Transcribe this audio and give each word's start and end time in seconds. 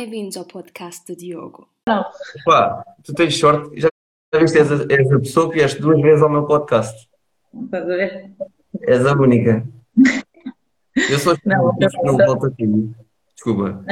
bem-vindos 0.00 0.38
ao 0.38 0.46
podcast 0.46 1.04
do 1.06 1.14
Diogo. 1.14 1.68
Não. 1.86 2.02
Pá, 2.46 2.82
tu 3.04 3.12
tens 3.12 3.38
sorte, 3.38 3.78
já 3.78 3.90
viste, 4.40 4.56
és 4.56 4.72
a, 4.72 4.74
és 4.88 5.12
a 5.12 5.18
pessoa 5.18 5.50
que 5.50 5.58
vieste 5.58 5.78
duas 5.78 6.00
vezes 6.00 6.22
ao 6.22 6.30
meu 6.30 6.46
podcast. 6.46 7.06
Estás 7.64 7.84
a 7.84 7.86
ver? 7.86 8.32
És 8.80 9.04
a 9.04 9.12
única. 9.12 9.62
Eu 10.96 11.18
sou 11.18 11.36
não, 11.44 11.76
não 12.02 12.16
volto 12.16 12.46
aqui. 12.46 12.90
Desculpa. 13.34 13.84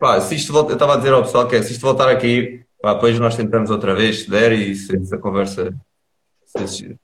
Pá, 0.00 0.20
se 0.20 0.34
isto 0.34 0.52
volta, 0.52 0.72
eu 0.72 0.74
estava 0.74 0.94
a 0.94 0.96
dizer 0.96 1.12
ao 1.12 1.22
pessoal 1.22 1.46
que 1.46 1.54
é, 1.54 1.62
se 1.62 1.74
isto 1.74 1.82
voltar 1.82 2.08
a 2.08 2.16
cair, 2.16 2.66
pá, 2.82 2.94
depois 2.94 3.16
nós 3.20 3.36
tentamos 3.36 3.70
outra 3.70 3.94
vez, 3.94 4.24
se 4.24 4.30
der, 4.30 4.50
e 4.50 4.74
se, 4.74 5.06
se 5.06 5.14
a 5.14 5.18
conversa. 5.18 5.72
Se, 6.44 6.98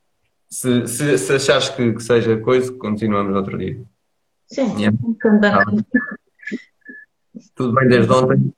se, 0.51 0.89
se, 0.89 1.19
se 1.19 1.33
achares 1.33 1.69
que, 1.69 1.93
que, 1.93 2.03
seja 2.03 2.37
coisa, 2.39 2.73
continuamos 2.73 3.37
outro 3.37 3.57
dia. 3.57 3.81
Sim, 4.49 4.77
yeah. 4.79 4.99
Tudo 7.55 7.75
bem 7.75 7.89
desde 7.89 8.13
ontem? 8.13 8.53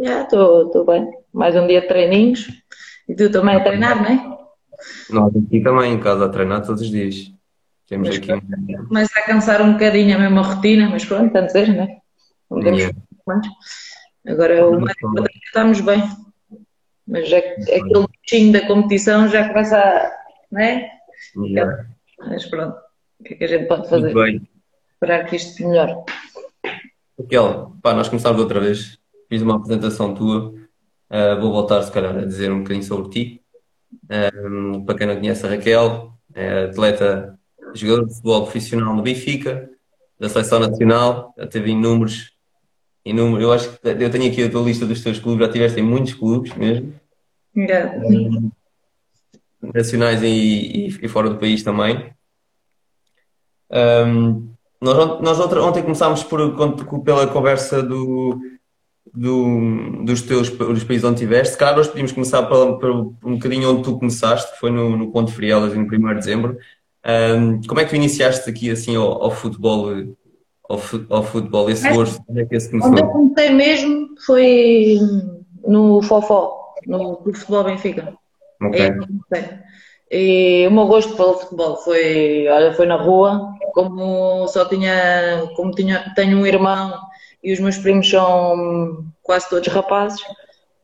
Já, 0.00 0.22
estou 0.22 0.84
bem. 0.86 1.10
Mais 1.32 1.54
um 1.56 1.66
dia 1.66 1.80
de 1.80 1.88
treininhos. 1.88 2.48
E 3.08 3.14
tu 3.14 3.30
também 3.30 3.56
a 3.56 3.62
treinar, 3.62 4.02
não 4.02 4.10
é? 4.10 4.38
Nós 5.10 5.34
aqui 5.36 5.60
também, 5.60 5.92
em 5.92 6.00
casa, 6.00 6.26
a 6.26 6.28
treinar 6.28 6.64
todos 6.64 6.82
os 6.82 6.90
dias. 6.90 7.32
Temos 7.88 8.08
mas, 8.08 8.18
aqui. 8.18 8.86
Começa 8.86 9.18
a 9.18 9.26
cansar 9.26 9.60
um 9.62 9.72
bocadinho 9.72 10.16
a 10.16 10.20
mesma 10.20 10.42
rotina, 10.42 10.88
mas 10.88 11.04
pronto, 11.04 11.32
tanto 11.32 11.50
seja, 11.50 11.72
não 11.72 11.82
é? 11.82 11.98
Não 12.50 12.60
temos 12.60 12.80
yeah. 12.80 12.98
mais. 13.26 13.46
Agora 14.26 14.68
o 14.68 14.84
estamos 15.46 15.80
bem. 15.80 16.02
Mas 17.06 17.32
é, 17.32 17.56
é 17.68 17.80
aquele 17.80 18.06
bichinho 18.22 18.52
da 18.52 18.66
competição 18.66 19.28
já 19.28 19.48
começa 19.48 19.76
a. 19.76 20.12
Não 20.52 20.60
é? 20.60 20.88
Yeah. 21.36 21.86
Mas 22.18 22.46
pronto, 22.46 22.76
o 23.18 23.24
que 23.24 23.34
é 23.34 23.36
que 23.38 23.44
a 23.44 23.48
gente 23.48 23.66
pode 23.66 23.88
fazer? 23.88 24.14
Esperar 24.92 25.26
que 25.26 25.36
isto 25.36 25.66
melhore. 25.66 25.96
Raquel, 27.22 27.76
pá, 27.82 27.94
nós 27.94 28.08
começámos 28.08 28.40
outra 28.40 28.60
vez. 28.60 28.98
Fiz 29.28 29.42
uma 29.42 29.56
apresentação 29.56 30.14
tua. 30.14 30.54
Uh, 31.10 31.40
vou 31.40 31.52
voltar, 31.52 31.82
se 31.82 31.92
calhar, 31.92 32.16
a 32.16 32.24
dizer 32.24 32.50
um 32.50 32.58
bocadinho 32.58 32.84
sobre 32.84 33.10
ti. 33.10 33.42
Um, 34.44 34.84
para 34.84 34.98
quem 34.98 35.06
não 35.06 35.16
conhece 35.16 35.44
a 35.44 35.48
Raquel, 35.48 36.12
é 36.34 36.64
atleta, 36.64 37.38
jogador 37.74 38.06
de 38.06 38.14
futebol 38.14 38.42
profissional 38.42 38.94
no 38.94 39.02
Benfica, 39.02 39.70
da 40.18 40.28
seleção 40.28 40.60
nacional, 40.60 41.34
já 41.36 41.46
teve 41.46 41.70
inúmeros, 41.70 42.32
inúmeros. 43.04 43.42
Eu 43.42 43.52
acho 43.52 43.70
que 43.70 43.88
eu 43.88 44.10
tenho 44.10 44.30
aqui 44.30 44.44
a 44.44 44.50
tua 44.50 44.62
lista 44.62 44.86
dos 44.86 45.02
teus 45.02 45.18
clubes, 45.18 45.46
já 45.46 45.52
tiveste 45.52 45.80
em 45.80 45.82
muitos 45.82 46.14
clubes 46.14 46.54
mesmo. 46.54 46.94
Yeah. 47.56 47.96
Um, 48.06 48.50
nacionais 49.62 50.22
e, 50.22 50.26
e, 50.26 50.86
e, 51.02 51.08
fora 51.08 51.28
do 51.28 51.38
país 51.38 51.62
também. 51.62 52.12
Um, 53.70 54.52
nós, 54.80 55.20
nós 55.20 55.40
ontem 55.58 55.82
começámos 55.82 56.22
por, 56.22 56.40
pela 57.04 57.26
conversa 57.26 57.82
do, 57.82 58.40
do, 59.12 60.04
dos 60.04 60.22
teus 60.22 60.48
dos 60.50 60.84
países 60.84 61.04
onde 61.04 61.14
estiveste. 61.14 61.52
Se 61.52 61.58
calhar 61.58 61.76
nós 61.76 61.88
podíamos 61.88 62.12
começar 62.12 62.42
pela, 62.44 62.78
pela, 62.78 62.94
um 62.94 63.34
bocadinho 63.34 63.70
onde 63.70 63.82
tu 63.82 63.98
começaste, 63.98 64.52
que 64.52 64.58
foi 64.58 64.70
no, 64.70 64.96
no 64.96 65.12
Ponte 65.12 65.32
Frielas, 65.32 65.74
no 65.74 65.82
1 65.82 65.86
de 65.86 66.14
dezembro. 66.14 66.56
Um, 67.06 67.60
como 67.66 67.80
é 67.80 67.84
que 67.84 67.90
tu 67.90 67.96
iniciaste 67.96 68.48
aqui 68.48 68.70
assim 68.70 68.96
ao, 68.96 69.22
ao 69.22 69.30
futebol? 69.30 69.90
Ao, 70.68 70.80
ao, 71.10 71.24
futebol, 71.24 71.68
esse 71.68 71.88
gosto, 71.92 72.22
onde 72.28 72.42
é 72.42 72.44
que 72.44 72.54
esse 72.54 72.70
começou? 72.70 72.92
Onde 72.92 73.02
eu 73.02 73.08
comecei 73.08 73.50
mesmo 73.50 74.08
foi 74.24 74.98
no 75.66 76.00
Fofó, 76.00 76.74
no, 76.86 77.20
futebol 77.34 77.64
Benfica. 77.64 78.14
Okay. 78.62 78.92
E 80.10 80.66
o 80.66 80.70
meu 80.72 80.86
gosto 80.86 81.14
pelo 81.16 81.38
futebol 81.38 81.76
foi, 81.76 82.48
olha, 82.48 82.72
foi 82.74 82.86
na 82.86 82.96
rua, 82.96 83.54
como 83.72 84.48
só 84.48 84.64
tinha, 84.64 85.48
como 85.54 85.70
tinha, 85.70 86.12
tenho 86.16 86.38
um 86.38 86.46
irmão 86.46 86.98
e 87.42 87.52
os 87.52 87.60
meus 87.60 87.78
primos 87.78 88.10
são 88.10 89.04
quase 89.22 89.48
todos 89.48 89.68
rapazes, 89.68 90.20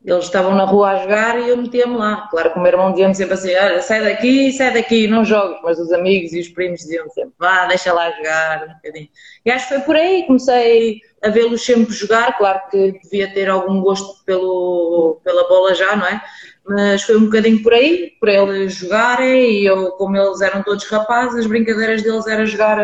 eles 0.04 0.26
estavam 0.26 0.54
na 0.54 0.64
rua 0.64 0.90
a 0.90 1.02
jogar 1.02 1.40
e 1.40 1.48
eu 1.48 1.56
metia-me 1.56 1.96
lá. 1.96 2.28
Claro 2.30 2.52
que 2.52 2.58
o 2.58 2.62
meu 2.62 2.70
irmão 2.70 2.92
dizia-me 2.92 3.14
sempre 3.16 3.34
assim, 3.34 3.54
olha, 3.56 3.82
sai 3.82 4.04
daqui, 4.04 4.52
sai 4.52 4.72
daqui, 4.72 5.08
não 5.08 5.24
jogues, 5.24 5.58
mas 5.64 5.80
os 5.80 5.92
amigos 5.92 6.32
e 6.32 6.38
os 6.38 6.48
primos 6.48 6.80
diziam 6.80 7.08
sempre, 7.10 7.34
vá, 7.36 7.66
deixa 7.66 7.92
lá 7.92 8.08
jogar 8.12 8.62
um 8.62 8.74
bocadinho. 8.74 9.08
E 9.44 9.50
acho 9.50 9.66
que 9.66 9.74
foi 9.74 9.82
por 9.82 9.96
aí, 9.96 10.24
comecei 10.24 11.00
a 11.20 11.28
vê-los 11.28 11.64
sempre 11.64 11.92
jogar, 11.92 12.38
claro 12.38 12.60
que 12.70 12.92
devia 13.02 13.34
ter 13.34 13.50
algum 13.50 13.80
gosto 13.80 14.24
pelo, 14.24 15.20
pela 15.24 15.48
bola 15.48 15.74
já, 15.74 15.96
não 15.96 16.06
é? 16.06 16.22
Mas 16.68 17.02
foi 17.02 17.16
um 17.16 17.26
bocadinho 17.26 17.62
por 17.62 17.72
aí, 17.72 18.12
por 18.18 18.28
eles 18.28 18.74
jogarem, 18.74 19.60
e 19.60 19.66
eu, 19.66 19.92
como 19.92 20.16
eles 20.16 20.40
eram 20.40 20.62
todos 20.62 20.84
rapazes, 20.86 21.40
as 21.40 21.46
brincadeiras 21.46 22.02
deles 22.02 22.26
era 22.26 22.44
jogar, 22.44 22.78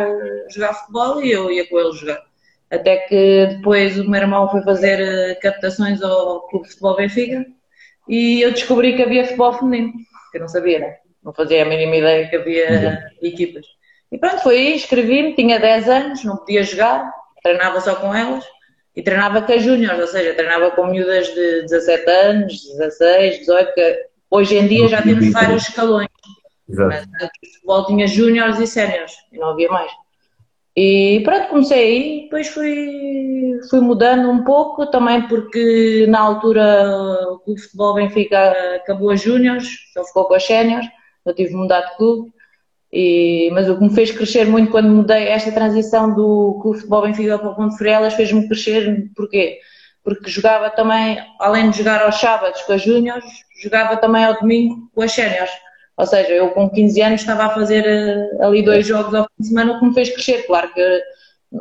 jogar 0.51 0.75
futebol 0.75 1.23
e 1.23 1.33
eu 1.33 1.51
ia 1.51 1.69
com 1.69 1.79
eles 1.81 1.99
jogar. 1.99 2.23
Até 2.71 2.99
que 2.99 3.47
depois 3.57 3.99
o 3.99 4.09
meu 4.09 4.21
irmão 4.21 4.49
foi 4.49 4.63
fazer 4.63 5.01
eh, 5.01 5.35
captações 5.37 6.01
ao 6.03 6.47
Clube 6.49 6.65
de 6.67 6.71
Futebol 6.71 6.97
Benfica 6.97 7.45
e 8.09 8.41
eu 8.41 8.53
descobri 8.53 8.97
que 8.97 9.03
havia 9.03 9.25
futebol 9.25 9.53
feminino, 9.55 9.93
que 10.31 10.39
eu 10.39 10.43
não 10.43 10.49
sabia, 10.49 10.79
né? 10.79 10.97
não 11.23 11.33
fazia 11.33 11.63
a 11.63 11.67
mínima 11.67 11.97
ideia 11.97 12.29
que 12.29 12.37
havia 12.37 13.11
equipas. 13.23 13.65
E 14.11 14.19
pronto, 14.19 14.43
foi 14.43 14.57
aí, 14.57 14.75
inscrevi-me, 14.75 15.35
tinha 15.35 15.59
10 15.59 15.89
anos, 15.89 16.25
não 16.25 16.37
podia 16.37 16.63
jogar, 16.63 17.11
treinava 17.43 17.81
só 17.81 17.95
com 17.95 18.15
elas 18.15 18.45
e 18.95 19.03
treinava 19.03 19.43
com 19.43 19.53
as 19.53 19.63
júniores, 19.63 20.01
ou 20.01 20.07
seja, 20.07 20.35
treinava 20.35 20.71
com 20.71 20.87
miúdas 20.87 21.29
de 21.29 21.63
17 21.63 22.11
anos, 22.11 22.65
16, 22.77 23.39
18, 23.41 23.75
que 23.75 24.07
hoje 24.31 24.57
em 24.57 24.67
dia 24.67 24.89
já 24.89 25.03
temos 25.03 25.31
vários 25.33 25.69
escalões. 25.69 26.09
Exato. 26.69 26.89
Mas 26.89 27.23
antes 27.23 27.51
o 27.51 27.55
futebol 27.55 27.87
tinha 27.87 28.07
júniores 28.07 28.59
e 28.59 28.67
séniores, 28.67 29.13
e 29.33 29.39
não 29.39 29.51
havia 29.51 29.69
mais. 29.69 29.93
E 30.75 31.21
pronto, 31.25 31.49
comecei 31.49 31.79
aí, 31.79 32.23
depois 32.23 32.49
fui, 32.49 33.61
fui 33.69 33.81
mudando 33.81 34.31
um 34.31 34.43
pouco, 34.43 34.87
também 34.87 35.29
porque 35.29 36.07
na 36.09 36.21
altura 36.21 36.87
o 37.31 37.39
Clube 37.41 37.61
de 37.61 37.67
Futebol 37.67 37.95
Benfica 37.95 38.77
acabou 38.77 39.11
as 39.11 39.21
júniores, 39.21 39.69
só 39.93 40.03
ficou 40.05 40.25
com 40.25 40.35
as 40.35 40.45
séniores, 40.45 40.87
eu 41.27 41.35
tive 41.35 41.51
de 41.51 41.57
mudar 41.57 41.83
de 41.83 41.97
clube. 41.97 42.33
E, 42.93 43.51
mas 43.53 43.71
o 43.71 43.77
que 43.79 43.85
me 43.85 43.95
fez 43.95 44.11
crescer 44.11 44.47
muito 44.47 44.71
quando 44.71 44.91
mudei 44.91 45.29
esta 45.29 45.51
transição 45.51 46.15
do 46.15 46.59
Clube 46.61 46.77
de 46.77 46.83
Futebol 46.83 47.03
Benfica 47.03 47.39
para 47.39 47.49
o 47.49 47.57
Ponte 47.57 47.79
Frielas 47.79 48.13
fez-me 48.13 48.47
crescer, 48.47 49.11
porquê? 49.17 49.59
Porque 50.05 50.31
jogava 50.31 50.69
também, 50.69 51.19
além 51.41 51.71
de 51.71 51.79
jogar 51.79 52.03
aos 52.03 52.21
sábados 52.21 52.61
com 52.63 52.75
as 52.75 52.83
júniores, 52.83 53.25
jogava 53.63 53.97
também 53.97 54.25
ao 54.25 54.39
domingo 54.39 54.91
com 54.95 55.01
as 55.01 55.13
séniores. 55.13 55.51
Ou 55.97 56.05
seja, 56.05 56.33
eu 56.33 56.51
com 56.51 56.69
15 56.69 57.01
anos 57.01 57.21
estava 57.21 57.45
a 57.45 57.51
fazer 57.51 57.85
uh, 57.85 58.45
ali 58.45 58.63
dois 58.63 58.87
jogos 58.87 59.15
ao 59.15 59.25
fim 59.25 59.43
de 59.43 59.49
semana, 59.49 59.73
o 59.73 59.79
que 59.79 59.87
me 59.87 59.95
fez 59.95 60.11
crescer. 60.11 60.47
Claro 60.47 60.73
que 60.75 61.03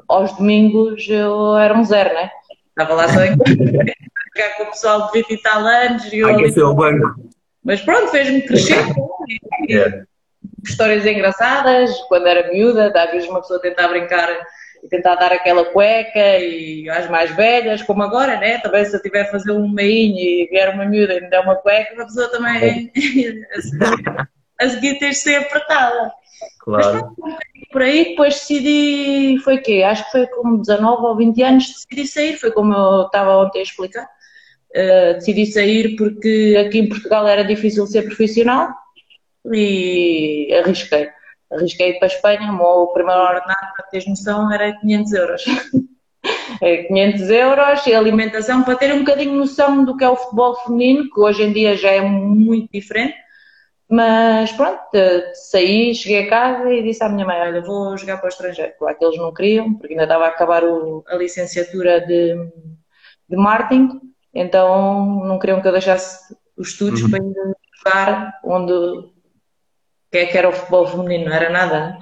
aos 0.10 0.36
domingos 0.36 1.08
eu 1.08 1.56
era 1.58 1.78
um 1.78 1.84
zero, 1.86 2.14
né? 2.14 2.30
Estava 2.70 2.94
lá 2.94 3.08
só 3.08 3.24
em 3.24 3.38
jogar 3.38 4.58
com 4.58 4.64
o 4.64 4.70
pessoal 4.72 5.12
de 5.12 5.22
20 5.22 5.32
e 5.32 5.38
tal 5.42 5.66
anos. 5.66 6.12
E 6.12 6.20
eu 6.20 6.28
ali... 6.28 6.62
o 6.62 6.74
banco. 6.74 7.22
Mas 7.64 7.80
pronto, 7.82 8.10
fez-me 8.10 8.42
crescer. 8.42 8.84
yeah 9.70 10.04
histórias 10.64 11.06
engraçadas, 11.06 11.92
quando 12.08 12.28
era 12.28 12.52
miúda, 12.52 12.92
às 12.96 13.12
vezes 13.12 13.30
uma 13.30 13.42
pessoa 13.42 13.62
tentava 13.62 13.90
brincar 13.90 14.30
e 14.84 14.88
tentar 14.88 15.16
dar 15.16 15.32
aquela 15.32 15.66
cueca 15.66 16.40
e 16.40 16.90
às 16.90 17.10
mais 17.10 17.32
velhas, 17.36 17.82
como 17.84 18.02
agora, 18.02 18.40
né? 18.40 18.58
Também 18.60 18.84
se 18.86 18.96
eu 18.96 19.02
tiver 19.02 19.22
a 19.22 19.32
fazer 19.32 19.52
um 19.52 19.70
meinho 19.70 20.18
e 20.18 20.48
vier 20.50 20.74
uma 20.74 20.86
miúda 20.86 21.16
e 21.16 21.22
me 21.22 21.30
der 21.30 21.42
uma 21.42 21.56
cueca, 21.56 22.02
a 22.02 22.06
pessoa 22.06 22.30
também 22.30 22.92
a 24.60 24.70
seguir 24.70 25.00
ter 25.00 25.10
de 25.10 25.16
ser 25.16 25.36
apertada. 25.36 26.12
Claro. 26.60 27.16
Mas, 27.18 27.36
por 27.72 27.82
aí, 27.82 28.10
depois 28.10 28.34
decidi, 28.36 29.40
foi 29.44 29.56
o 29.58 29.62
quê? 29.62 29.84
Acho 29.84 30.04
que 30.06 30.12
foi 30.12 30.28
como 30.28 30.62
19 30.62 31.06
ou 31.06 31.18
20 31.18 31.44
anos, 31.44 31.68
decidi 31.68 32.08
sair, 32.08 32.38
foi 32.38 32.52
como 32.52 32.74
eu 32.74 33.06
estava 33.06 33.38
ontem 33.38 33.60
a 33.60 33.64
explicar. 33.64 34.08
Uh, 34.72 35.14
decidi 35.16 35.46
sair 35.48 35.96
porque 35.96 36.56
aqui 36.66 36.80
em 36.80 36.90
Portugal 36.90 37.28
era 37.28 37.44
difícil 37.44 37.86
ser 37.88 38.04
profissional, 38.04 38.70
e 39.46 40.54
arrisquei. 40.54 41.10
Arrisquei 41.52 41.94
para 41.94 42.08
a 42.08 42.12
Espanha, 42.12 42.52
o 42.54 42.94
primeiro 42.94 43.22
ordenado, 43.22 43.74
para 43.76 43.86
teres 43.88 44.08
noção, 44.08 44.52
era 44.52 44.74
500 44.80 45.14
euros. 45.14 45.44
é 46.62 46.84
500 46.84 47.30
euros 47.30 47.88
e 47.88 47.94
alimentação, 47.94 48.64
para 48.64 48.76
ter 48.76 48.94
um 48.94 49.00
bocadinho 49.00 49.34
noção 49.34 49.84
do 49.84 49.98
que 49.98 50.04
é 50.04 50.10
o 50.10 50.16
futebol 50.16 50.56
feminino, 50.64 51.10
que 51.10 51.20
hoje 51.20 51.44
em 51.44 51.52
dia 51.52 51.76
já 51.76 51.90
é 51.92 52.02
muito 52.02 52.70
diferente. 52.72 53.16
Mas 53.90 54.54
pronto, 54.54 54.80
saí, 55.34 55.94
cheguei 55.94 56.26
a 56.26 56.30
casa 56.30 56.72
e 56.72 56.82
disse 56.82 57.04
à 57.04 57.10
minha 57.10 57.26
mãe: 57.26 57.42
Olha, 57.42 57.62
vou 57.62 57.98
jogar 57.98 58.18
para 58.18 58.28
o 58.28 58.30
estrangeiro. 58.30 58.72
Claro 58.80 58.98
que 58.98 59.04
eles 59.04 59.18
não 59.18 59.34
queriam, 59.34 59.74
porque 59.74 59.94
ainda 59.94 60.04
estava 60.04 60.26
a 60.26 60.30
acabar 60.30 60.64
o, 60.64 61.04
a 61.08 61.16
licenciatura 61.16 62.00
de, 62.00 62.36
de 63.28 63.36
marketing, 63.36 64.00
então 64.34 65.26
não 65.26 65.38
queriam 65.38 65.62
que 65.62 65.68
eu 65.68 65.74
deixasse 65.74 66.34
os 66.56 66.70
estudos 66.70 67.02
uhum. 67.02 67.10
para 67.10 67.20
ir 67.20 67.34
jogar 67.84 68.34
onde 68.46 68.74
que 70.12 70.18
é 70.18 70.26
que 70.26 70.38
era 70.38 70.50
o 70.50 70.54
futebol 70.54 70.88
feminino, 70.88 71.26
não 71.26 71.34
era 71.36 71.50
nada. 71.50 71.80
Né? 71.80 72.00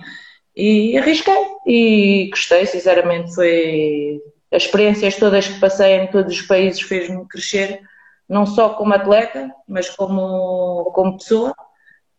E 0.56 0.97
arrisquei 0.97 1.45
e 1.65 2.29
gostei, 2.31 2.65
sinceramente, 2.65 3.33
foi 3.33 4.21
as 4.51 4.63
experiências 4.63 5.15
todas 5.15 5.47
que 5.47 5.59
passei 5.59 5.94
em 5.94 6.07
todos 6.07 6.33
os 6.33 6.41
países 6.41 6.81
fez-me 6.81 7.27
crescer, 7.27 7.81
não 8.27 8.45
só 8.45 8.69
como 8.69 8.94
atleta, 8.94 9.50
mas 9.67 9.89
como, 9.89 10.91
como 10.94 11.17
pessoa. 11.17 11.53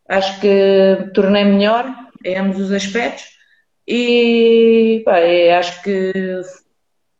Acho 0.07 0.39
que 0.41 0.97
me 0.99 1.13
tornei 1.13 1.43
melhor 1.43 1.93
em 2.23 2.37
ambos 2.37 2.59
os 2.59 2.71
aspectos 2.71 3.25
e 3.87 5.01
pá, 5.05 5.17
acho 5.57 5.81
que 5.83 6.41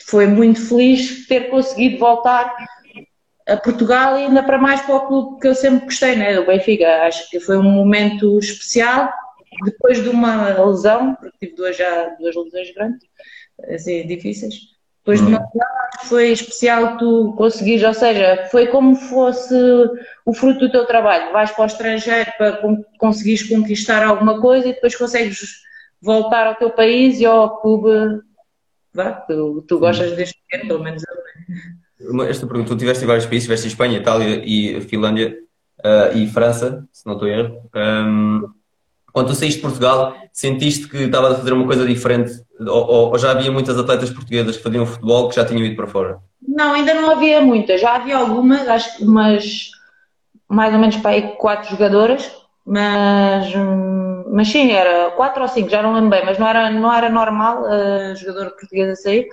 foi 0.05 0.27
muito 0.27 0.59
feliz 0.67 1.27
ter 1.27 1.49
conseguido 1.49 1.99
voltar 1.99 2.55
a 3.47 3.57
Portugal 3.57 4.17
e 4.17 4.25
ainda 4.25 4.43
para 4.43 4.57
mais 4.57 4.81
para 4.81 4.95
o 4.95 5.07
clube 5.07 5.39
que 5.39 5.47
eu 5.47 5.55
sempre 5.55 5.85
gostei, 5.85 6.15
né? 6.15 6.39
o 6.39 6.45
Benfica. 6.45 7.03
Acho 7.03 7.29
que 7.29 7.39
foi 7.39 7.57
um 7.57 7.63
momento 7.63 8.37
especial 8.39 9.11
depois 9.63 10.01
de 10.01 10.09
uma 10.09 10.47
lesão, 10.65 11.15
porque 11.15 11.37
tive 11.39 11.55
duas, 11.55 11.77
já, 11.77 12.15
duas 12.19 12.35
lesões 12.35 12.73
grandes, 12.73 13.07
assim, 13.69 14.05
difíceis. 14.07 14.55
Depois 14.99 15.19
hum. 15.21 15.25
de 15.25 15.31
uma 15.31 15.39
hum. 15.39 15.45
lesão, 15.53 15.67
acho 15.87 15.99
que 15.99 16.07
foi 16.07 16.31
especial 16.31 16.97
tu 16.97 17.33
conseguires, 17.37 17.83
ou 17.83 17.93
seja, 17.93 18.47
foi 18.51 18.67
como 18.67 18.95
fosse 18.95 19.55
o 20.25 20.33
fruto 20.33 20.59
do 20.61 20.71
teu 20.71 20.85
trabalho. 20.85 21.33
Vais 21.33 21.51
para 21.51 21.63
o 21.63 21.65
estrangeiro 21.65 22.31
para 22.37 22.61
conseguires 22.97 23.47
conquistar 23.47 24.03
alguma 24.03 24.39
coisa 24.39 24.67
e 24.67 24.73
depois 24.73 24.95
consegues 24.95 25.61
voltar 26.01 26.47
ao 26.47 26.55
teu 26.55 26.71
país 26.71 27.19
e 27.19 27.25
ao 27.25 27.61
clube 27.61 28.21
vá, 28.93 29.11
tu, 29.11 29.63
tu 29.67 29.79
gostas 29.79 30.13
deste 30.13 30.41
tempo, 30.49 30.67
pelo 30.67 30.83
menos 30.83 31.03
eu. 31.03 31.15
Esta 32.27 32.47
pergunta, 32.47 32.69
tu 32.69 32.77
tiveste 32.77 33.03
em 33.03 33.07
vários 33.07 33.25
países, 33.25 33.43
estiveste 33.43 33.67
em 33.67 33.71
Espanha, 33.71 33.97
Itália 33.97 34.41
e 34.45 34.81
Finlândia 34.81 35.37
uh, 35.79 36.17
e 36.17 36.27
França, 36.27 36.87
se 36.91 37.05
não 37.05 37.13
estou 37.13 37.27
a 37.27 37.31
erro. 37.31 37.69
Um, 37.75 38.49
quando 39.13 39.27
tu 39.27 39.35
saíste 39.35 39.57
de 39.57 39.61
Portugal, 39.61 40.15
sentiste 40.31 40.87
que 40.87 40.97
estavas 40.97 41.33
a 41.33 41.35
fazer 41.35 41.53
uma 41.53 41.65
coisa 41.65 41.85
diferente? 41.85 42.31
Ou, 42.59 43.11
ou, 43.11 43.17
já 43.17 43.31
havia 43.31 43.51
muitas 43.51 43.77
atletas 43.77 44.09
portuguesas 44.09 44.57
que 44.57 44.63
faziam 44.63 44.85
futebol 44.85 45.27
que 45.29 45.35
já 45.35 45.45
tinham 45.45 45.65
ido 45.65 45.75
para 45.75 45.87
fora? 45.87 46.19
Não, 46.47 46.73
ainda 46.73 46.93
não 46.93 47.11
havia 47.11 47.41
muitas. 47.41 47.81
Já 47.81 47.95
havia 47.95 48.17
algumas, 48.17 48.67
acho 48.67 48.97
que 48.97 49.03
umas 49.03 49.71
mais 50.51 50.73
ou 50.73 50.79
menos 50.79 50.97
para 50.97 51.11
aí 51.11 51.35
quatro 51.37 51.69
jogadoras, 51.69 52.29
mas, 52.65 53.53
mas 54.29 54.49
sim, 54.49 54.71
era 54.71 55.11
quatro 55.11 55.41
ou 55.43 55.47
cinco, 55.47 55.69
já 55.69 55.81
não 55.81 55.93
lembro 55.93 56.09
bem, 56.09 56.25
mas 56.25 56.37
não 56.37 56.47
era, 56.47 56.69
não 56.69 56.93
era 56.93 57.09
normal 57.09 57.65
a 57.65 58.13
jogadora 58.15 58.49
portuguesa 58.49 59.01
sair. 59.01 59.27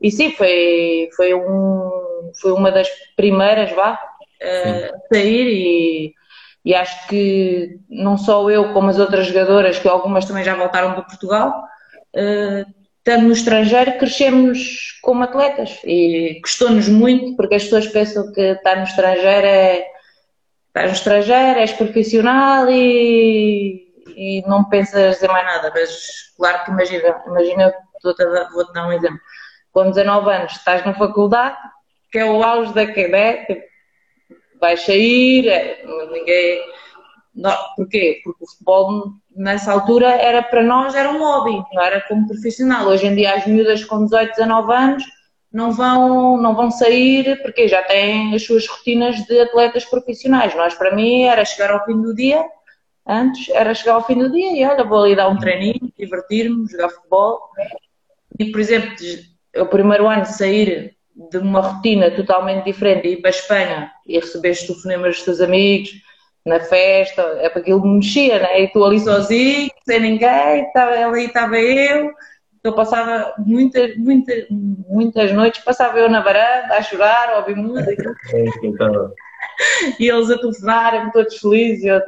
E 0.00 0.10
sim, 0.10 0.32
foi, 0.32 1.08
foi, 1.16 1.34
um, 1.34 2.30
foi 2.40 2.52
uma 2.52 2.70
das 2.70 2.88
primeiras, 3.16 3.72
vá, 3.72 4.00
a 4.40 4.98
sair 5.12 5.48
e 5.48 6.14
e 6.68 6.74
acho 6.74 7.08
que 7.08 7.80
não 7.88 8.18
só 8.18 8.50
eu, 8.50 8.74
como 8.74 8.90
as 8.90 8.98
outras 8.98 9.26
jogadoras, 9.26 9.78
que 9.78 9.88
algumas 9.88 10.26
também 10.26 10.44
já 10.44 10.54
voltaram 10.54 10.92
para 10.92 11.02
Portugal, 11.02 11.64
uh, 12.14 12.74
estando 12.98 13.26
no 13.26 13.32
estrangeiro, 13.32 13.96
crescemos 13.96 14.98
como 15.02 15.24
atletas. 15.24 15.80
E 15.82 16.38
custou-nos 16.42 16.86
muito, 16.86 17.36
porque 17.36 17.54
as 17.54 17.64
pessoas 17.64 17.86
pensam 17.86 18.30
que 18.32 18.40
estar 18.40 18.76
no 18.76 18.82
estrangeiro 18.82 19.46
é 19.46 19.86
estar 20.66 20.86
no 20.86 20.92
estrangeiro, 20.92 21.58
és 21.58 21.72
profissional 21.72 22.68
e, 22.68 23.88
e 24.14 24.42
não 24.46 24.68
pensas 24.68 25.14
dizer 25.14 25.28
mais 25.28 25.46
nada, 25.46 25.72
mas 25.74 26.34
claro 26.36 26.64
que 26.64 26.70
imagina, 26.70 27.22
imagina 27.26 27.74
vou-te 28.02 28.72
dar 28.74 28.86
um 28.86 28.92
exemplo. 28.92 29.18
Com 29.78 29.90
19 29.90 30.28
anos 30.28 30.52
estás 30.56 30.84
na 30.84 30.92
faculdade, 30.92 31.56
que 32.10 32.18
é 32.18 32.24
o 32.24 32.42
auge 32.42 32.74
da 32.74 32.84
queda, 32.84 33.44
tipo, 33.44 33.62
vai 34.60 34.76
sair, 34.76 35.46
é, 35.46 35.84
ninguém. 36.10 36.60
Não, 37.32 37.56
porquê? 37.76 38.20
Porque 38.24 38.42
o 38.42 38.48
futebol 38.48 39.12
nessa 39.36 39.70
altura 39.70 40.08
era 40.08 40.42
para 40.42 40.64
nós 40.64 40.96
era 40.96 41.08
um 41.12 41.20
hobby, 41.20 41.62
não 41.72 41.80
era 41.80 42.00
como 42.08 42.26
profissional. 42.26 42.88
Hoje 42.88 43.06
em 43.06 43.14
dia 43.14 43.34
as 43.34 43.46
miúdas 43.46 43.84
com 43.84 44.02
18, 44.02 44.30
19 44.30 44.72
anos 44.72 45.04
não 45.52 45.70
vão, 45.70 46.36
não 46.42 46.56
vão 46.56 46.72
sair 46.72 47.40
porque 47.40 47.68
já 47.68 47.80
têm 47.84 48.34
as 48.34 48.44
suas 48.44 48.66
rotinas 48.66 49.24
de 49.26 49.40
atletas 49.42 49.84
profissionais. 49.84 50.56
Nós, 50.56 50.74
para 50.74 50.92
mim, 50.92 51.22
era 51.22 51.44
chegar 51.44 51.70
ao 51.70 51.84
fim 51.84 52.02
do 52.02 52.12
dia, 52.12 52.44
antes 53.06 53.48
era 53.50 53.72
chegar 53.74 53.94
ao 53.94 54.04
fim 54.04 54.18
do 54.18 54.28
dia 54.28 54.56
e 54.56 54.66
olha, 54.66 54.82
vou 54.82 55.04
ali 55.04 55.14
dar 55.14 55.28
um 55.28 55.38
treininho, 55.38 55.92
divertir-me, 55.96 56.68
jogar 56.68 56.88
futebol. 56.88 57.38
E, 58.40 58.50
por 58.50 58.60
exemplo, 58.60 58.92
o 59.60 59.66
primeiro 59.66 60.08
ano 60.08 60.24
sair 60.24 60.96
de 61.30 61.38
uma 61.38 61.60
rotina 61.60 62.10
totalmente 62.12 62.64
diferente, 62.64 63.08
ir 63.08 63.16
para 63.16 63.30
a 63.30 63.30
Espanha 63.30 63.92
e 64.06 64.18
receber 64.18 64.56
telefonemas 64.56 65.16
dos 65.16 65.24
teus 65.24 65.40
amigos 65.40 65.90
na 66.46 66.60
festa, 66.60 67.22
é 67.40 67.50
para 67.50 67.60
aquilo 67.60 67.82
me 67.82 67.96
mexia, 67.96 68.38
né? 68.38 68.62
E 68.62 68.68
tu 68.68 68.84
ali 68.84 69.00
sozinho, 69.00 69.70
sem 69.84 70.00
ninguém, 70.00 70.64
estava 70.64 70.92
ali, 70.92 71.26
estava 71.26 71.58
eu. 71.58 72.12
Eu 72.64 72.74
passava 72.74 73.34
muitas, 73.38 73.96
muitas, 73.96 74.46
muitas 74.50 75.32
noites, 75.32 75.62
passava 75.62 75.98
eu 75.98 76.08
na 76.08 76.20
varanda 76.20 76.74
a 76.74 76.82
chorar, 76.82 77.30
a 77.30 77.38
ouvir 77.38 77.56
música. 77.56 78.14
É, 79.90 80.02
e 80.02 80.08
eles 80.08 80.30
a 80.30 80.38
telefonarem 80.38 81.10
todos 81.12 81.36
felizes. 81.38 81.84
E 81.84 81.88
eu. 81.88 82.00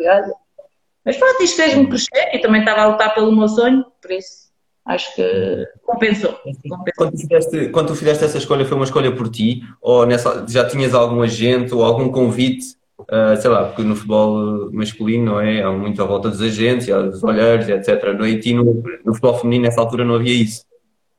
Mas 1.05 1.17
pronto, 1.17 1.43
isto 1.43 1.56
fez-me 1.56 1.87
crescer 1.87 2.35
e 2.35 2.38
também 2.41 2.61
estava 2.61 2.82
a 2.82 2.87
lutar 2.88 3.14
pelo 3.14 3.35
meu 3.35 3.49
sonho, 3.49 3.85
por 4.02 4.11
isso 4.11 4.50
acho 4.87 5.15
que 5.15 5.67
compensou. 5.85 6.32
compensou. 6.32 6.79
Quando, 6.97 7.12
tu 7.12 7.19
fizeste, 7.19 7.69
quando 7.69 7.87
tu 7.88 7.94
fizeste 7.94 8.25
essa 8.25 8.38
escolha, 8.38 8.65
foi 8.65 8.77
uma 8.77 8.85
escolha 8.85 9.15
por 9.15 9.29
ti? 9.29 9.62
Ou 9.81 10.06
nessa, 10.06 10.44
já 10.49 10.67
tinhas 10.67 10.94
algum 10.94 11.23
agente 11.23 11.75
ou 11.75 11.85
algum 11.85 12.11
convite? 12.11 12.79
Uh, 13.00 13.35
sei 13.41 13.50
lá, 13.50 13.65
porque 13.65 13.82
no 13.82 13.97
futebol 13.97 14.71
masculino 14.73 15.25
não 15.25 15.41
é? 15.41 15.62
Há 15.62 15.73
muito 15.73 16.03
à 16.03 16.06
volta 16.06 16.29
dos 16.29 16.43
agentes, 16.43 16.87
dos 16.87 17.25
olhares, 17.25 17.69
etc. 17.69 18.12
No 18.17 18.25
Haiti, 18.25 18.53
no, 18.53 18.65
no 19.05 19.15
futebol 19.15 19.38
feminino, 19.38 19.65
nessa 19.65 19.81
altura 19.81 20.05
não 20.05 20.17
havia 20.17 20.35
isso. 20.35 20.65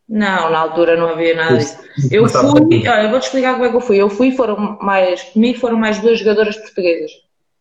Não, 0.07 0.49
na 0.51 0.59
altura 0.59 0.97
não 0.97 1.07
havia 1.07 1.33
nada 1.33 1.57
disso. 1.57 1.77
Eu 2.11 2.27
fui, 2.27 2.87
olha, 2.87 3.09
vou-te 3.09 3.23
explicar 3.23 3.53
como 3.53 3.65
é 3.65 3.69
que 3.69 3.75
eu 3.77 3.81
fui. 3.81 3.97
Eu 3.97 4.09
fui, 4.09 4.31
foram 4.33 4.77
mais, 4.81 5.23
comigo 5.23 5.57
foram 5.57 5.77
mais 5.77 5.99
duas 5.99 6.19
jogadoras 6.19 6.57
portuguesas. 6.57 7.11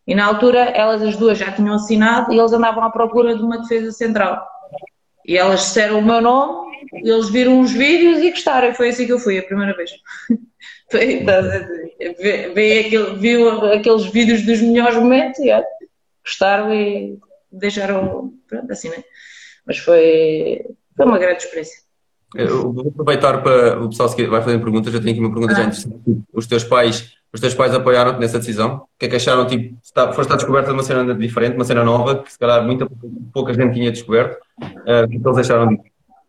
E 0.04 0.16
na 0.16 0.26
altura 0.26 0.58
elas 0.58 1.00
as 1.00 1.16
duas 1.16 1.38
já 1.38 1.52
tinham 1.52 1.76
assinado 1.76 2.32
e 2.32 2.38
eles 2.38 2.52
andavam 2.52 2.82
à 2.82 2.90
procura 2.90 3.36
de 3.36 3.42
uma 3.42 3.58
defesa 3.58 3.92
central. 3.92 4.44
E 5.30 5.38
elas 5.38 5.60
disseram 5.60 6.00
o 6.00 6.04
meu 6.04 6.20
nome, 6.20 6.76
eles 6.92 7.30
viram 7.30 7.60
os 7.60 7.70
vídeos 7.70 8.18
e 8.18 8.30
gostaram. 8.30 8.74
Foi 8.74 8.88
assim 8.88 9.06
que 9.06 9.12
eu 9.12 9.18
fui 9.20 9.38
a 9.38 9.42
primeira 9.44 9.76
vez. 9.76 9.92
Vi, 10.92 12.80
aquele, 12.80 13.14
viu 13.16 13.48
aqueles 13.72 14.06
vídeos 14.06 14.42
dos 14.42 14.60
melhores 14.60 14.96
momentos 14.96 15.38
e 15.38 15.52
olha, 15.52 15.64
gostaram 16.24 16.74
e 16.74 17.16
deixaram. 17.52 18.32
Pronto, 18.48 18.72
assim, 18.72 18.88
né? 18.88 19.04
Mas 19.64 19.78
foi, 19.78 20.66
foi 20.96 21.06
uma 21.06 21.16
grande 21.16 21.44
experiência. 21.44 21.80
Eu 22.34 22.72
vou 22.72 22.88
aproveitar 22.88 23.40
para 23.40 23.80
o 23.80 23.88
pessoal 23.88 24.12
que 24.12 24.26
vai 24.26 24.42
fazer 24.42 24.58
perguntas. 24.58 24.92
Eu 24.92 25.00
tenho 25.00 25.12
aqui 25.12 25.20
uma 25.20 25.32
pergunta 25.32 25.52
ah. 25.52 25.56
já 25.56 25.66
antes. 25.66 25.88
Os 26.32 26.48
teus 26.48 26.64
pais 26.64 27.14
os 27.32 27.40
teus 27.40 27.54
pais 27.54 27.72
apoiaram-te 27.72 28.18
nessa 28.18 28.38
decisão? 28.38 28.78
O 28.78 28.88
que 28.98 29.06
é 29.06 29.08
que 29.08 29.16
acharam? 29.16 29.46
Tipo, 29.46 29.78
está, 29.82 30.12
foste 30.12 30.32
à 30.32 30.36
descoberta 30.36 30.68
de 30.68 30.74
uma 30.74 30.82
cena 30.82 31.14
diferente, 31.14 31.54
uma 31.54 31.64
cena 31.64 31.84
nova, 31.84 32.22
que 32.22 32.32
se 32.32 32.38
calhar 32.38 32.64
muita 32.64 32.88
pouca 33.32 33.54
gente 33.54 33.74
tinha 33.74 33.92
descoberto. 33.92 34.36
Uh, 34.60 35.08
que 35.08 35.16
é 35.16 35.18
que 35.18 35.28
eles 35.28 35.38
acharam 35.38 35.68
disso? 35.68 35.82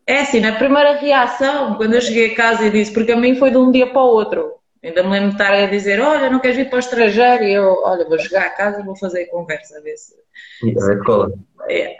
É 0.06 0.20
assim, 0.20 0.40
na 0.40 0.52
primeira 0.52 0.96
reação, 0.96 1.76
quando 1.76 1.94
eu 1.94 2.00
cheguei 2.00 2.32
a 2.32 2.34
casa 2.34 2.66
e 2.66 2.70
disse, 2.70 2.92
porque 2.92 3.12
a 3.12 3.16
mim 3.16 3.36
foi 3.36 3.50
de 3.50 3.56
um 3.56 3.70
dia 3.70 3.86
para 3.86 4.02
o 4.02 4.06
outro. 4.06 4.54
Ainda 4.82 5.02
me 5.04 5.10
lembro 5.10 5.28
de 5.28 5.34
estar 5.34 5.52
a 5.52 5.66
dizer, 5.66 6.00
olha, 6.00 6.28
não 6.28 6.40
queres 6.40 6.56
vir 6.56 6.68
para 6.68 6.76
o 6.76 6.80
estrangeiro? 6.80 7.44
E 7.44 7.52
eu, 7.52 7.82
olha, 7.84 8.04
vou 8.04 8.18
chegar 8.18 8.42
a 8.42 8.50
casa 8.50 8.80
e 8.80 8.84
vou 8.84 8.96
fazer 8.96 9.22
a 9.22 9.30
conversa, 9.30 9.78
a 9.78 9.80
ver 9.80 9.96
se... 9.96 10.14
E 10.64 10.70
a 10.70 10.94
escola. 10.94 11.32
É. 11.68 11.96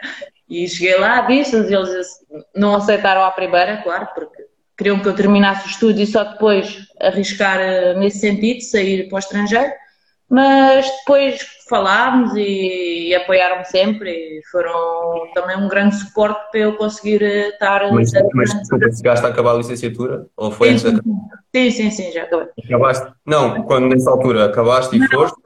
E 0.49 0.67
cheguei 0.67 0.99
lá, 0.99 1.21
disse-lhes, 1.21 1.71
eles 1.71 2.07
não 2.53 2.75
aceitaram 2.75 3.23
à 3.23 3.31
primeira, 3.31 3.77
claro, 3.77 4.09
porque 4.13 4.45
queriam 4.77 4.99
que 4.99 5.07
eu 5.07 5.15
terminasse 5.15 5.65
o 5.65 5.69
estudo 5.69 5.99
e 5.99 6.05
só 6.05 6.25
depois 6.25 6.85
arriscar 6.99 7.59
eh, 7.59 7.93
nesse 7.93 8.19
sentido, 8.19 8.61
sair 8.61 9.07
para 9.07 9.15
o 9.15 9.19
estrangeiro. 9.19 9.71
Mas 10.29 10.89
depois 10.99 11.41
falámos 11.69 12.35
e, 12.35 13.09
e 13.09 13.15
apoiaram-me 13.15 13.65
sempre 13.65 14.09
e 14.11 14.41
foram 14.51 15.31
também 15.33 15.57
um 15.57 15.67
grande 15.67 15.95
suporte 15.95 16.51
para 16.51 16.59
eu 16.61 16.75
conseguir 16.75 17.21
eh, 17.21 17.49
estar. 17.49 17.91
Mas, 17.91 18.11
mas 18.33 18.51
tu 18.67 18.77
chegaste 18.97 19.25
a 19.25 19.29
acabar 19.29 19.51
a 19.51 19.57
licenciatura? 19.57 20.25
Ou 20.35 20.49
foi 20.51 20.77
sim, 20.77 20.87
antes 20.87 21.01
sim, 21.55 21.71
sim, 21.71 21.91
sim, 21.91 22.11
já 22.11 22.23
acabei. 22.23 22.47
Acabaste? 22.65 23.13
Não, 23.25 23.63
quando 23.63 23.87
nessa 23.89 24.09
altura 24.09 24.45
acabaste 24.45 24.95
e 24.95 24.99
não, 24.99 25.07
foste? 25.07 25.37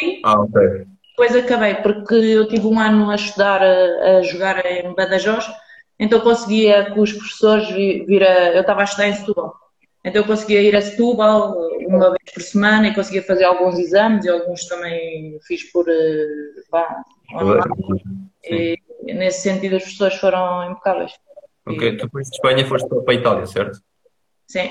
Sim. 0.00 0.20
Ah, 0.24 0.40
ok. 0.40 0.86
Depois 1.10 1.36
acabei, 1.36 1.76
porque 1.76 2.14
eu 2.14 2.48
tive 2.48 2.66
um 2.66 2.80
ano 2.80 3.10
a 3.10 3.14
estudar, 3.14 3.62
a, 3.62 4.18
a 4.18 4.22
jogar 4.22 4.66
em 4.66 4.92
Badajoz 4.94 5.46
então 5.98 6.20
conseguia 6.20 6.90
com 6.92 7.00
os 7.00 7.12
professores 7.12 7.68
vir 7.70 8.22
a. 8.22 8.52
Eu 8.52 8.62
estava 8.62 8.80
a 8.80 8.84
estudar 8.84 9.08
em 9.08 9.14
Setúbal. 9.14 9.54
Então 10.04 10.20
eu 10.20 10.26
conseguia 10.26 10.60
ir 10.60 10.76
a 10.76 10.82
Setúbal 10.82 11.56
uma 11.86 12.10
vez 12.10 12.32
por 12.32 12.42
semana 12.42 12.88
e 12.88 12.94
conseguia 12.94 13.22
fazer 13.22 13.44
alguns 13.44 13.78
exames 13.78 14.24
e 14.24 14.28
alguns 14.28 14.66
também 14.66 15.38
fiz 15.46 15.64
por. 15.72 15.86
Pá, 16.70 17.02
e 18.44 18.78
nesse 19.14 19.42
sentido 19.42 19.76
os 19.76 19.82
professores 19.82 20.16
foram 20.16 20.70
impecáveis. 20.70 21.12
Ok, 21.66 21.96
tu 21.96 22.04
depois 22.04 22.28
de 22.28 22.36
Espanha 22.36 22.66
foste 22.66 22.86
para 22.86 23.14
a 23.14 23.14
Itália, 23.14 23.46
certo? 23.46 23.78
Sim. 24.46 24.68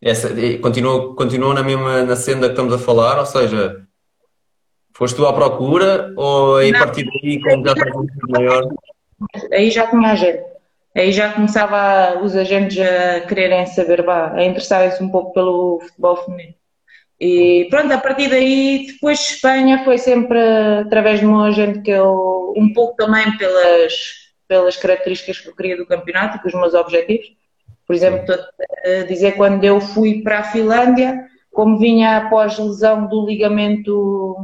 Essa, 0.00 0.28
continuou, 0.60 1.14
continuou 1.14 1.54
na 1.54 1.62
mesma 1.62 2.02
na 2.02 2.14
senda 2.14 2.46
que 2.46 2.52
estamos 2.52 2.74
a 2.74 2.78
falar, 2.78 3.18
ou 3.18 3.26
seja, 3.26 3.86
foste 4.94 5.16
tu 5.16 5.26
à 5.26 5.32
procura 5.32 6.12
ou 6.16 6.56
aí 6.56 6.74
a 6.74 6.78
partir 6.78 7.04
daí, 7.04 7.40
como 7.40 7.66
já 7.66 7.72
estás 7.72 7.96
um 7.96 8.06
maior? 8.28 8.68
aí 9.50 9.70
já 9.70 9.86
tinha 9.88 10.12
agente. 10.12 10.57
Aí 10.98 11.12
já 11.12 11.32
começava 11.32 12.20
os 12.24 12.34
agentes 12.34 12.76
a 12.80 13.20
quererem 13.20 13.64
saber, 13.66 14.02
bah, 14.04 14.32
a 14.34 14.42
interessarem-se 14.42 15.00
um 15.00 15.08
pouco 15.08 15.32
pelo 15.32 15.78
futebol 15.80 16.16
feminino. 16.16 16.54
E 17.20 17.68
pronto, 17.70 17.92
a 17.92 17.98
partir 17.98 18.28
daí, 18.28 18.88
depois 18.88 19.18
de 19.20 19.24
Espanha, 19.26 19.84
foi 19.84 19.96
sempre 19.96 20.40
através 20.80 21.20
de 21.20 21.26
um 21.26 21.40
agente 21.40 21.82
que 21.82 21.92
eu, 21.92 22.52
um 22.56 22.72
pouco 22.72 22.96
também 22.96 23.36
pelas, 23.36 23.92
pelas 24.48 24.76
características 24.76 25.38
que 25.38 25.48
eu 25.48 25.54
queria 25.54 25.76
do 25.76 25.86
campeonato 25.86 26.36
e 26.36 26.40
com 26.40 26.48
os 26.48 26.54
meus 26.54 26.74
objetivos, 26.74 27.28
Por 27.86 27.94
exemplo, 27.94 28.34
dizer 29.06 29.36
quando 29.36 29.62
eu 29.62 29.80
fui 29.80 30.20
para 30.22 30.40
a 30.40 30.44
Finlândia, 30.44 31.28
como 31.52 31.78
vinha 31.78 32.16
após 32.16 32.58
lesão 32.58 33.06
do 33.06 33.24
ligamento, 33.24 34.34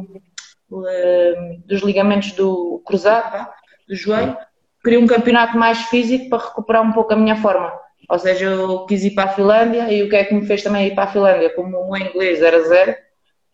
uh, 0.70 1.58
dos 1.66 1.82
ligamentos 1.82 2.30
do 2.32 2.80
cruzado, 2.86 3.44
do 3.88 3.96
joelho, 3.96 4.36
queria 4.84 5.00
um 5.00 5.06
campeonato 5.06 5.56
mais 5.56 5.78
físico 5.84 6.28
para 6.28 6.44
recuperar 6.44 6.82
um 6.82 6.92
pouco 6.92 7.12
a 7.14 7.16
minha 7.16 7.36
forma. 7.36 7.72
Ou 8.08 8.18
seja, 8.18 8.44
eu 8.44 8.84
quis 8.84 9.02
ir 9.02 9.12
para 9.12 9.24
a 9.24 9.34
Finlândia 9.34 9.90
e 9.90 10.02
o 10.02 10.10
que 10.10 10.16
é 10.16 10.24
que 10.24 10.34
me 10.34 10.46
fez 10.46 10.62
também 10.62 10.88
ir 10.88 10.94
para 10.94 11.04
a 11.04 11.08
Finlândia? 11.08 11.50
Como 11.54 11.76
o 11.78 11.90
meu 11.90 12.06
inglês 12.06 12.42
era 12.42 12.62
zero, 12.62 12.94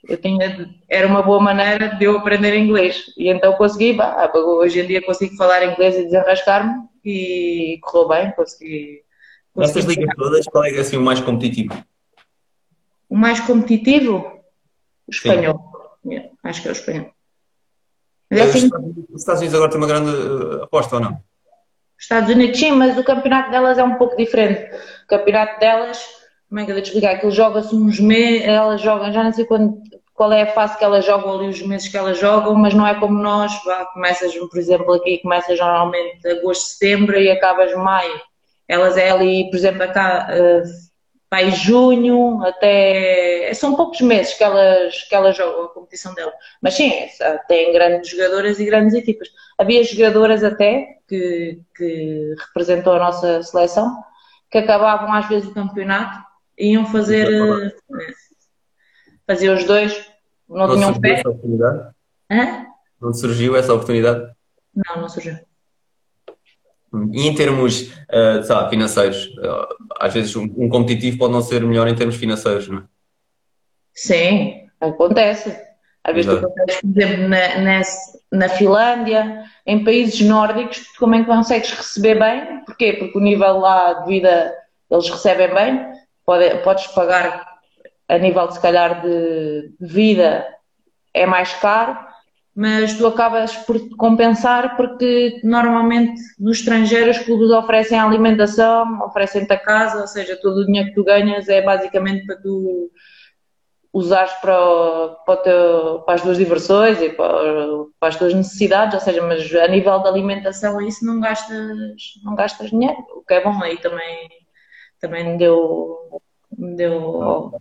eu 0.08 0.16
tinha, 0.16 0.68
era 0.88 1.06
uma 1.06 1.22
boa 1.22 1.40
maneira 1.40 1.94
de 1.96 2.04
eu 2.04 2.18
aprender 2.18 2.56
inglês. 2.56 3.04
E 3.16 3.28
então 3.28 3.52
consegui, 3.52 3.92
bah, 3.92 4.30
hoje 4.34 4.80
em 4.80 4.86
dia 4.86 5.02
consigo 5.02 5.36
falar 5.36 5.64
inglês 5.64 5.96
e 5.96 6.04
desenrascar-me 6.04 6.88
e 7.04 7.78
correu 7.80 8.08
bem, 8.08 8.32
consegui. 8.32 9.02
Nestas 9.54 9.84
ligas 9.84 10.14
todas, 10.16 10.46
qual 10.46 10.64
é 10.64 10.70
assim, 10.70 10.96
o 10.96 11.02
mais 11.02 11.20
competitivo? 11.20 11.74
O 13.08 13.16
mais 13.16 13.40
competitivo? 13.40 14.18
O 15.06 15.10
espanhol. 15.10 15.70
Yeah, 16.04 16.30
acho 16.42 16.62
que 16.62 16.68
é 16.68 16.70
o 16.70 16.72
espanhol. 16.72 17.12
Mas, 18.30 18.40
assim, 18.42 18.70
os 19.12 19.20
Estados 19.20 19.40
Unidos 19.40 19.54
agora 19.56 19.70
têm 19.70 19.80
uma 19.80 19.86
grande 19.88 20.10
uh, 20.10 20.62
aposta 20.62 20.96
ou 20.96 21.02
não? 21.02 21.18
Estados 21.98 22.30
Unidos, 22.30 22.58
sim, 22.58 22.72
mas 22.72 22.96
o 22.96 23.04
campeonato 23.04 23.50
delas 23.50 23.76
é 23.76 23.84
um 23.84 23.96
pouco 23.96 24.16
diferente. 24.16 24.74
O 25.04 25.06
campeonato 25.08 25.58
delas, 25.58 26.02
como 26.48 26.60
é 26.60 26.64
que 26.64 26.70
eu 26.70 26.74
vou 26.74 26.82
te 26.82 26.86
explicar? 26.86 27.16
Aquilo 27.16 27.32
joga-se 27.32 27.74
uns 27.74 27.98
meses, 28.00 28.46
elas 28.46 28.80
jogam, 28.80 29.12
já 29.12 29.22
não 29.22 29.32
sei 29.32 29.44
quando, 29.44 29.82
qual 30.14 30.32
é 30.32 30.42
a 30.42 30.52
fase 30.52 30.78
que 30.78 30.84
elas 30.84 31.04
jogam 31.04 31.38
ali, 31.38 31.48
os 31.48 31.60
meses 31.62 31.88
que 31.88 31.96
elas 31.96 32.18
jogam, 32.18 32.54
mas 32.54 32.72
não 32.72 32.86
é 32.86 32.94
como 32.94 33.18
nós, 33.18 33.52
vá, 33.64 33.84
começas, 33.86 34.34
por 34.34 34.58
exemplo, 34.58 34.94
aqui, 34.94 35.18
começas 35.18 35.58
normalmente 35.58 36.26
agosto, 36.28 36.68
setembro 36.72 37.18
e 37.18 37.30
acabas 37.30 37.74
maio. 37.74 38.20
Elas 38.68 38.96
é 38.96 39.10
ali, 39.10 39.50
por 39.50 39.56
exemplo, 39.56 39.82
acá, 39.82 40.28
uh, 40.30 40.89
vai 41.30 41.52
junho, 41.52 42.42
até. 42.44 43.52
São 43.54 43.76
poucos 43.76 44.00
meses 44.00 44.34
que 44.34 44.42
elas, 44.42 45.02
que 45.04 45.14
elas 45.14 45.36
jogam 45.36 45.64
a 45.64 45.68
competição 45.68 46.12
dela. 46.14 46.32
Mas 46.60 46.74
sim, 46.74 46.92
têm 47.46 47.72
grandes 47.72 48.10
jogadoras 48.10 48.58
e 48.58 48.64
grandes 48.64 48.94
equipas. 48.94 49.28
Havia 49.56 49.84
jogadoras 49.84 50.42
até 50.42 50.98
que, 51.06 51.60
que 51.76 52.34
representou 52.46 52.94
a 52.94 52.98
nossa 52.98 53.42
seleção 53.42 54.02
que 54.50 54.58
acabavam 54.58 55.12
às 55.12 55.28
vezes 55.28 55.48
o 55.48 55.54
campeonato 55.54 56.18
e 56.58 56.72
iam 56.72 56.84
fazer. 56.86 57.28
Fazer 59.26 59.50
os 59.50 59.62
dois, 59.62 60.10
não, 60.48 60.66
não 60.66 60.74
tinham 60.74 61.00
pé. 61.00 61.22
Não 63.00 63.14
surgiu 63.14 63.56
essa 63.56 63.72
oportunidade? 63.72 64.32
Não, 64.74 65.02
não 65.02 65.08
surgiu. 65.08 65.38
E 67.12 67.28
em 67.28 67.34
termos 67.34 67.82
uh, 67.82 68.42
lá, 68.48 68.68
financeiros, 68.68 69.26
uh, 69.38 69.68
às 70.00 70.12
vezes 70.12 70.34
um, 70.34 70.44
um, 70.56 70.68
competitivo 70.68 71.18
pode 71.18 71.32
não 71.32 71.40
ser 71.40 71.62
melhor 71.62 71.86
em 71.86 71.94
termos 71.94 72.16
financeiros, 72.16 72.68
não 72.68 72.78
é? 72.78 72.82
Sim, 73.94 74.68
acontece. 74.80 75.56
Às 76.02 76.14
vezes 76.14 76.30
acontece, 76.30 76.80
por 76.80 77.02
exemplo, 77.02 77.28
na, 77.28 77.58
na, 77.60 77.82
na, 78.32 78.48
Finlândia, 78.48 79.44
em 79.66 79.84
países 79.84 80.20
nórdicos, 80.22 80.78
tu 80.78 81.00
também 81.04 81.24
consegues 81.24 81.70
receber 81.72 82.18
bem. 82.18 82.64
Porquê? 82.64 82.94
Porque 82.94 83.18
o 83.18 83.20
nível 83.20 83.58
lá 83.58 83.92
de 83.92 84.06
vida 84.06 84.54
eles 84.90 85.08
recebem 85.08 85.54
bem. 85.54 85.92
Pode, 86.24 86.56
podes 86.62 86.86
pagar 86.88 87.46
a 88.08 88.18
nível, 88.18 88.50
se 88.50 88.60
calhar, 88.60 89.02
de 89.02 89.72
vida 89.80 90.46
é 91.14 91.26
mais 91.26 91.52
caro 91.54 92.09
mas 92.60 92.92
tu 92.92 93.06
acabas 93.06 93.56
por 93.56 93.80
compensar 93.96 94.76
porque 94.76 95.40
normalmente 95.42 96.20
no 96.38 96.50
estrangeiro 96.50 97.10
os 97.10 97.18
clubes 97.20 97.50
oferecem 97.50 97.98
a 97.98 98.04
alimentação, 98.04 99.00
oferecem-te 99.00 99.50
a 99.50 99.56
casa, 99.56 100.02
ou 100.02 100.06
seja, 100.06 100.36
todo 100.36 100.58
o 100.58 100.66
dinheiro 100.66 100.90
que 100.90 100.94
tu 100.94 101.02
ganhas 101.02 101.48
é 101.48 101.62
basicamente 101.62 102.26
para 102.26 102.36
tu 102.36 102.90
usares 103.90 104.34
para, 104.42 105.08
para, 105.24 105.36
teu, 105.38 106.00
para 106.00 106.14
as 106.16 106.20
tuas 106.20 106.36
diversões 106.36 107.00
e 107.00 107.08
para, 107.08 107.32
para, 107.98 108.08
as 108.10 108.16
tuas 108.16 108.34
necessidades, 108.34 108.92
ou 108.92 109.00
seja, 109.00 109.22
mas 109.22 109.54
a 109.54 109.66
nível 109.66 109.98
de 110.02 110.08
alimentação 110.08 110.82
isso 110.82 111.02
não 111.06 111.18
gastas, 111.18 111.56
não 112.22 112.34
gastas 112.34 112.68
dinheiro, 112.68 112.98
o 113.16 113.24
que 113.24 113.32
é 113.32 113.42
bom 113.42 113.58
aí 113.62 113.78
também, 113.78 114.28
também 115.00 115.32
me 115.32 115.38
deu, 115.38 115.96
me 116.58 116.76
deu 116.76 117.54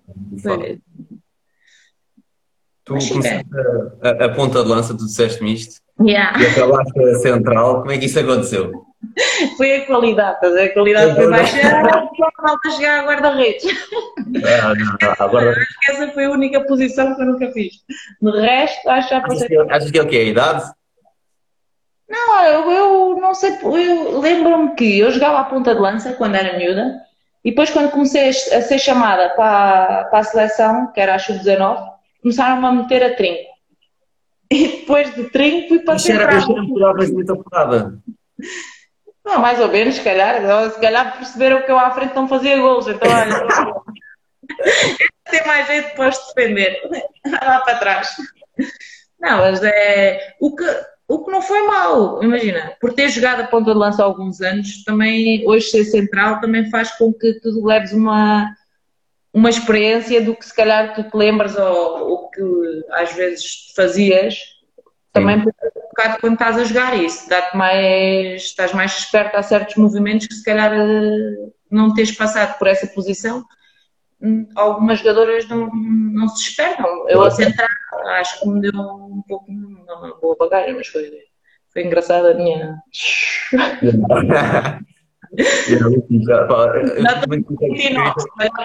Tu 2.90 3.08
começaste 3.08 3.46
a, 4.02 4.10
a, 4.10 4.26
a, 4.26 4.30
ponta 4.30 4.64
de 4.64 4.70
lança, 4.70 4.98
tu 4.98 5.06
disseste-me 5.06 5.54
isto. 5.54 5.80
Yeah. 6.02 6.42
E 6.42 6.48
acabaste 6.48 7.00
a 7.00 7.16
central. 7.20 7.82
Como 7.82 7.92
é 7.92 8.00
que 8.00 8.06
isso 8.06 8.20
aconteceu? 8.20 8.72
Foi 9.58 9.76
a 9.76 9.86
qualidade, 9.86 10.46
a 10.46 10.74
qualidade 10.74 11.16
foi 11.16 11.30
baixa. 11.30 11.58
Falta 12.42 12.70
chegar 12.72 13.00
a 13.00 13.06
guarda-redes. 13.06 13.64
Ah, 14.44 14.74
não, 14.76 15.26
agora... 15.26 15.52
Acho 15.56 15.80
que 15.80 15.92
essa 15.92 16.12
foi 16.12 16.26
a 16.26 16.32
única 16.32 16.62
posição 16.66 17.16
que 17.16 17.22
eu 17.22 17.26
nunca 17.28 17.50
fiz. 17.52 17.76
De 18.22 18.42
resto, 18.42 18.90
acho 18.90 19.08
que 19.08 19.16
já 19.16 19.26
achas, 19.26 19.48
que, 19.48 19.58
achas 19.58 19.92
que 19.92 20.00
é 20.00 20.02
o 20.02 20.08
quê? 20.08 20.18
A 20.18 20.24
idade? 20.24 20.72
Não, 22.10 22.44
eu, 22.44 22.72
eu 22.72 23.18
não 23.22 23.34
sei. 23.34 23.58
Eu 23.62 24.20
lembro-me 24.20 24.76
que 24.76 25.00
eu 25.00 25.12
jogava 25.12 25.40
a 25.40 25.46
ponta 25.46 25.74
de 25.74 25.80
lança 25.80 26.14
quando 26.14 26.36
era 26.36 26.58
miúda. 26.58 27.00
E 27.44 27.52
depois, 27.52 27.70
quando 27.70 27.92
comecei 27.92 28.30
a 28.30 28.34
ser 28.34 28.80
chamada 28.80 29.30
para, 29.30 30.06
para 30.06 30.20
a 30.20 30.24
seleção, 30.24 30.92
que 30.92 31.00
era 31.00 31.16
a 31.16 31.20
sub-19, 31.20 31.89
começaram 32.22 32.66
a 32.66 32.72
meter 32.72 33.04
a 33.04 33.16
trinco. 33.16 33.50
E 34.52 34.68
depois 34.68 35.14
de 35.14 35.26
trinco 35.26 35.68
fui 35.68 35.80
para. 35.82 35.96
Isso 35.96 36.12
muita 37.14 37.36
porrada. 37.36 38.00
Não, 39.24 39.40
mais 39.40 39.60
ou 39.60 39.68
menos, 39.68 39.94
se 39.94 40.02
calhar. 40.02 40.42
Se 40.72 40.82
calhar 40.82 41.18
perceberam 41.18 41.62
que 41.62 41.72
eu 41.72 41.78
à 41.78 41.92
frente 41.92 42.16
não 42.16 42.28
fazia 42.28 42.58
gols. 42.58 42.88
Então, 42.88 43.08
olha, 43.12 43.76
tem 45.30 45.46
mais 45.46 45.68
jeito 45.68 45.96
para 45.96 46.10
os 46.10 46.18
defender. 46.34 46.82
Lá 47.28 47.60
para 47.60 47.78
trás. 47.78 48.16
Não, 49.20 49.38
mas 49.38 49.62
é. 49.64 50.36
O 50.40 50.56
que, 50.56 50.66
o 51.08 51.26
que 51.26 51.32
não 51.32 51.42
foi 51.42 51.62
mal, 51.68 52.24
imagina, 52.24 52.74
por 52.80 52.94
ter 52.94 53.10
jogado 53.10 53.42
a 53.42 53.48
ponta 53.48 53.72
de 53.72 53.78
lança 53.78 54.02
há 54.02 54.06
alguns 54.06 54.42
anos, 54.42 54.84
também 54.84 55.44
hoje 55.48 55.70
ser 55.70 55.84
central 55.84 56.40
também 56.40 56.70
faz 56.70 56.92
com 56.98 57.12
que 57.14 57.34
tu 57.40 57.66
leves 57.66 57.92
uma, 57.92 58.56
uma 59.34 59.50
experiência 59.50 60.22
do 60.22 60.36
que 60.36 60.46
se 60.46 60.56
calhar 60.56 60.94
tu 60.94 61.04
te 61.04 61.16
lembras 61.16 61.56
ou, 61.56 62.10
ou 62.10 62.30
que 62.30 62.42
às 62.92 63.14
vezes 63.14 63.72
fazias 63.76 64.38
também 65.12 65.42
por 65.42 65.50
um 65.50 65.88
bocado 65.90 66.20
quando 66.20 66.34
estás 66.34 66.58
a 66.58 66.64
jogar 66.64 66.98
isso, 66.98 67.28
dá-te 67.30 67.58
mais, 67.58 68.44
estás 68.44 68.74
mais 68.74 68.98
esperto 68.98 69.36
a 69.36 69.44
certos 69.44 69.76
movimentos 69.76 70.28
que 70.28 70.36
se 70.36 70.44
calhar 70.44 70.72
eh, 70.72 71.50
não 71.70 71.94
tens 71.94 72.12
passado 72.12 72.58
por 72.58 72.68
essa 72.68 72.88
posição. 72.88 73.44
Algumas 74.56 75.00
jogadoras 75.00 75.48
não, 75.48 75.70
não 75.74 76.28
se 76.28 76.46
despertam. 76.46 77.08
Eu 77.08 77.24
a 77.24 77.32
centrar, 77.32 77.70
acho 78.20 78.40
que 78.40 78.50
me 78.50 78.62
deu 78.62 78.72
um 78.74 79.24
pouco 79.28 79.50
uma 79.50 80.20
boa 80.22 80.36
bagagem, 80.38 80.76
mas 80.76 80.88
foi, 80.88 81.10
foi 81.74 81.86
engraçado 81.86 82.28
a 82.28 82.34
minha. 82.34 82.76
Já, 85.38 86.46
pá, 86.46 86.74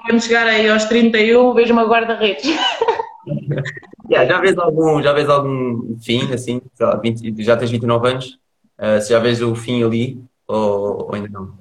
Vamos 0.08 0.24
chegar 0.24 0.46
aí 0.46 0.68
aos 0.68 0.84
31, 0.84 1.54
vejo 1.54 1.72
uma 1.72 1.84
guarda-redes. 1.84 2.44
yeah, 4.10 4.26
já 4.26 4.40
vês 4.40 4.56
algum, 4.58 5.02
já 5.02 5.12
vês 5.12 5.28
algum 5.28 5.96
fim, 5.98 6.32
assim, 6.32 6.60
lá, 6.80 6.96
20, 6.96 7.42
já 7.42 7.56
tens 7.56 7.70
29 7.70 8.08
anos, 8.08 8.38
uh, 8.78 9.00
se 9.00 9.10
já 9.10 9.18
vês 9.18 9.42
o 9.42 9.54
fim 9.54 9.82
ali 9.82 10.22
ou, 10.46 11.06
ou 11.06 11.14
ainda 11.14 11.28
não? 11.28 11.54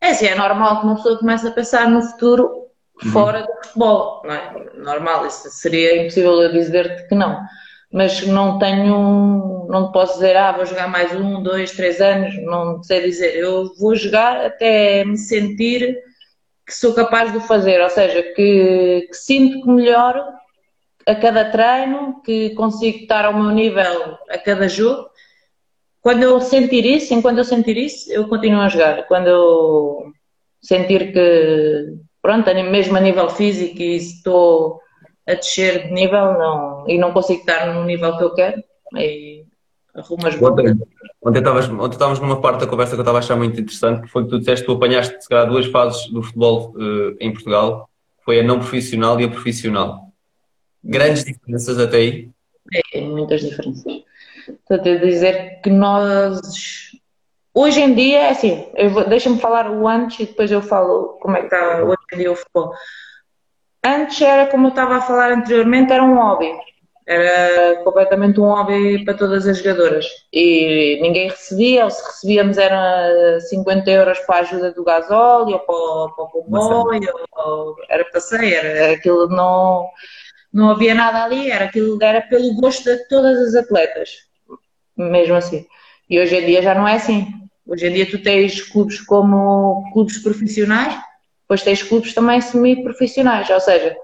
É 0.00 0.10
assim, 0.10 0.26
é 0.26 0.34
normal 0.34 0.80
que 0.80 0.86
uma 0.86 0.96
pessoa 0.96 1.18
comece 1.18 1.46
a 1.48 1.50
pensar 1.50 1.90
no 1.90 2.02
futuro 2.02 2.66
fora 3.12 3.40
uhum. 3.40 3.46
do 3.46 3.66
futebol, 3.66 4.22
não 4.24 4.32
é? 4.32 4.66
Normal, 4.76 5.26
isso 5.26 5.48
seria 5.50 6.02
impossível 6.02 6.42
eu 6.42 6.52
dizer-te 6.52 7.08
que 7.08 7.14
não 7.14 7.40
mas 7.96 8.26
não 8.26 8.58
tenho, 8.58 9.66
não 9.70 9.90
posso 9.90 10.14
dizer, 10.14 10.36
ah, 10.36 10.52
vou 10.52 10.66
jogar 10.66 10.86
mais 10.86 11.18
um, 11.18 11.42
dois, 11.42 11.70
três 11.70 11.98
anos, 11.98 12.36
não 12.44 12.82
sei 12.82 13.00
dizer. 13.00 13.34
Eu 13.36 13.74
vou 13.78 13.96
jogar 13.96 14.36
até 14.44 15.02
me 15.02 15.16
sentir 15.16 15.96
que 16.66 16.74
sou 16.74 16.92
capaz 16.92 17.32
de 17.32 17.40
fazer, 17.40 17.80
ou 17.80 17.88
seja, 17.88 18.22
que, 18.22 19.08
que 19.08 19.14
sinto 19.14 19.62
que 19.62 19.70
melhoro 19.70 20.22
a 21.06 21.14
cada 21.14 21.50
treino, 21.50 22.20
que 22.22 22.50
consigo 22.50 22.98
estar 22.98 23.24
ao 23.24 23.32
meu 23.32 23.50
nível 23.50 24.18
a 24.28 24.36
cada 24.36 24.68
jogo. 24.68 25.08
Quando 26.02 26.22
eu 26.22 26.38
sentir 26.42 26.84
isso, 26.84 27.14
enquanto 27.14 27.38
eu 27.38 27.44
sentir 27.44 27.78
isso, 27.78 28.12
eu 28.12 28.28
continuo 28.28 28.60
a 28.60 28.68
jogar. 28.68 29.06
Quando 29.06 29.28
eu 29.28 30.12
sentir 30.60 31.14
que, 31.14 31.94
pronto, 32.20 32.52
mesmo 32.54 32.98
a 32.98 33.00
nível 33.00 33.30
físico 33.30 33.80
e 33.80 33.96
estou 33.96 34.82
a 35.26 35.34
descer 35.34 35.88
de 35.88 35.92
nível 35.92 36.34
não, 36.34 36.84
e 36.88 36.98
não 36.98 37.12
consigo 37.12 37.40
estar 37.40 37.72
no 37.74 37.84
nível 37.84 38.16
que 38.16 38.24
eu 38.24 38.34
quero, 38.34 38.62
e 38.96 39.44
arrumo 39.94 40.26
as 40.26 40.40
ontem, 40.40 40.78
ontem, 41.22 41.38
estavas, 41.38 41.68
ontem 41.68 41.94
estávamos 41.94 42.20
numa 42.20 42.40
parte 42.40 42.60
da 42.60 42.66
conversa 42.66 42.92
que 42.92 43.00
eu 43.00 43.02
estava 43.02 43.18
a 43.18 43.20
achar 43.20 43.36
muito 43.36 43.60
interessante, 43.60 44.02
que 44.02 44.08
foi 44.08 44.24
que 44.24 44.30
tu 44.30 44.38
disseste 44.38 44.64
que 44.64 44.72
tu 44.72 44.76
apanhaste 44.76 45.22
se 45.22 45.28
calhar 45.28 45.48
duas 45.48 45.66
fases 45.66 46.06
do 46.10 46.22
futebol 46.22 46.74
uh, 46.76 47.16
em 47.18 47.32
Portugal, 47.32 47.88
foi 48.24 48.40
a 48.40 48.42
não 48.42 48.58
profissional 48.58 49.20
e 49.20 49.24
a 49.24 49.28
profissional. 49.28 50.12
Grandes 50.82 51.24
diferenças 51.24 51.78
até 51.78 51.96
aí? 51.96 52.30
É, 52.92 53.00
muitas 53.00 53.40
diferenças. 53.40 53.84
Estou 54.48 54.76
a 54.78 54.96
dizer 54.98 55.60
que 55.62 55.70
nós 55.70 56.40
hoje 57.56 57.80
em 57.80 57.94
dia, 57.94 58.18
é 58.18 58.30
assim, 58.30 58.66
deixa-me 59.08 59.40
falar 59.40 59.70
o 59.70 59.88
antes 59.88 60.20
e 60.20 60.26
depois 60.26 60.52
eu 60.52 60.60
falo 60.60 61.18
como 61.20 61.36
é 61.36 61.40
que 61.40 61.46
está 61.46 61.82
hoje 61.82 61.96
em 62.12 62.18
dia 62.18 62.32
o 62.32 62.36
futebol. 62.36 62.72
Antes 63.86 64.20
era, 64.20 64.46
como 64.48 64.66
eu 64.66 64.70
estava 64.70 64.96
a 64.96 65.00
falar 65.00 65.30
anteriormente, 65.30 65.92
era 65.92 66.02
um 66.02 66.16
hobby. 66.16 66.50
Era 67.06 67.84
completamente 67.84 68.40
um 68.40 68.46
hobby 68.46 69.04
para 69.04 69.14
todas 69.14 69.46
as 69.46 69.58
jogadoras. 69.58 70.04
E 70.32 70.98
ninguém 71.00 71.28
recebia, 71.28 71.84
ou 71.84 71.90
se 71.90 72.04
recebíamos 72.04 72.58
era 72.58 73.38
50 73.42 73.88
euros 73.88 74.18
para 74.26 74.38
a 74.38 74.40
ajuda 74.40 74.72
do 74.72 74.82
gasóleo, 74.82 75.52
ou 75.54 75.60
para, 75.60 76.14
para 76.16 76.24
o 76.24 76.28
comboio, 76.28 77.14
ou, 77.36 77.76
era 77.88 78.04
passeio, 78.06 78.56
era 78.56 78.94
aquilo 78.94 79.28
não, 79.28 79.88
não 80.52 80.70
havia 80.70 80.92
nada 80.92 81.22
ali, 81.22 81.48
era 81.48 81.66
aquilo 81.66 81.96
era 82.02 82.20
pelo 82.22 82.56
gosto 82.56 82.82
de 82.82 83.08
todas 83.08 83.38
as 83.38 83.54
atletas. 83.54 84.10
Mesmo 84.96 85.36
assim. 85.36 85.64
E 86.10 86.18
hoje 86.18 86.34
em 86.34 86.44
dia 86.44 86.60
já 86.60 86.74
não 86.74 86.88
é 86.88 86.94
assim. 86.94 87.28
Hoje 87.64 87.86
em 87.86 87.92
dia 87.92 88.10
tu 88.10 88.20
tens 88.20 88.60
clubes 88.62 89.00
como 89.00 89.88
clubes 89.92 90.18
profissionais, 90.18 90.98
depois 91.46 91.62
tens 91.62 91.82
clubes 91.82 92.12
também 92.12 92.40
semi-profissionais, 92.40 93.48
ou 93.48 93.60
seja, 93.60 93.96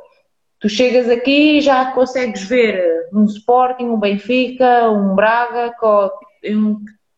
tu 0.60 0.68
chegas 0.68 1.10
aqui 1.10 1.58
e 1.58 1.60
já 1.60 1.90
consegues 1.90 2.44
ver 2.44 3.08
um 3.12 3.24
Sporting, 3.24 3.86
um 3.86 3.98
Benfica, 3.98 4.88
um 4.88 5.16
Braga, 5.16 5.74
um, 6.44 6.76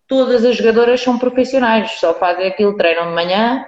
todas 0.09 0.43
as 0.45 0.57
jogadoras 0.57 1.02
são 1.02 1.19
profissionais, 1.19 1.93
só 1.93 2.14
fazem 2.14 2.47
aquilo, 2.47 2.76
treinam 2.76 3.09
de 3.09 3.14
manhã, 3.14 3.66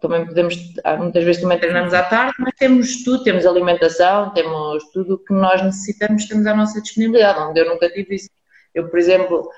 também 0.00 0.26
podemos, 0.26 0.56
muitas 0.98 1.22
vezes 1.22 1.40
também 1.40 1.58
treinamos 1.58 1.94
à 1.94 2.02
tarde, 2.02 2.34
mas 2.40 2.52
temos 2.58 3.04
tudo, 3.04 3.22
temos 3.22 3.46
alimentação, 3.46 4.30
temos 4.30 4.82
tudo 4.92 5.14
o 5.14 5.18
que 5.18 5.32
nós 5.32 5.62
necessitamos, 5.62 6.26
temos 6.26 6.46
à 6.46 6.54
nossa 6.54 6.82
disponibilidade, 6.82 7.38
onde 7.38 7.60
eu 7.60 7.68
nunca 7.68 7.88
tive 7.88 8.16
isso. 8.16 8.28
Eu, 8.74 8.88
por 8.88 8.98
exemplo, 8.98 9.48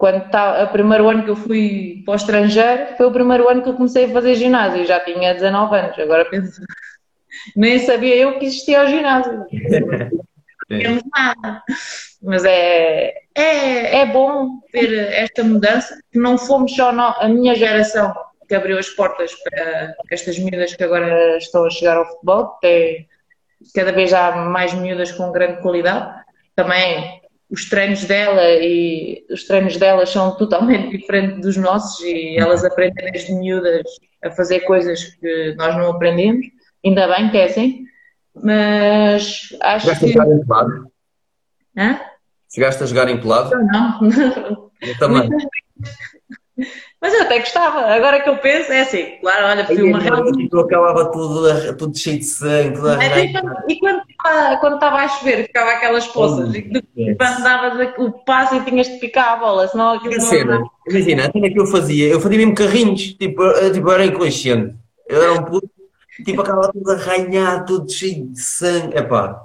quando 0.00 0.30
tá, 0.30 0.64
o 0.64 0.68
primeiro 0.68 1.10
ano 1.10 1.24
que 1.24 1.30
eu 1.30 1.36
fui 1.36 2.02
para 2.06 2.12
o 2.12 2.16
estrangeiro, 2.16 2.96
foi 2.96 3.04
o 3.04 3.12
primeiro 3.12 3.46
ano 3.50 3.62
que 3.62 3.68
eu 3.68 3.74
comecei 3.74 4.06
a 4.06 4.08
fazer 4.08 4.34
ginásio, 4.34 4.86
já 4.86 4.98
tinha 4.98 5.34
19 5.34 5.76
anos, 5.76 5.98
agora 5.98 6.24
penso, 6.24 6.62
nem 7.54 7.78
sabia 7.80 8.16
eu 8.16 8.38
que 8.38 8.46
existia 8.46 8.82
o 8.82 8.88
ginásio. 8.88 9.44
Não 10.70 10.78
temos 10.80 11.02
nada. 11.14 11.62
Mas 12.22 12.46
é, 12.46 13.12
é, 13.34 14.00
é 14.00 14.06
bom 14.06 14.60
ver 14.72 15.12
esta 15.12 15.44
mudança, 15.44 15.94
que 16.10 16.18
não 16.18 16.38
fomos 16.38 16.74
só 16.74 16.88
a 16.88 17.28
minha 17.28 17.54
geração 17.54 18.14
que 18.48 18.54
abriu 18.54 18.78
as 18.78 18.88
portas 18.88 19.34
para 19.34 19.94
estas 20.10 20.38
miúdas 20.38 20.74
que 20.74 20.82
agora 20.82 21.36
estão 21.36 21.66
a 21.66 21.70
chegar 21.70 21.98
ao 21.98 22.06
futebol, 22.06 22.58
que 22.58 23.06
cada 23.74 23.92
vez 23.92 24.14
há 24.14 24.32
mais 24.32 24.72
miúdas 24.72 25.12
com 25.12 25.30
grande 25.30 25.60
qualidade. 25.60 26.24
Também 26.56 27.19
os 27.50 27.68
treinos 27.68 28.04
dela 28.04 28.42
e 28.48 29.24
os 29.30 29.44
treinos 29.44 29.76
delas 29.76 30.10
são 30.10 30.36
totalmente 30.36 30.96
diferentes 30.96 31.40
dos 31.40 31.56
nossos 31.56 32.00
e 32.04 32.36
elas 32.38 32.64
aprendem 32.64 33.10
desde 33.10 33.32
miúdas 33.32 33.82
a 34.22 34.30
fazer 34.30 34.60
coisas 34.60 35.04
que 35.04 35.54
nós 35.56 35.76
não 35.76 35.90
aprendemos. 35.90 36.46
Ainda 36.84 37.08
bem 37.08 37.30
que 37.30 37.36
é 37.36 37.44
assim, 37.44 37.84
mas 38.34 39.54
acho 39.60 39.86
Chegaste 39.86 40.04
que. 40.04 40.10
a 40.10 40.12
jogar 40.12 40.32
em 40.32 40.46
pelado? 40.46 40.92
Hã? 41.76 42.00
Chegaste 42.52 42.82
a 42.82 42.86
jogar 42.86 43.08
em 43.08 43.20
pelado? 43.20 43.50
Não, 43.50 44.00
não. 44.00 44.70
Eu 44.80 44.98
também. 44.98 45.28
Mas 47.00 47.14
eu 47.14 47.22
até 47.22 47.38
gostava, 47.38 47.86
agora 47.86 48.20
que 48.20 48.28
eu 48.28 48.36
penso, 48.36 48.70
é 48.70 48.82
assim, 48.82 49.16
claro, 49.22 49.46
olha, 49.46 49.64
fui 49.64 49.82
uma 49.82 49.98
realidade. 49.98 50.50
Tu 50.50 50.60
acabava 50.60 51.10
tudo, 51.10 51.76
tudo 51.78 51.96
cheio 51.96 52.18
de 52.18 52.24
sangue, 52.26 52.74
tudo 52.74 52.88
e 52.92 53.32
quando, 53.32 53.56
e 53.66 53.76
quando, 53.80 54.60
quando 54.60 54.74
estava 54.74 54.96
a 54.96 55.08
chover, 55.08 55.46
ficava 55.46 55.70
aquelas 55.70 56.06
poças, 56.08 56.54
e 56.54 56.60
quando 56.60 57.42
davas 57.42 57.94
o 57.96 58.12
passo 58.12 58.56
e 58.56 58.64
tinhas 58.66 58.86
de 58.86 58.98
picar 58.98 59.32
a 59.32 59.36
bola, 59.36 59.66
senão 59.68 59.92
aquilo 59.94 60.14
não. 60.14 60.20
Cena, 60.20 60.62
imagina, 60.90 61.26
a 61.26 61.32
cena 61.32 61.48
que 61.48 61.58
eu 61.58 61.66
fazia, 61.66 62.06
eu 62.06 62.20
fazia 62.20 62.36
mesmo 62.36 62.54
carrinhos, 62.54 63.14
tipo, 63.14 63.42
eu, 63.44 63.72
tipo 63.72 63.90
era 63.90 64.04
inconsciente. 64.04 64.76
Eu 65.08 65.22
era 65.22 65.32
um 65.32 65.44
puto, 65.44 65.70
tipo, 66.22 66.42
acabava 66.42 66.70
tudo 66.70 66.92
arranhado, 66.92 67.64
tudo 67.64 67.90
cheio 67.90 68.26
de 68.26 68.40
sangue, 68.42 68.98
epá. 68.98 69.40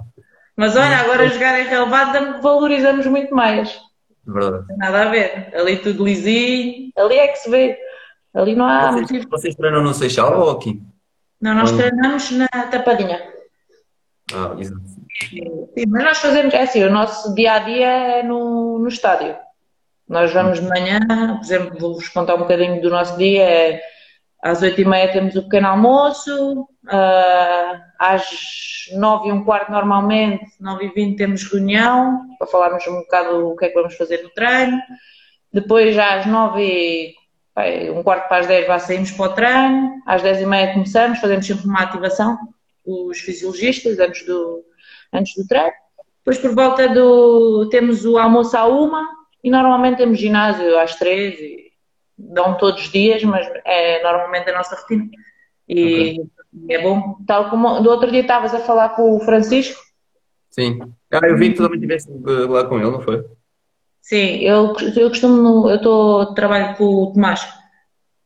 Mas 0.54 0.76
olha, 0.76 0.98
agora 0.98 1.26
jogar 1.28 1.58
em 1.58 1.68
relevado 1.68 2.42
valorizamos 2.42 3.06
muito 3.06 3.34
mais. 3.34 3.85
Verdade. 4.26 4.64
Nada 4.76 5.02
a 5.02 5.10
ver. 5.10 5.54
Ali 5.54 5.78
tudo 5.78 6.04
lisinho, 6.04 6.90
ali 6.96 7.16
é 7.16 7.28
que 7.28 7.38
se 7.38 7.50
vê. 7.50 7.78
Ali 8.34 8.54
não 8.54 8.66
há 8.66 8.92
vocês, 8.92 9.00
motivo. 9.02 9.30
Vocês 9.30 9.54
treinam 9.54 9.82
no 9.82 9.94
Seixal 9.94 10.40
ou 10.40 10.50
aqui? 10.50 10.82
Não, 11.40 11.54
nós 11.54 11.72
treinamos 11.72 12.30
na 12.32 12.48
Tapadinha. 12.48 13.22
Ah, 14.34 14.54
exato. 14.58 14.80
Sim, 15.30 15.86
mas 15.88 16.04
nós 16.04 16.18
fazemos, 16.18 16.52
é 16.52 16.62
assim, 16.62 16.82
o 16.84 16.90
nosso 16.90 17.34
dia 17.34 17.52
a 17.52 17.58
dia 17.60 17.86
é 17.86 18.22
no, 18.22 18.78
no 18.78 18.88
estádio. 18.88 19.36
Nós 20.08 20.32
vamos 20.32 20.60
de 20.60 20.66
manhã, 20.66 21.00
por 21.08 21.44
exemplo, 21.44 21.78
vou-vos 21.78 22.08
contar 22.08 22.34
um 22.34 22.40
bocadinho 22.40 22.80
do 22.80 22.90
nosso 22.90 23.16
dia. 23.16 23.42
É, 23.42 23.82
às 24.46 24.62
oito 24.62 24.80
e 24.80 24.84
meia 24.84 25.12
temos 25.12 25.34
o 25.34 25.42
pequeno 25.42 25.66
almoço, 25.66 26.62
uh, 26.62 27.82
às 27.98 28.24
nove 28.92 29.28
e 29.28 29.32
um 29.32 29.44
quarto 29.44 29.72
normalmente, 29.72 30.44
nove 30.60 30.86
e 30.86 30.88
vinte 30.90 31.16
temos 31.16 31.42
reunião, 31.50 32.20
para 32.38 32.46
falarmos 32.46 32.86
um 32.86 33.00
bocado 33.00 33.48
o 33.48 33.56
que 33.56 33.64
é 33.64 33.68
que 33.68 33.74
vamos 33.74 33.96
fazer 33.96 34.22
no 34.22 34.30
treino. 34.30 34.80
Depois 35.52 35.98
às 35.98 36.26
nove 36.26 36.62
e 36.62 37.90
um 37.90 38.02
quarto 38.02 38.28
para 38.28 38.38
as 38.38 38.46
dez 38.46 38.66
já 38.66 38.78
saímos 38.78 39.10
para 39.10 39.26
o 39.26 39.34
treino, 39.34 40.02
às 40.06 40.22
dez 40.22 40.40
e 40.40 40.46
meia 40.46 40.74
começamos, 40.74 41.18
fazemos 41.18 41.46
sempre 41.46 41.66
uma 41.66 41.82
ativação, 41.82 42.38
os 42.84 43.18
fisiologistas, 43.18 43.98
antes 43.98 44.24
do, 44.26 44.62
antes 45.12 45.34
do 45.34 45.46
treino. 45.48 45.72
Depois 46.18 46.38
por 46.38 46.54
volta 46.54 46.88
do, 46.88 47.68
temos 47.68 48.04
o 48.04 48.16
almoço 48.16 48.56
à 48.56 48.66
uma 48.66 49.02
e 49.42 49.50
normalmente 49.50 49.96
temos 49.96 50.18
ginásio 50.18 50.78
às 50.78 50.94
três 50.94 51.65
dão 52.18 52.56
todos 52.56 52.82
os 52.82 52.90
dias, 52.90 53.22
mas 53.24 53.46
é 53.64 54.02
normalmente 54.02 54.50
a 54.50 54.56
nossa 54.56 54.76
rotina. 54.76 55.08
E 55.68 56.20
okay. 56.20 56.76
é 56.76 56.82
bom. 56.82 57.16
Tal 57.26 57.50
como 57.50 57.80
do 57.80 57.90
outro 57.90 58.10
dia 58.10 58.20
estavas 58.20 58.54
a 58.54 58.60
falar 58.60 58.90
com 58.90 59.16
o 59.16 59.20
Francisco. 59.20 59.80
Sim. 60.50 60.78
Ah, 61.12 61.26
eu 61.26 61.36
vi 61.36 61.50
que 61.50 61.56
tu 61.56 61.64
também 61.64 61.78
estiveste 61.78 62.10
lá 62.48 62.64
com 62.64 62.78
ele, 62.78 62.90
não 62.90 63.00
foi? 63.00 63.24
Sim, 64.00 64.38
eu, 64.38 64.74
eu 64.96 65.08
costumo, 65.08 65.68
eu 65.68 65.76
estou 65.76 66.32
trabalho 66.34 66.76
com 66.76 66.84
o 66.84 67.12
Tomás. 67.12 67.46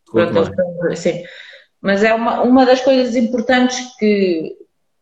Com 0.08 0.20
o 0.20 0.26
Tomás. 0.26 0.98
Sim. 0.98 1.24
Mas 1.80 2.04
é 2.04 2.12
uma, 2.14 2.42
uma 2.42 2.66
das 2.66 2.82
coisas 2.82 3.16
importantes 3.16 3.96
que, 3.98 4.54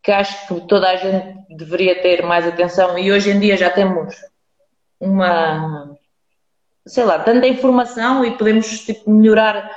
que 0.03 0.13
acho 0.13 0.47
que 0.47 0.61
toda 0.69 0.89
a 0.89 0.97
gente 0.97 1.39
deveria 1.51 2.01
ter 2.01 2.23
mais 2.23 2.47
atenção 2.47 2.97
e 2.97 3.11
hoje 3.11 3.31
em 3.31 3.41
dia 3.41 3.57
já 3.57 3.69
temos 3.69 4.15
uma 5.01 5.98
sei 6.89 7.05
lá, 7.05 7.19
tanta 7.19 7.47
informação 7.47 8.25
e 8.25 8.33
podemos 8.33 8.81
tipo, 8.81 9.11
melhorar 9.11 9.71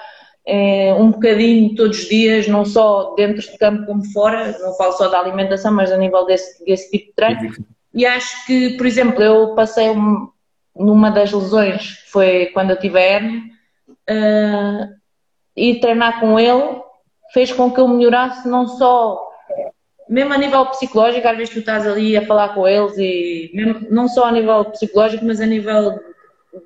é, 0.46 0.94
um 0.94 1.12
bocadinho 1.12 1.76
todos 1.76 2.00
os 2.00 2.10
dias, 2.10 2.48
não 2.48 2.66
só 2.66 3.14
dentro 3.16 3.42
de 3.42 3.58
campo 3.58 3.86
como 3.86 4.04
fora, 4.12 4.58
não 4.60 4.74
falo 4.76 4.94
só 4.94 5.08
da 5.08 5.20
alimentação, 5.20 5.74
mas 5.74 5.92
a 5.92 5.98
nível 5.98 6.26
desse, 6.26 6.64
desse 6.66 6.90
tipo 6.90 7.08
de 7.08 7.14
treino. 7.14 7.56
E 7.94 8.06
acho 8.06 8.46
que, 8.46 8.78
por 8.78 8.86
exemplo, 8.86 9.22
eu 9.22 9.54
passei 9.54 9.90
um, 9.90 10.30
numa 10.76 11.10
das 11.10 11.32
lesões, 11.32 12.00
foi 12.12 12.48
quando 12.48 12.72
eu 12.72 12.80
tive 12.80 12.98
a 12.98 13.02
hernia, 13.02 13.42
uh, 14.10 15.02
e 15.56 15.80
treinar 15.80 16.20
com 16.20 16.40
ele 16.40 16.82
fez 17.34 17.52
com 17.52 17.72
que 17.72 17.80
eu 17.80 17.88
melhorasse 17.88 18.48
não 18.48 18.68
só 18.68 19.28
mesmo 20.10 20.34
a 20.34 20.38
nível 20.38 20.66
psicológico, 20.66 21.26
às 21.26 21.38
vezes 21.38 21.54
tu 21.54 21.60
estás 21.60 21.88
ali 21.88 22.18
a 22.18 22.26
falar 22.26 22.50
com 22.50 22.68
eles 22.68 22.98
e 22.98 23.50
mesmo, 23.54 23.88
não 23.90 24.10
só 24.10 24.26
a 24.26 24.32
nível 24.32 24.66
psicológico, 24.66 25.24
mas 25.24 25.40
a 25.40 25.46
nível 25.46 25.98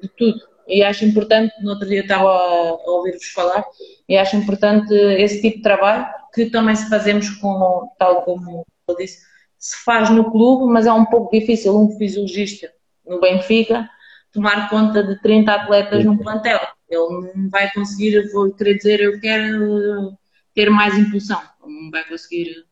de 0.02 0.08
tudo. 0.10 0.40
E 0.68 0.84
acho 0.84 1.06
importante, 1.06 1.54
no 1.62 1.72
outro 1.72 1.88
dia 1.88 2.02
estava 2.02 2.28
a, 2.28 2.92
ouvir-vos 2.92 3.28
falar, 3.28 3.64
e 4.10 4.18
acho 4.18 4.36
importante 4.36 4.94
esse 4.94 5.42
tipo 5.42 5.58
de 5.58 5.64
trabalho 5.64 6.08
que 6.34 6.48
também 6.48 6.76
se 6.76 6.90
fazemos 6.90 7.30
com, 7.30 7.90
tal 8.00 8.24
como 8.24 8.66
eu 8.88 8.96
disse, 8.96 9.24
se 9.58 9.84
faz 9.84 10.10
no 10.10 10.32
clube, 10.32 10.72
mas 10.72 10.86
é 10.86 10.92
um 10.92 11.06
pouco 11.06 11.38
difícil 11.38 11.78
um 11.78 11.98
fisiologista 11.98 12.72
no 13.06 13.20
Benfica 13.20 13.88
tomar 14.32 14.70
conta 14.70 15.04
de 15.04 15.20
30 15.22 15.52
atletas 15.52 16.04
num 16.04 16.18
plantel. 16.18 16.60
Ele 16.90 17.32
não 17.36 17.50
vai 17.50 17.72
conseguir, 17.72 18.32
vou 18.32 18.52
querer 18.54 18.76
dizer, 18.76 19.00
eu 19.00 19.20
quero 19.20 20.14
ter 20.54 20.70
mais 20.70 20.98
impulsão. 20.98 21.42
Não 21.66 21.90
vai 21.90 22.04
conseguir, 22.08 22.66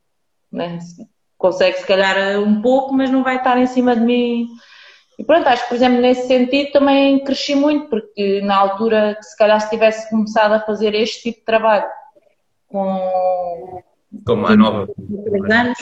né? 0.52 0.80
consegue 1.38 1.78
se 1.78 1.86
calhar 1.86 2.40
um 2.40 2.62
pouco, 2.62 2.94
mas 2.94 3.10
não 3.10 3.24
vai 3.24 3.38
estar 3.38 3.58
em 3.58 3.68
cima 3.68 3.96
de 3.96 4.02
mim 4.02 4.48
e 5.18 5.24
pronto, 5.24 5.48
acho 5.48 5.64
que, 5.64 5.70
por 5.70 5.76
exemplo, 5.76 6.02
nesse 6.02 6.28
sentido 6.28 6.72
também 6.72 7.24
cresci 7.24 7.56
muito, 7.56 7.88
porque 7.90 8.42
na 8.42 8.58
altura, 8.58 9.18
se 9.22 9.38
calhar, 9.38 9.60
se 9.62 9.70
tivesse 9.70 10.10
começado 10.10 10.54
a 10.54 10.60
fazer 10.60 10.96
este 10.96 11.24
tipo 11.24 11.40
de 11.40 11.46
trabalho 11.46 11.86
com. 12.68 13.84
Com 14.26 14.36
mais 14.36 14.58
nova. 14.58 14.88
3 15.24 15.52
anos, 15.52 15.78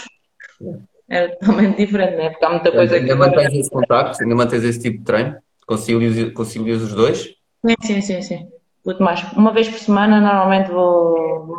era 1.09 1.29
totalmente 1.35 1.77
diferente, 1.77 2.15
né? 2.17 2.29
Porque 2.29 2.45
há 2.45 2.49
muita 2.49 2.71
coisa 2.71 2.95
ainda 2.95 3.05
que. 3.05 3.11
Ainda 3.11 3.25
mantens 3.25 3.53
esse 3.53 3.69
contacto? 3.69 4.21
Ainda 4.21 4.35
mantens 4.35 4.63
esse 4.63 4.79
tipo 4.79 4.97
de 4.99 5.03
treino? 5.03 5.37
Concilias, 5.65 6.33
concilias 6.33 6.81
os 6.81 6.93
dois? 6.93 7.35
Sim, 7.65 7.75
sim, 7.81 8.01
sim, 8.01 8.21
sim. 8.21 8.47
Muito 8.85 9.01
mais. 9.01 9.23
Uma 9.33 9.53
vez 9.53 9.69
por 9.69 9.79
semana, 9.79 10.19
normalmente 10.19 10.69
vou. 10.69 11.55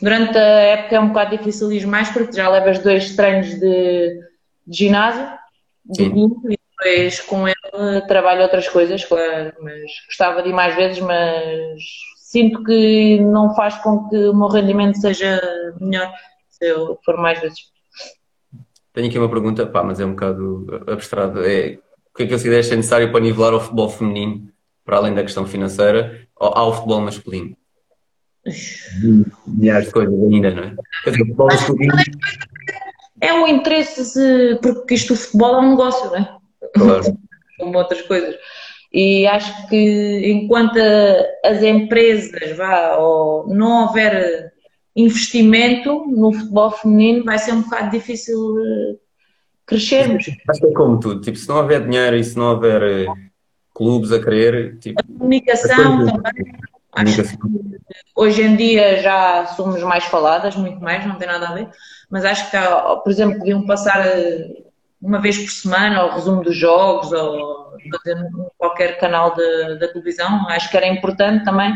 Durante 0.00 0.36
a 0.36 0.40
época 0.40 0.96
é 0.96 1.00
um 1.00 1.08
bocado 1.08 1.36
difícil 1.36 1.72
ir 1.72 1.86
mais, 1.86 2.10
porque 2.10 2.32
já 2.32 2.48
levas 2.48 2.78
dois 2.80 3.16
treinos 3.16 3.48
de, 3.58 4.20
de 4.66 4.76
ginásio, 4.76 5.26
do 5.84 6.10
clube, 6.10 6.58
depois 6.78 7.20
com 7.20 7.48
ele 7.48 8.00
trabalho 8.06 8.42
outras 8.42 8.68
coisas, 8.68 9.04
claro, 9.04 9.52
mas 9.60 9.82
gostava 10.06 10.42
de 10.42 10.50
ir 10.50 10.52
mais 10.52 10.74
vezes, 10.76 11.00
mas 11.00 11.82
sinto 12.16 12.62
que 12.64 13.20
não 13.20 13.54
faz 13.54 13.76
com 13.76 14.08
que 14.08 14.16
o 14.16 14.34
meu 14.34 14.48
rendimento 14.48 15.00
seja 15.00 15.40
melhor 15.80 16.12
se 16.50 16.66
eu 16.66 16.98
for 17.04 17.16
mais 17.16 17.40
vezes. 17.40 17.58
Tenho 18.92 19.08
aqui 19.08 19.18
uma 19.18 19.28
pergunta, 19.28 19.66
pá, 19.66 19.82
mas 19.82 20.00
é 20.00 20.04
um 20.04 20.10
bocado 20.10 20.84
abstrato. 20.86 21.40
É, 21.40 21.78
o 22.12 22.16
que 22.16 22.22
é 22.22 22.26
que 22.26 22.32
consideras 22.32 22.66
ser 22.66 22.76
necessário 22.76 23.10
para 23.10 23.20
nivelar 23.20 23.54
o 23.54 23.60
futebol 23.60 23.88
feminino, 23.90 24.48
para 24.84 24.96
além 24.96 25.14
da 25.14 25.22
questão 25.22 25.46
financeira, 25.46 26.26
ao 26.34 26.72
futebol 26.72 27.00
masculino? 27.00 27.56
Milhares 29.46 29.88
de 29.88 29.92
coisas 29.92 30.14
ainda, 30.14 30.50
não 30.50 30.62
é? 30.62 30.76
Quer 31.04 31.10
dizer, 31.10 31.22
o 31.22 31.26
futebol 31.26 31.46
masculino. 31.46 31.94
É 33.20 33.32
um 33.32 33.46
interesse, 33.46 34.58
porque 34.62 34.94
isto 34.94 35.14
o 35.14 35.16
futebol 35.16 35.56
é 35.56 35.60
um 35.60 35.70
negócio, 35.70 36.10
não 36.10 36.16
é? 36.16 36.35
Claro. 36.74 37.16
Como 37.58 37.78
outras 37.78 38.02
coisas. 38.02 38.36
E 38.92 39.26
acho 39.26 39.68
que 39.68 40.30
enquanto 40.30 40.78
as 41.44 41.62
empresas 41.62 42.56
vá, 42.56 42.96
ou 42.96 43.46
não 43.48 43.84
houver 43.84 44.52
investimento 44.94 46.06
no 46.06 46.32
futebol 46.32 46.70
feminino, 46.70 47.24
vai 47.24 47.38
ser 47.38 47.52
um 47.52 47.62
bocado 47.62 47.90
difícil 47.90 48.58
eh, 48.58 48.96
crescermos. 49.66 50.24
Acho 50.48 50.60
que 50.60 50.66
é 50.66 50.72
como 50.72 50.98
tudo, 50.98 51.20
tipo, 51.20 51.36
se 51.36 51.48
não 51.48 51.56
houver 51.56 51.86
dinheiro 51.86 52.16
e 52.16 52.24
se 52.24 52.38
não 52.38 52.52
houver 52.52 52.82
eh, 52.82 53.06
clubes 53.74 54.12
a 54.12 54.22
querer, 54.22 54.78
tipo, 54.78 54.98
A 54.98 55.18
comunicação 55.18 56.06
também. 56.06 56.56
Acho 56.92 57.22
que 57.22 57.38
hoje 58.14 58.42
em 58.42 58.56
dia 58.56 59.02
já 59.02 59.44
somos 59.48 59.82
mais 59.82 60.04
faladas, 60.04 60.56
muito 60.56 60.80
mais, 60.80 61.06
não 61.06 61.16
tem 61.16 61.28
nada 61.28 61.48
a 61.48 61.52
ver, 61.52 61.68
mas 62.08 62.24
acho 62.24 62.50
que, 62.50 62.56
por 63.04 63.10
exemplo, 63.10 63.38
podiam 63.38 63.66
passar 63.66 64.06
eh, 64.06 64.65
uma 65.06 65.20
vez 65.20 65.38
por 65.38 65.50
semana 65.50 66.04
o 66.04 66.14
resumo 66.14 66.42
dos 66.42 66.56
jogos 66.56 67.12
ou 67.12 67.76
fazer 67.92 68.18
qualquer 68.58 68.98
canal 68.98 69.34
da 69.36 69.86
televisão. 69.88 70.48
Acho 70.48 70.68
que 70.68 70.76
era 70.76 70.88
importante 70.88 71.44
também, 71.44 71.72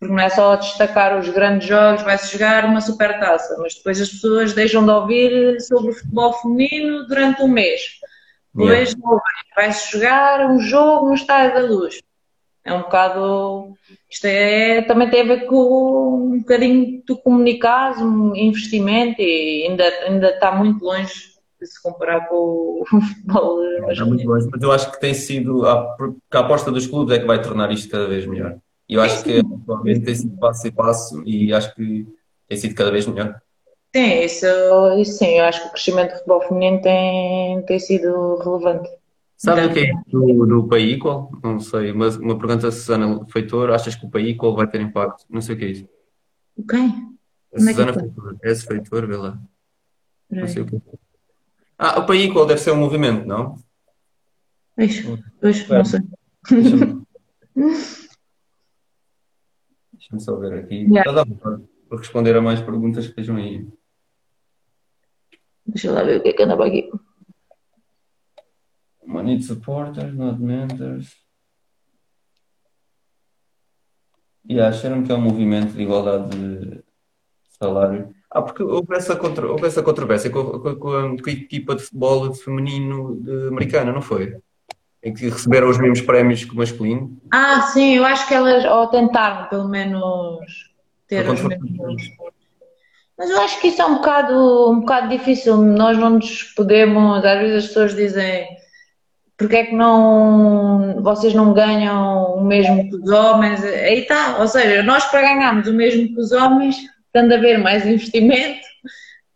porque 0.00 0.12
não 0.12 0.20
é 0.20 0.28
só 0.28 0.56
destacar 0.56 1.16
os 1.16 1.28
grandes 1.28 1.68
jogos, 1.68 2.02
vai-se 2.02 2.32
jogar 2.32 2.64
uma 2.64 2.80
super 2.80 3.20
taça, 3.20 3.56
mas 3.60 3.76
depois 3.76 4.00
as 4.00 4.08
pessoas 4.08 4.52
deixam 4.52 4.84
de 4.84 4.90
ouvir 4.90 5.60
sobre 5.60 5.92
o 5.92 5.94
futebol 5.94 6.32
feminino 6.32 7.06
durante 7.06 7.40
um 7.40 7.48
mês. 7.48 7.82
Depois 8.52 8.94
vai-se 9.54 9.92
jogar 9.92 10.50
um 10.50 10.58
jogo 10.58 11.06
no 11.06 11.14
Estádio 11.14 11.54
da 11.54 11.60
Luz. 11.60 12.00
É 12.64 12.72
um 12.72 12.82
bocado. 12.82 13.74
Isto 14.10 14.26
é, 14.26 14.82
também 14.82 15.08
tem 15.08 15.22
a 15.22 15.24
ver 15.24 15.46
com 15.46 16.32
um 16.32 16.38
bocadinho 16.40 17.02
tu 17.06 17.16
comunicares, 17.16 18.00
um 18.00 18.34
investimento 18.36 19.20
e 19.20 19.66
ainda, 19.68 19.84
ainda 20.06 20.30
está 20.30 20.52
muito 20.52 20.84
longe 20.84 21.31
se 21.66 21.82
comparar 21.82 22.28
com 22.28 22.34
o 22.36 22.84
futebol 22.88 23.62
É 23.64 24.04
muito 24.04 24.24
masculino. 24.24 24.24
longe, 24.26 24.48
mas 24.50 24.62
eu 24.62 24.72
acho 24.72 24.90
que 24.92 25.00
tem 25.00 25.14
sido 25.14 25.66
a, 25.66 25.82
porque 25.96 26.18
a 26.36 26.40
aposta 26.40 26.70
dos 26.70 26.86
clubes 26.86 27.14
é 27.16 27.20
que 27.20 27.26
vai 27.26 27.40
tornar 27.42 27.70
isto 27.72 27.90
cada 27.90 28.06
vez 28.08 28.26
melhor. 28.26 28.58
E 28.88 28.94
eu 28.94 29.00
acho 29.00 29.22
que 29.24 29.38
atualmente 29.40 30.00
tem 30.04 30.14
sido 30.14 30.36
passo 30.38 30.68
a 30.68 30.72
passo 30.72 31.22
e 31.26 31.52
acho 31.52 31.74
que 31.74 32.06
tem 32.48 32.58
sido 32.58 32.74
cada 32.74 32.90
vez 32.90 33.06
melhor. 33.06 33.40
Sim, 33.94 34.20
isso, 34.20 34.46
isso 34.98 35.18
sim, 35.18 35.38
eu 35.38 35.44
acho 35.44 35.62
que 35.62 35.68
o 35.68 35.70
crescimento 35.72 36.10
do 36.12 36.16
futebol 36.18 36.42
feminino 36.48 36.80
tem, 36.82 37.62
tem 37.66 37.78
sido 37.78 38.36
relevante. 38.38 38.88
Sabe 39.36 39.66
o 39.66 39.72
que 39.72 39.80
é 39.80 39.92
do, 40.06 40.46
do 40.46 40.68
Pay 40.68 40.92
Equal? 40.94 41.30
Não 41.42 41.58
sei, 41.60 41.92
mas 41.92 42.16
uma 42.16 42.38
pergunta 42.38 42.68
a 42.68 42.72
Susana 42.72 43.26
Feitor, 43.26 43.70
achas 43.70 43.94
que 43.94 44.06
o 44.06 44.10
Pay 44.10 44.30
Equal 44.30 44.54
vai 44.54 44.66
ter 44.68 44.80
impacto? 44.80 45.24
Não 45.28 45.40
sei 45.40 45.54
o 45.56 45.58
que 45.58 45.64
é 45.64 45.68
isso. 45.68 45.88
Quem? 46.68 46.86
A 47.52 47.56
Como 47.58 47.68
é 47.68 47.74
que 47.74 47.80
Susana 47.80 47.92
foi? 47.92 48.02
Feitor, 48.02 48.36
S 48.42 48.66
Feitor, 48.66 49.06
vê 49.06 49.16
lá. 49.16 49.38
Não 50.30 50.46
sei 50.48 50.62
o 50.62 50.66
que 50.66 50.76
é. 50.76 50.80
Ah, 51.84 51.98
o 51.98 52.06
Pay 52.06 52.26
Equal 52.26 52.46
deve 52.46 52.60
ser 52.60 52.70
um 52.70 52.76
movimento, 52.76 53.26
não? 53.26 53.56
Pois, 54.76 55.00
pois, 55.40 55.68
não 55.68 55.84
sei. 55.84 56.00
Deixa-me 56.48 57.02
deixa-me 59.92 60.20
só 60.20 60.36
ver 60.36 60.60
aqui. 60.60 60.76
Yeah. 60.84 61.00
Está 61.00 61.10
a 61.10 61.24
dar 61.24 61.26
para 61.88 61.98
responder 61.98 62.36
a 62.36 62.40
mais 62.40 62.60
perguntas 62.60 63.06
que 63.06 63.10
estejam 63.10 63.34
aí. 63.34 63.66
Deixa 65.66 65.90
lá 65.90 66.04
ver 66.04 66.20
o 66.20 66.22
que 66.22 66.28
é 66.28 66.32
que 66.32 66.44
anda 66.44 66.56
para 66.56 66.68
aqui. 66.68 66.88
Money 69.04 69.42
supporters, 69.42 70.14
not 70.14 70.40
mentors. 70.40 71.16
E 74.44 74.60
acharam 74.60 75.02
que 75.02 75.10
é 75.10 75.16
um 75.16 75.20
movimento 75.20 75.72
de 75.72 75.82
igualdade 75.82 76.30
de 76.30 76.84
salário. 77.62 78.08
Ah, 78.30 78.42
porque 78.42 78.62
houve 78.62 78.94
essa, 78.96 79.14
contra, 79.14 79.46
houve 79.46 79.66
essa 79.66 79.82
controvérsia 79.82 80.30
com, 80.30 80.40
a- 80.40 80.60
com 80.60 80.68
a- 80.68 80.76
com 80.76 80.90
a, 81.28 81.30
equipa 81.32 81.74
de 81.76 81.82
futebol 81.82 82.32
feminino 82.34 83.16
de- 83.20 83.48
americana, 83.48 83.92
não 83.92 84.00
foi? 84.02 84.36
Em 85.02 85.12
que 85.12 85.28
receberam 85.28 85.68
os 85.68 85.78
mesmos 85.78 86.00
prémios 86.00 86.44
que 86.44 86.52
o 86.52 86.56
masculino. 86.56 87.16
Ah, 87.30 87.60
sim, 87.72 87.96
eu 87.96 88.04
acho 88.04 88.26
que 88.26 88.34
elas, 88.34 88.64
ou 88.64 88.86
tentaram 88.86 89.48
pelo 89.48 89.68
menos 89.68 90.70
ter 91.08 91.28
os 91.28 91.42
mesmos. 91.42 92.02
Mas 93.18 93.28
eu 93.30 93.40
acho 93.42 93.60
que 93.60 93.68
isso 93.68 93.82
é 93.82 93.86
um 93.86 93.96
bocado, 93.96 94.70
um 94.70 94.80
bocado 94.80 95.08
difícil. 95.08 95.56
Nós 95.58 95.98
não 95.98 96.10
nos 96.10 96.42
podemos. 96.54 97.24
Às 97.24 97.38
vezes 97.40 97.56
as 97.56 97.66
pessoas 97.68 97.94
dizem 97.94 98.46
porque 99.36 99.56
é 99.56 99.64
que 99.66 99.74
não, 99.74 101.00
vocês 101.02 101.34
não 101.34 101.52
ganham 101.52 102.36
o 102.36 102.44
mesmo 102.44 102.88
que 102.88 102.96
os 102.96 103.10
homens? 103.10 103.62
Aí 103.62 104.00
está. 104.00 104.38
Ou 104.40 104.48
seja, 104.48 104.82
nós 104.82 105.04
para 105.06 105.20
ganharmos 105.22 105.66
o 105.68 105.72
mesmo 105.74 106.06
que 106.08 106.20
os 106.20 106.32
homens, 106.32 106.76
tem 107.12 107.28
de 107.28 107.34
haver 107.34 107.58
mais 107.58 107.86
investimento, 107.86 108.60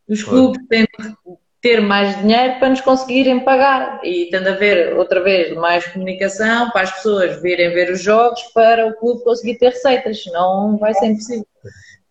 os 0.08 0.22
clubes 0.22 0.64
têm 0.68 0.82
de 0.82 1.14
ter 1.60 1.80
mais 1.80 2.16
dinheiro 2.20 2.58
para 2.58 2.68
nos 2.68 2.80
conseguirem 2.80 3.40
pagar. 3.40 4.00
E 4.04 4.26
tem 4.30 4.40
de 4.40 4.48
haver, 4.48 4.96
outra 4.96 5.22
vez, 5.22 5.54
mais 5.56 5.86
comunicação 5.86 6.70
para 6.70 6.82
as 6.82 6.92
pessoas 6.92 7.40
virem 7.42 7.70
ver 7.70 7.90
os 7.90 8.00
jogos 8.02 8.42
para 8.54 8.86
o 8.86 8.94
clube 8.94 9.24
conseguir 9.24 9.58
ter 9.58 9.70
receitas, 9.70 10.22
senão 10.22 10.76
vai 10.78 10.94
ser 10.94 11.06
impossível. 11.06 11.46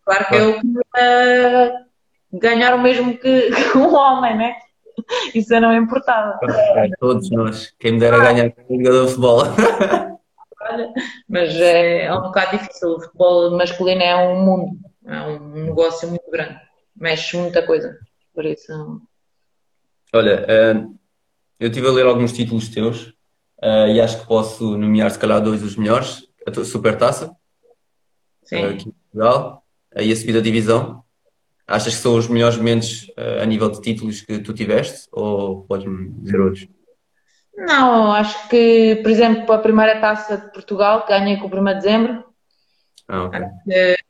Claro 0.04 0.28
que 0.28 0.36
eu 0.36 0.60
queria 0.62 1.74
ganhar 2.34 2.76
o 2.76 2.82
mesmo 2.82 3.18
que, 3.18 3.50
que 3.72 3.78
um 3.78 3.96
homem, 3.96 4.38
né? 4.38 4.56
Isso 5.34 5.54
eu 5.54 5.62
não 5.62 5.76
importava. 5.76 6.38
Todos 7.00 7.30
nós. 7.32 7.74
Quem 7.80 7.94
me 7.94 8.00
dera 8.00 8.20
ganhar 8.20 8.52
como 8.52 8.78
jogador 8.78 9.06
de 9.06 9.12
futebol. 9.12 9.42
Olha, 10.62 10.94
Mas 11.30 11.56
é, 11.56 12.06
é 12.06 12.14
um 12.14 12.22
bocado 12.22 12.58
difícil. 12.58 12.90
O 12.90 13.02
futebol 13.02 13.58
masculino 13.58 14.02
é 14.02 14.16
um 14.16 14.44
mundo, 14.44 14.78
é 15.06 15.22
um 15.22 15.66
negócio 15.66 16.10
muito 16.10 16.30
grande, 16.30 16.60
mexe 16.96 17.38
muita 17.38 17.66
coisa. 17.66 17.98
Por 18.34 18.46
isso, 18.46 19.02
Olha, 20.14 20.46
eh, 20.48 20.86
eu 21.60 21.68
estive 21.68 21.88
a 21.88 21.92
ler 21.92 22.06
alguns 22.06 22.32
títulos 22.32 22.70
teus 22.70 23.14
eh, 23.62 23.94
e 23.94 24.02
acho 24.02 24.22
que 24.22 24.28
posso 24.28 24.78
nomear 24.78 25.12
se 25.12 25.20
calhar 25.20 25.42
dois 25.42 25.62
dos 25.62 25.76
melhores. 25.76 26.26
A 26.48 26.52
tua 26.52 26.64
Supertaça, 26.64 27.36
eh, 28.44 28.46
sim. 28.46 28.64
aqui 28.64 28.90
em 28.90 28.92
Portugal, 28.92 29.66
eh, 29.94 30.06
e 30.06 30.12
a 30.12 30.16
subida 30.16 30.42
divisão. 30.42 31.04
Achas 31.68 31.96
que 31.96 32.02
são 32.02 32.16
os 32.16 32.28
melhores 32.28 32.58
momentos 32.58 33.12
eh, 33.18 33.42
a 33.42 33.46
nível 33.46 33.70
de 33.70 33.82
títulos 33.82 34.22
que 34.22 34.40
tu 34.40 34.54
tiveste? 34.54 35.08
Ou 35.12 35.64
podes-me 35.64 36.12
dizer 36.22 36.40
outros? 36.40 36.68
Não, 37.58 38.12
acho 38.12 38.48
que, 38.48 39.00
por 39.02 39.12
exemplo, 39.12 39.52
a 39.54 39.58
primeira 39.58 40.00
taça 40.00 40.38
de 40.38 40.52
Portugal, 40.52 41.02
que 41.02 41.10
ganhei 41.10 41.38
com 41.38 41.48
o 41.48 41.60
1 41.60 41.66
de 41.66 41.74
dezembro, 41.74 42.24
Ah, 43.08 43.24
ok. 43.26 43.40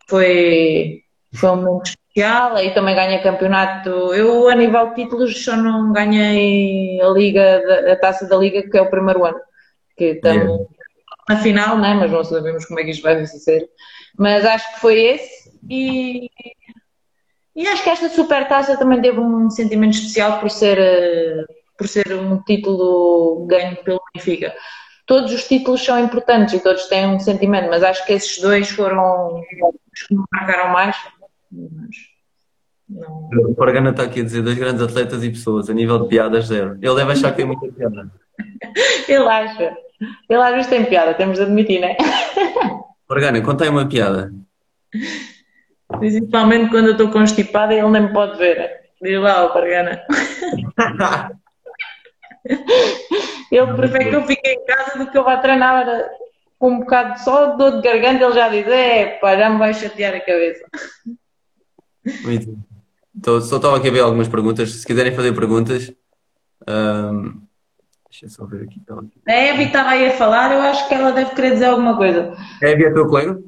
foi, 0.08 1.02
foi 1.34 1.50
um 1.50 1.56
momento 1.58 1.86
especial. 1.88 2.56
Aí 2.56 2.74
também 2.74 2.96
ganhei 2.96 3.20
campeonato. 3.20 3.90
Eu, 3.90 4.48
a 4.50 4.56
nível 4.56 4.90
de 4.90 4.96
títulos, 5.04 5.44
só 5.44 5.56
não 5.56 5.92
ganhei 5.92 7.02
a 7.02 7.10
Liga, 7.10 7.92
a 7.92 7.96
taça 7.98 8.28
da 8.28 8.38
Liga, 8.38 8.68
que 8.70 8.78
é 8.78 8.82
o 8.82 8.90
primeiro 8.90 9.26
ano. 9.26 9.40
Que 9.98 10.06
estamos 10.12 10.44
Yeah. 10.46 10.66
na 11.30 11.38
final, 11.38 11.78
né? 11.78 11.94
Mas 11.94 12.12
não 12.12 12.24
sabemos 12.24 12.66
como 12.66 12.80
é 12.80 12.84
que 12.84 12.92
isto 12.92 13.04
vai 13.04 13.26
ser. 13.26 13.68
Mas 14.18 14.46
acho 14.46 14.74
que 14.76 14.80
foi 14.80 15.00
esse. 15.00 15.52
E, 15.70 16.30
e 17.56 17.68
acho 17.68 17.84
que 17.84 17.90
esta 17.90 18.10
super 18.10 18.48
taça 18.48 18.78
também 18.78 19.02
teve 19.02 19.20
um 19.20 19.50
sentimento 19.50 19.96
especial 19.96 20.40
por 20.40 20.50
ser, 20.50 20.78
eh, 20.78 21.46
por 21.78 21.88
ser 21.88 22.14
um 22.14 22.42
título 22.44 23.46
ganho 23.48 23.76
pelo 23.84 24.02
Benfica. 24.14 24.54
Todos 25.06 25.32
os 25.32 25.48
títulos 25.48 25.84
são 25.84 26.00
importantes 26.00 26.54
e 26.56 26.60
todos 26.60 26.86
têm 26.88 27.06
um 27.08 27.20
sentimento, 27.20 27.70
mas 27.70 27.84
acho 27.84 28.06
que 28.06 28.14
esses 28.14 28.42
dois 28.42 28.70
foram 28.70 29.40
os 29.40 30.02
que 30.08 30.16
me 30.16 30.24
marcaram 30.34 30.72
mais. 30.74 30.96
Mas 31.52 31.96
não- 32.90 33.52
O 33.52 33.56
Pargana 33.56 33.92
está 33.92 34.04
aqui 34.04 34.22
a 34.22 34.24
dizer 34.24 34.42
dois 34.42 34.58
grandes 34.58 34.82
atletas 34.82 35.24
e 35.24 35.30
pessoas, 35.30 35.70
a 35.70 35.74
nível 35.74 36.00
de 36.00 36.08
piadas, 36.10 36.48
zero. 36.48 36.78
Ele 36.82 36.96
deve 36.96 37.12
achar 37.12 37.32
que 37.32 37.38
tem 37.38 37.46
muita 37.46 37.68
piada. 37.68 38.12
Ele 39.08 39.28
acha. 39.28 39.78
Ele 40.30 40.42
às 40.42 40.52
vezes 40.52 40.68
tem 40.68 40.86
piada, 40.86 41.14
temos 41.14 41.38
de 41.38 41.44
admitir, 41.44 41.80
né? 41.82 41.96
Pargana, 43.08 43.42
conta 43.42 43.64
aí 43.64 43.70
uma 43.70 43.88
piada. 43.88 44.34
Principalmente 46.00 46.70
quando 46.72 46.88
eu 46.88 46.92
estou 46.94 47.10
constipada 47.12 47.74
ele 47.74 47.88
nem 47.90 48.02
me 48.04 48.14
pode 48.14 48.38
ver. 48.38 48.82
Diz 49.02 49.20
lá, 49.22 49.46
o 49.46 49.54
Pargana. 49.54 50.02
Ele 53.52 53.74
prefere 53.76 54.10
que 54.10 54.16
eu 54.16 54.24
fique 54.24 54.48
em 54.48 54.66
casa 54.66 55.00
do 55.00 55.10
que 55.10 55.18
eu 55.18 55.24
vá 55.24 55.38
treinar 55.38 55.86
com 56.60 56.72
um 56.72 56.80
bocado 56.80 57.20
só 57.20 57.52
de 57.52 57.58
dor 57.58 57.72
de 57.76 57.82
garganta. 57.82 58.24
Ele 58.24 58.34
já 58.34 58.50
diz: 58.50 58.68
É, 58.68 59.18
pá, 59.20 59.36
já 59.36 59.50
me 59.50 59.58
vai 59.58 59.74
chatear 59.74 60.16
a 60.16 60.20
cabeça. 60.20 60.66
Muito 62.24 62.46
bem. 62.48 62.66
Então, 63.16 63.40
só 63.42 63.56
estava 63.56 63.78
aqui 63.78 63.88
a 63.88 63.92
ver 63.92 64.02
algumas 64.02 64.28
perguntas. 64.28 64.72
Se 64.72 64.86
quiserem 64.86 65.16
fazer 65.16 65.34
perguntas, 65.34 65.94
ahm, 66.68 67.46
Deixa 68.16 68.28
eu 68.28 68.30
só 68.30 68.46
ver 68.46 68.64
aqui. 68.64 68.82
A 69.28 69.36
Evi 69.36 69.64
estava 69.64 69.90
aí 69.90 70.06
a 70.06 70.14
falar, 70.14 70.54
eu 70.54 70.62
acho 70.62 70.88
que 70.88 70.94
ela 70.94 71.12
deve 71.12 71.36
querer 71.36 71.52
dizer 71.52 71.66
alguma 71.66 71.98
coisa. 71.98 72.34
A 72.64 72.66
Evi 72.66 72.86
é 72.86 72.94
teu 72.94 73.08
colega? 73.08 73.44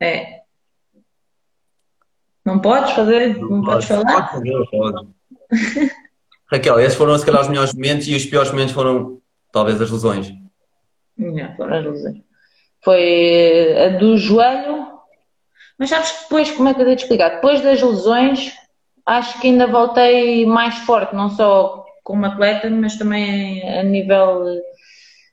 É. 0.00 0.40
Não 2.42 2.58
podes 2.58 2.92
fazer? 2.92 3.38
Não, 3.38 3.48
não 3.50 3.62
podes 3.62 3.84
falar? 3.86 4.30
Pode 4.30 4.30
fazer, 4.30 4.70
pode. 4.70 5.08
Raquel, 6.50 6.80
esses 6.80 6.96
foram 6.96 7.18
se 7.18 7.26
calhar 7.26 7.42
os 7.42 7.48
melhores 7.48 7.74
momentos 7.74 8.08
e 8.08 8.14
os 8.14 8.24
piores 8.24 8.50
momentos 8.50 8.74
foram 8.74 9.20
talvez 9.52 9.80
as 9.80 9.90
lesões. 9.90 10.32
Não, 11.16 11.56
foram 11.56 11.78
as 11.78 11.84
lesões. 11.84 12.22
Foi 12.82 13.76
a 13.76 13.98
do 13.98 14.16
joelho, 14.16 14.86
mas 15.78 15.90
sabes 15.90 16.10
que 16.10 16.22
depois, 16.22 16.50
como 16.50 16.68
é 16.68 16.74
que 16.74 16.80
eu 16.80 16.96
te 16.96 17.02
explicar? 17.02 17.36
Depois 17.36 17.60
das 17.60 17.82
lesões, 17.82 18.52
acho 19.04 19.40
que 19.40 19.48
ainda 19.48 19.66
voltei 19.66 20.46
mais 20.46 20.76
forte, 20.78 21.14
não 21.14 21.30
só 21.30 21.84
como 22.02 22.24
atleta, 22.24 22.70
mas 22.70 22.96
também 22.96 23.68
a 23.68 23.82
nível 23.82 24.44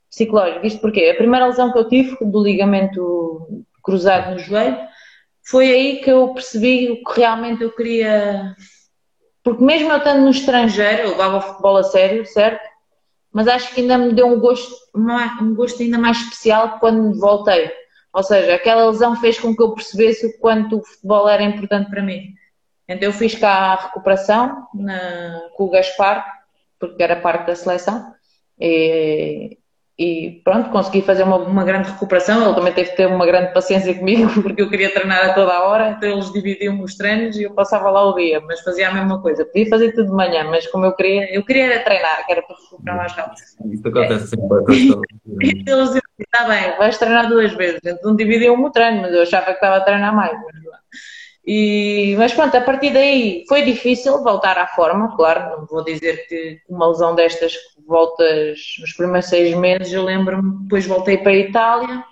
psicológico. 0.10 0.66
Isto 0.66 0.82
porque 0.82 1.06
a 1.06 1.16
primeira 1.16 1.48
lesão 1.48 1.72
que 1.72 1.78
eu 1.78 1.88
tive, 1.88 2.18
do 2.22 2.44
ligamento 2.44 3.66
cruzado 3.84 4.32
no 4.32 4.40
joelho, 4.40 4.78
foi 5.44 5.72
aí 5.72 6.02
que 6.02 6.12
eu 6.12 6.34
percebi 6.34 6.92
o 6.92 7.04
que 7.04 7.20
realmente 7.20 7.64
eu 7.64 7.72
queria. 7.72 8.56
Porque 9.46 9.64
mesmo 9.64 9.92
eu 9.92 9.98
estando 9.98 10.24
no 10.24 10.32
estrangeiro, 10.32 11.04
eu 11.04 11.10
levava 11.12 11.40
futebol 11.40 11.78
a 11.78 11.84
sério, 11.84 12.26
certo? 12.26 12.68
Mas 13.32 13.48
acho 13.48 13.76
que 13.76 13.82
ainda 13.82 13.96
me 13.96 14.12
deu 14.12 14.26
um 14.26 14.40
gosto, 14.40 14.74
um 14.96 15.54
gosto 15.54 15.84
ainda 15.84 16.00
mais 16.00 16.18
especial 16.18 16.80
quando 16.80 17.20
voltei. 17.20 17.72
Ou 18.12 18.24
seja, 18.24 18.56
aquela 18.56 18.90
lesão 18.90 19.16
fez 19.16 19.40
com 19.40 19.56
que 19.56 19.62
eu 19.62 19.74
percebesse 19.74 20.26
o 20.26 20.40
quanto 20.40 20.80
o 20.80 20.84
futebol 20.84 21.30
era 21.30 21.44
importante 21.44 21.92
para 21.92 22.02
mim. 22.02 22.34
Então 22.90 23.08
eu 23.08 23.14
fiz 23.14 23.36
cá 23.36 23.52
a 23.52 23.76
recuperação 23.76 24.68
na, 24.74 25.48
com 25.56 25.66
o 25.66 25.70
Gaspar, 25.70 26.26
porque 26.80 27.04
era 27.04 27.16
parte 27.16 27.46
da 27.46 27.56
seleção. 27.56 28.16
E, 28.60 29.60
e 29.98 30.42
pronto, 30.44 30.72
consegui 30.72 31.02
fazer 31.02 31.24
uma, 31.24 31.38
uma, 31.38 31.64
grande 31.64 31.90
recuperação. 31.90 32.46
Ele 32.46 32.54
também 32.54 32.74
teve 32.74 32.90
que 32.90 32.98
ter 32.98 33.08
uma 33.08 33.26
grande 33.26 33.54
paciência 33.54 33.94
comigo, 33.96 34.30
porque 34.44 34.62
eu 34.62 34.70
queria 34.70 34.94
treinar 34.94 35.30
a 35.30 35.34
toda 35.34 35.54
a 35.54 35.64
hora, 35.64 35.92
então 35.92 36.10
eles 36.10 36.32
dividiam 36.34 36.82
os 36.82 36.96
treinos 36.96 37.38
e 37.38 37.44
eu 37.44 37.52
passava 37.52 37.90
lá 37.90 38.04
o 38.04 38.14
dia, 38.14 38.42
mas 38.42 38.60
fazia 38.60 38.90
a 38.90 38.94
mesma 38.94 39.22
coisa. 39.22 39.46
Podia 39.46 39.70
fazer 39.70 39.94
tudo 39.94 40.08
de 40.08 40.16
manhã, 40.16 40.44
mas 40.44 40.68
como 40.68 40.86
eu 40.86 40.94
queria, 40.94 41.34
eu 41.34 41.46
queria 41.46 41.66
era 41.66 41.84
treinar, 41.84 42.26
que 42.26 42.32
era 42.32 42.42
para 42.42 42.56
recuperar 42.56 42.98
mais 42.98 43.14
rápido. 43.14 43.42
Isso 43.72 43.88
acontece 43.88 44.28
sempre. 44.28 44.58
eles 45.66 45.88
diziam, 45.88 46.02
está 46.20 46.46
bem, 46.46 46.78
vais 46.78 46.98
treinar 46.98 47.30
duas 47.30 47.54
vezes. 47.54 47.80
Então 47.86 48.16
dividiam-me 48.16 48.66
o 48.66 48.72
treino, 48.72 49.02
mas 49.02 49.14
eu 49.14 49.22
achava 49.22 49.46
que 49.46 49.52
estava 49.52 49.78
a 49.78 49.82
treinar 49.82 50.14
mais. 50.14 50.34
Mas, 50.34 50.66
e, 51.48 52.16
mas 52.18 52.34
pronto, 52.34 52.58
a 52.58 52.62
partir 52.62 52.92
daí 52.92 53.46
foi 53.48 53.62
difícil 53.62 54.24
voltar 54.24 54.58
à 54.58 54.66
forma, 54.66 55.16
claro, 55.16 55.60
não 55.60 55.66
vou 55.68 55.84
dizer 55.84 56.28
que 56.28 56.60
uma 56.68 56.88
lesão 56.88 57.14
destas 57.14 57.54
voltas 57.86 58.60
nos 58.80 58.94
primeiros 58.94 59.30
seis 59.30 59.56
meses, 59.56 59.94
eu 59.94 60.04
lembro-me, 60.04 60.64
depois 60.64 60.88
voltei 60.88 61.20
para 61.20 61.32
a 61.32 61.36
Itália 61.36 62.04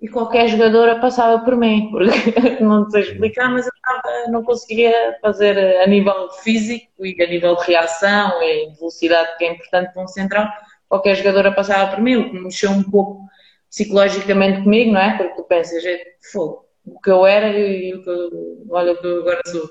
e 0.00 0.08
qualquer 0.08 0.48
jogadora 0.48 0.98
passava 0.98 1.44
por 1.44 1.56
mim, 1.56 1.88
porque 1.92 2.64
não 2.64 2.88
sei 2.88 3.02
explicar, 3.02 3.50
mas 3.50 3.66
eu 3.66 4.32
não 4.32 4.42
conseguia 4.42 5.18
fazer 5.20 5.58
a 5.82 5.86
nível 5.86 6.30
físico 6.42 7.04
e 7.04 7.22
a 7.22 7.26
nível 7.26 7.56
de 7.56 7.66
reação 7.66 8.42
e 8.42 8.70
de 8.70 8.78
velocidade 8.78 9.36
que 9.36 9.44
é 9.44 9.52
importante 9.52 9.92
para 9.92 10.02
um 10.02 10.08
central, 10.08 10.48
qualquer 10.88 11.16
jogadora 11.16 11.52
passava 11.52 11.94
por 11.94 12.02
mim, 12.02 12.16
o 12.16 12.30
que 12.30 12.38
mexeu 12.38 12.70
um 12.70 12.82
pouco 12.82 13.28
psicologicamente 13.68 14.62
comigo, 14.62 14.90
não 14.90 15.00
é? 15.02 15.18
Porque 15.18 15.34
tu 15.34 15.42
pensas, 15.42 15.84
é 15.84 16.02
fogo 16.32 16.69
o 16.84 17.00
que 17.00 17.10
eu 17.10 17.26
era 17.26 17.48
e 17.48 17.94
o 17.94 18.02
que 18.02 18.10
eu, 18.10 18.66
olha, 18.70 18.92
o 18.92 18.96
que 18.96 19.06
eu 19.06 19.20
agora 19.20 19.40
sou. 19.46 19.68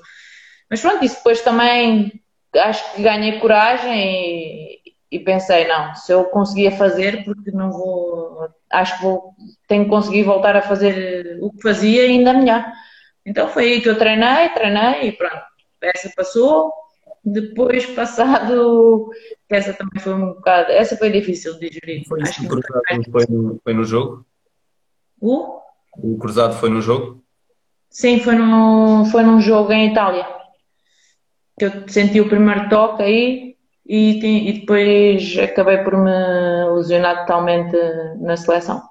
Mas 0.68 0.80
pronto, 0.80 1.04
isso 1.04 1.16
depois 1.16 1.40
também 1.42 2.22
acho 2.56 2.94
que 2.94 3.02
ganhei 3.02 3.38
coragem 3.38 3.92
e, 3.94 4.80
e, 5.10 5.18
pensei, 5.20 5.66
não, 5.66 5.94
se 5.94 6.12
eu 6.12 6.24
conseguia 6.26 6.70
fazer, 6.70 7.24
porque 7.24 7.50
não 7.50 7.70
vou, 7.70 8.48
acho 8.70 8.96
que 8.96 9.02
vou, 9.02 9.34
tenho 9.68 9.84
que 9.84 9.90
conseguir 9.90 10.22
voltar 10.22 10.56
a 10.56 10.62
fazer 10.62 11.38
o 11.40 11.50
que 11.52 11.62
fazia 11.62 12.04
ainda 12.04 12.32
melhor. 12.32 12.64
Então 13.24 13.48
foi 13.48 13.64
aí 13.64 13.80
que 13.80 13.88
eu 13.88 13.98
treinei, 13.98 14.48
treinei 14.50 15.08
e 15.08 15.12
pronto, 15.12 15.42
essa 15.80 16.10
passou. 16.16 16.72
Depois, 17.22 17.84
passado, 17.84 19.10
essa 19.48 19.74
também 19.74 20.00
foi 20.00 20.14
um 20.14 20.32
bocado, 20.32 20.72
essa 20.72 20.96
foi 20.96 21.10
difícil 21.10 21.58
de 21.58 21.68
digerir. 21.68 22.08
Foi 22.08 22.20
que 23.02 23.10
foi, 23.10 23.26
no, 23.28 23.60
foi 23.62 23.74
no 23.74 23.84
jogo? 23.84 24.24
O? 25.20 25.60
O 25.96 26.18
cruzado 26.18 26.54
foi 26.54 26.70
no 26.70 26.80
jogo? 26.80 27.22
Sim, 27.90 28.20
foi, 28.20 28.36
no, 28.36 29.04
foi 29.06 29.22
num 29.22 29.40
jogo 29.40 29.72
em 29.72 29.90
Itália. 29.90 30.26
Que 31.58 31.66
eu 31.66 31.88
senti 31.88 32.20
o 32.20 32.28
primeiro 32.28 32.68
toque 32.68 33.02
aí 33.02 33.56
e, 33.86 34.48
e 34.48 34.52
depois 34.60 35.36
acabei 35.38 35.78
por 35.78 35.96
me 35.96 36.10
lesionar 36.76 37.20
totalmente 37.20 37.76
na 38.20 38.36
seleção. 38.36 38.82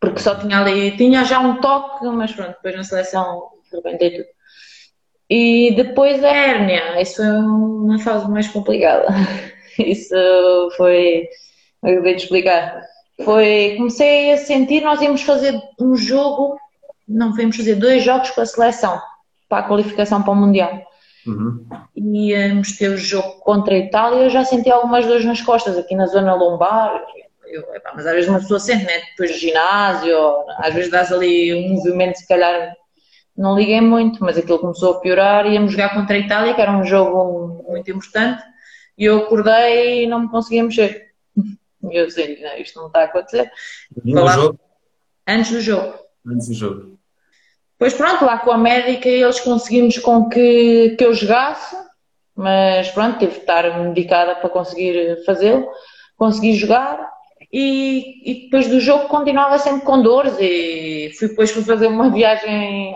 Porque 0.00 0.20
só 0.20 0.34
tinha 0.34 0.60
ali, 0.60 0.96
tinha 0.96 1.24
já 1.24 1.38
um 1.38 1.60
toque, 1.60 2.04
mas 2.06 2.32
pronto, 2.32 2.50
depois 2.56 2.76
na 2.76 2.84
seleção 2.84 3.48
rebentei 3.72 4.10
tudo. 4.10 4.28
E 5.30 5.74
depois 5.76 6.24
a 6.24 6.28
hérnia, 6.28 7.00
isso 7.00 7.16
foi 7.16 7.26
uma 7.26 7.98
fase 7.98 8.28
mais 8.30 8.48
complicada. 8.48 9.06
Isso 9.78 10.16
foi, 10.76 11.28
vou 11.80 12.02
te 12.02 12.24
explicar 12.24 12.82
foi, 13.24 13.74
comecei 13.76 14.32
a 14.32 14.36
sentir, 14.36 14.82
nós 14.82 15.00
íamos 15.00 15.22
fazer 15.22 15.60
um 15.80 15.96
jogo, 15.96 16.58
não, 17.06 17.36
íamos 17.38 17.56
fazer 17.56 17.74
dois 17.74 18.02
jogos 18.04 18.30
com 18.30 18.40
a 18.40 18.46
seleção 18.46 19.00
para 19.48 19.64
a 19.64 19.68
qualificação 19.68 20.22
para 20.22 20.32
o 20.32 20.36
Mundial. 20.36 20.82
Uhum. 21.26 21.66
E 21.96 22.30
íamos 22.30 22.76
ter 22.76 22.90
o 22.90 22.96
jogo 22.96 23.40
contra 23.40 23.74
a 23.74 23.78
Itália, 23.78 24.24
eu 24.24 24.30
já 24.30 24.44
senti 24.44 24.70
algumas 24.70 25.06
dores 25.06 25.24
nas 25.24 25.40
costas, 25.40 25.76
aqui 25.76 25.94
na 25.94 26.06
zona 26.06 26.34
lombar. 26.34 27.02
Eu, 27.46 27.62
epá, 27.74 27.92
mas 27.94 28.06
às 28.06 28.14
vezes 28.14 28.28
uma 28.28 28.40
pessoa 28.40 28.60
sente, 28.60 28.84
né? 28.84 29.00
Depois 29.10 29.32
do 29.32 29.38
ginásio, 29.38 30.18
às 30.58 30.74
vezes 30.74 30.90
dás 30.90 31.10
ali 31.12 31.54
um 31.54 31.74
movimento, 31.74 32.18
se 32.18 32.28
calhar 32.28 32.74
não 33.36 33.56
liguei 33.56 33.80
muito, 33.80 34.22
mas 34.22 34.36
aquilo 34.36 34.58
começou 34.58 34.94
a 34.94 35.00
piorar. 35.00 35.46
Íamos 35.46 35.72
jogar 35.72 35.94
contra 35.94 36.16
a 36.16 36.18
Itália, 36.18 36.54
que 36.54 36.60
era 36.60 36.76
um 36.76 36.84
jogo 36.84 37.64
muito 37.66 37.90
importante, 37.90 38.42
e 38.96 39.04
eu 39.04 39.18
acordei 39.18 40.04
e 40.04 40.06
não 40.06 40.20
me 40.20 40.28
conseguia 40.28 40.62
mexer. 40.62 41.07
E 41.90 41.96
eu 41.96 42.06
dizia, 42.06 42.38
não, 42.40 42.56
isto 42.58 42.78
não 42.78 42.88
está 42.88 43.00
a 43.00 43.04
acontecer. 43.04 43.50
Antes 45.26 45.52
do 45.52 45.60
jogo. 45.60 45.98
Antes 46.26 46.48
do 46.48 46.54
jogo. 46.54 46.98
Pois 47.78 47.94
pronto, 47.94 48.24
lá 48.24 48.38
com 48.38 48.50
a 48.50 48.58
médica 48.58 49.08
eles 49.08 49.38
conseguimos 49.40 49.98
com 49.98 50.28
que, 50.28 50.96
que 50.98 51.04
eu 51.04 51.14
jogasse, 51.14 51.76
mas 52.34 52.90
pronto, 52.90 53.18
tive 53.18 53.32
de 53.32 53.38
estar 53.38 53.78
medicada 53.80 54.34
para 54.34 54.48
conseguir 54.48 55.24
fazê-lo. 55.24 55.68
Consegui 56.16 56.54
jogar 56.54 56.98
e, 57.52 58.30
e, 58.30 58.44
depois 58.44 58.68
do 58.68 58.80
jogo 58.80 59.08
continuava 59.08 59.58
sempre 59.58 59.86
com 59.86 60.02
dores 60.02 60.36
e 60.40 61.12
fui, 61.18 61.28
depois 61.28 61.50
fui 61.50 61.62
fazer 61.62 61.86
uma 61.86 62.10
viagem 62.10 62.94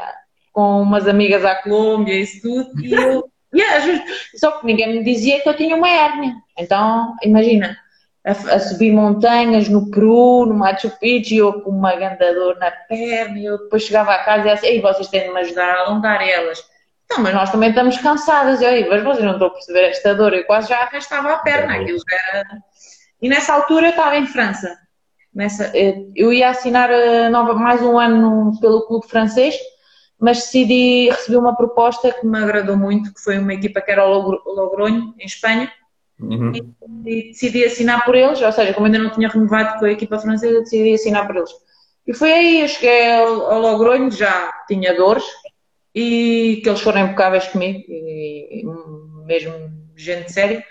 com 0.53 0.83
umas 0.83 1.09
amigas 1.09 1.45
à 1.45 1.55
Colômbia 1.55 2.15
e 2.15 2.23
isso 2.23 2.43
tudo 2.43 2.85
e 2.85 2.93
eu, 2.93 3.31
yeah, 3.55 4.05
só 4.37 4.59
que 4.59 4.67
ninguém 4.67 4.99
me 4.99 5.05
dizia 5.05 5.41
que 5.41 5.49
eu 5.49 5.57
tinha 5.57 5.77
uma 5.77 5.89
hérnia. 5.89 6.35
Então, 6.59 7.15
imagina, 7.23 7.77
a, 8.25 8.31
a, 8.31 8.61
subir 8.61 8.93
montanhas 8.93 9.69
no 9.69 9.91
Peru, 9.91 10.47
no 10.47 10.55
Machu 10.55 10.91
Picchu, 11.01 11.35
eu 11.35 11.61
com 11.61 11.71
uma 11.71 11.95
grande 11.97 12.33
dor 12.33 12.57
na 12.59 12.71
perna, 12.71 13.39
e 13.39 13.45
eu 13.45 13.59
depois 13.59 13.83
chegava 13.83 14.13
a 14.13 14.25
casa 14.25 14.47
e 14.47 14.51
assim, 14.51 14.67
Ei, 14.67 14.81
vocês 14.81 15.09
têm 15.09 15.25
de 15.25 15.31
me 15.31 15.41
ajudar 15.41 15.69
a 15.69 15.81
alongar 15.81 16.23
elas. 16.23 16.63
Não, 17.11 17.21
mas 17.21 17.35
nós 17.35 17.51
também 17.51 17.71
estamos 17.71 17.99
cansadas. 17.99 18.61
E 18.61 18.65
eu, 18.65 18.89
mas 18.89 19.03
vocês 19.03 19.25
não 19.25 19.33
estão 19.33 19.49
a 19.49 19.51
perceber 19.51 19.91
esta 19.91 20.15
dor. 20.15 20.33
Eu 20.33 20.45
quase 20.45 20.69
já 20.69 20.79
arrastava 20.79 21.33
a 21.33 21.39
perna. 21.39 21.75
Aquilo 21.75 21.99
era... 22.11 22.45
E 23.21 23.29
nessa 23.29 23.53
altura 23.53 23.89
eu 23.89 23.91
estava 23.91 24.17
em 24.17 24.27
França. 24.27 24.75
Nessa, 25.35 25.71
eh, 25.77 25.95
eu 26.15 26.33
ia 26.33 26.51
assinar 26.51 26.91
eh, 26.91 27.29
nova, 27.29 27.55
mais 27.55 27.83
um 27.83 27.99
ano 27.99 28.53
pelo 28.61 28.87
clube 28.87 29.07
francês, 29.07 29.57
mas 30.19 30.39
decidi, 30.39 31.09
recebi 31.11 31.37
uma 31.37 31.57
proposta 31.57 32.13
que 32.13 32.27
me 32.27 32.39
agradou 32.39 32.77
muito, 32.77 33.13
que 33.13 33.21
foi 33.21 33.39
uma 33.39 33.55
equipa 33.55 33.81
que 33.81 33.91
era 33.91 34.07
o 34.07 34.39
Logronho, 34.47 35.15
em 35.19 35.25
Espanha, 35.25 35.73
Uhum. 36.21 36.53
E, 37.07 37.29
decidi 37.29 37.65
assinar 37.65 38.05
por 38.05 38.15
eles, 38.15 38.41
ou 38.41 38.53
seja, 38.53 38.73
como 38.75 38.87
ainda 38.87 38.99
não 38.99 39.11
tinha 39.11 39.29
renovado 39.29 39.79
com 39.79 39.87
a 39.87 39.93
equipa 39.93 40.19
francesa, 40.19 40.61
decidi 40.61 40.95
assinar 40.95 41.27
por 41.27 41.37
eles. 41.37 41.51
E 42.07 42.15
foi 42.15 42.33
aí, 42.33 42.61
eu 42.61 42.69
cheguei 42.69 43.13
ao, 43.13 43.51
ao 43.51 43.61
Logronho, 43.61 44.11
já 44.11 44.51
tinha 44.67 44.95
dores, 44.95 45.25
e 45.95 46.61
que 46.63 46.69
eles 46.69 46.81
foram 46.81 47.07
impecáveis 47.07 47.47
comigo, 47.49 47.85
e, 47.89 48.63
e 48.63 49.27
mesmo 49.27 49.53
gente 49.97 50.33
séria, 50.33 50.65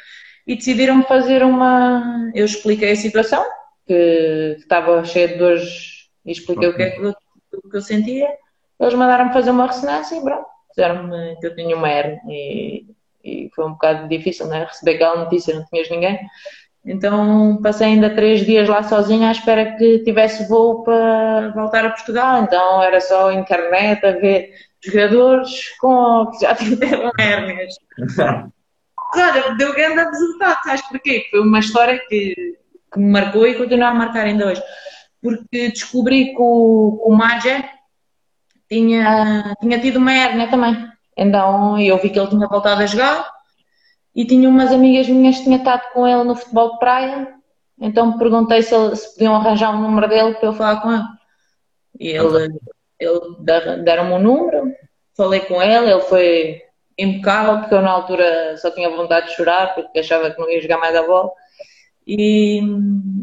e 0.45 0.55
decidiram 0.55 1.03
fazer 1.03 1.43
uma. 1.43 2.31
Eu 2.33 2.45
expliquei 2.45 2.91
a 2.91 2.95
situação, 2.95 3.43
que, 3.85 4.55
que 4.55 4.61
estava 4.61 5.03
cheia 5.05 5.29
de 5.29 5.35
dores, 5.35 6.09
e 6.25 6.31
expliquei 6.31 6.69
okay. 6.69 6.87
o, 6.87 6.91
que 6.91 7.07
é 7.07 7.13
que, 7.13 7.57
o 7.57 7.69
que 7.69 7.77
eu 7.77 7.81
sentia. 7.81 8.29
Eles 8.79 8.93
mandaram-me 8.95 9.33
fazer 9.33 9.51
uma 9.51 9.67
ressonância 9.67 10.15
e 10.15 10.21
pronto, 10.21 10.45
disseram-me 10.69 11.35
que 11.39 11.47
eu 11.47 11.55
tinha 11.55 11.75
uma 11.75 11.89
hernia. 11.89 12.19
E, 12.27 12.85
e 13.23 13.49
foi 13.55 13.65
um 13.65 13.71
bocado 13.71 14.07
difícil, 14.07 14.47
né? 14.47 14.65
Receber 14.65 14.95
aquela 14.95 15.23
notícia, 15.23 15.55
não 15.55 15.65
tinhas 15.65 15.89
ninguém. 15.89 16.19
Então 16.83 17.59
passei 17.61 17.87
ainda 17.87 18.09
três 18.09 18.43
dias 18.45 18.67
lá 18.67 18.81
sozinha 18.81 19.29
à 19.29 19.31
espera 19.31 19.75
que 19.77 19.99
tivesse 19.99 20.47
voo 20.47 20.83
para 20.83 21.49
voltar 21.49 21.85
a 21.85 21.91
Portugal. 21.91 22.43
Então 22.43 22.81
era 22.81 22.99
só 22.99 23.31
internet 23.31 24.03
a 24.05 24.11
ver 24.11 24.51
jogadores 24.83 25.69
com 25.79 26.27
que 26.31 26.45
já 26.45 26.55
tiveram 26.55 27.11
hérnias. 27.19 27.75
olha, 29.15 29.55
deu 29.55 29.73
grande 29.73 30.03
resultado, 30.09 30.63
sabes 30.63 30.81
porquê? 30.87 31.27
Foi 31.29 31.41
uma 31.41 31.59
história 31.59 31.99
que, 32.09 32.57
que 32.91 32.99
me 32.99 33.11
marcou 33.11 33.45
e 33.47 33.55
continua 33.55 33.89
a 33.89 33.93
marcar 33.93 34.25
ainda 34.25 34.47
hoje. 34.47 34.61
Porque 35.21 35.69
descobri 35.69 36.33
que 36.33 36.41
o, 36.41 36.99
o 37.05 37.15
Mager 37.15 37.63
tinha, 38.67 39.55
tinha 39.61 39.79
tido 39.79 39.97
uma 39.97 40.13
hérnia 40.13 40.49
também. 40.49 40.90
Então 41.17 41.79
eu 41.79 41.97
vi 41.97 42.09
que 42.09 42.19
ele 42.19 42.29
tinha 42.29 42.47
voltado 42.47 42.81
a 42.81 42.85
jogar 42.85 43.31
e 44.15 44.25
tinha 44.25 44.49
umas 44.49 44.71
amigas 44.71 45.07
minhas 45.07 45.37
que 45.37 45.43
tinha 45.43 45.57
estado 45.57 45.83
com 45.93 46.07
ele 46.07 46.23
no 46.23 46.35
futebol 46.35 46.73
de 46.73 46.79
praia. 46.79 47.35
Então 47.79 48.17
perguntei 48.17 48.61
se, 48.61 48.73
ele, 48.75 48.95
se 48.95 49.13
podiam 49.13 49.35
arranjar 49.35 49.71
um 49.71 49.81
número 49.81 50.07
dele 50.07 50.35
para 50.35 50.49
eu 50.49 50.53
falar 50.53 50.81
com 50.81 50.91
ele. 50.91 51.03
E 51.99 52.09
ele, 52.09 52.59
ele 52.99 53.83
deram-me 53.83 54.13
um 54.13 54.19
número, 54.19 54.73
falei 55.15 55.41
com 55.41 55.61
ele, 55.61 55.91
ele 55.91 56.01
foi 56.01 56.61
impecável, 56.97 57.59
porque 57.59 57.73
eu 57.73 57.81
na 57.81 57.91
altura 57.91 58.57
só 58.57 58.69
tinha 58.71 58.89
vontade 58.89 59.27
de 59.27 59.33
chorar, 59.33 59.73
porque 59.73 59.99
achava 59.99 60.29
que 60.29 60.39
não 60.39 60.49
ia 60.49 60.61
jogar 60.61 60.77
mais 60.77 60.95
a 60.95 61.03
bola. 61.03 61.31
E, 62.13 62.59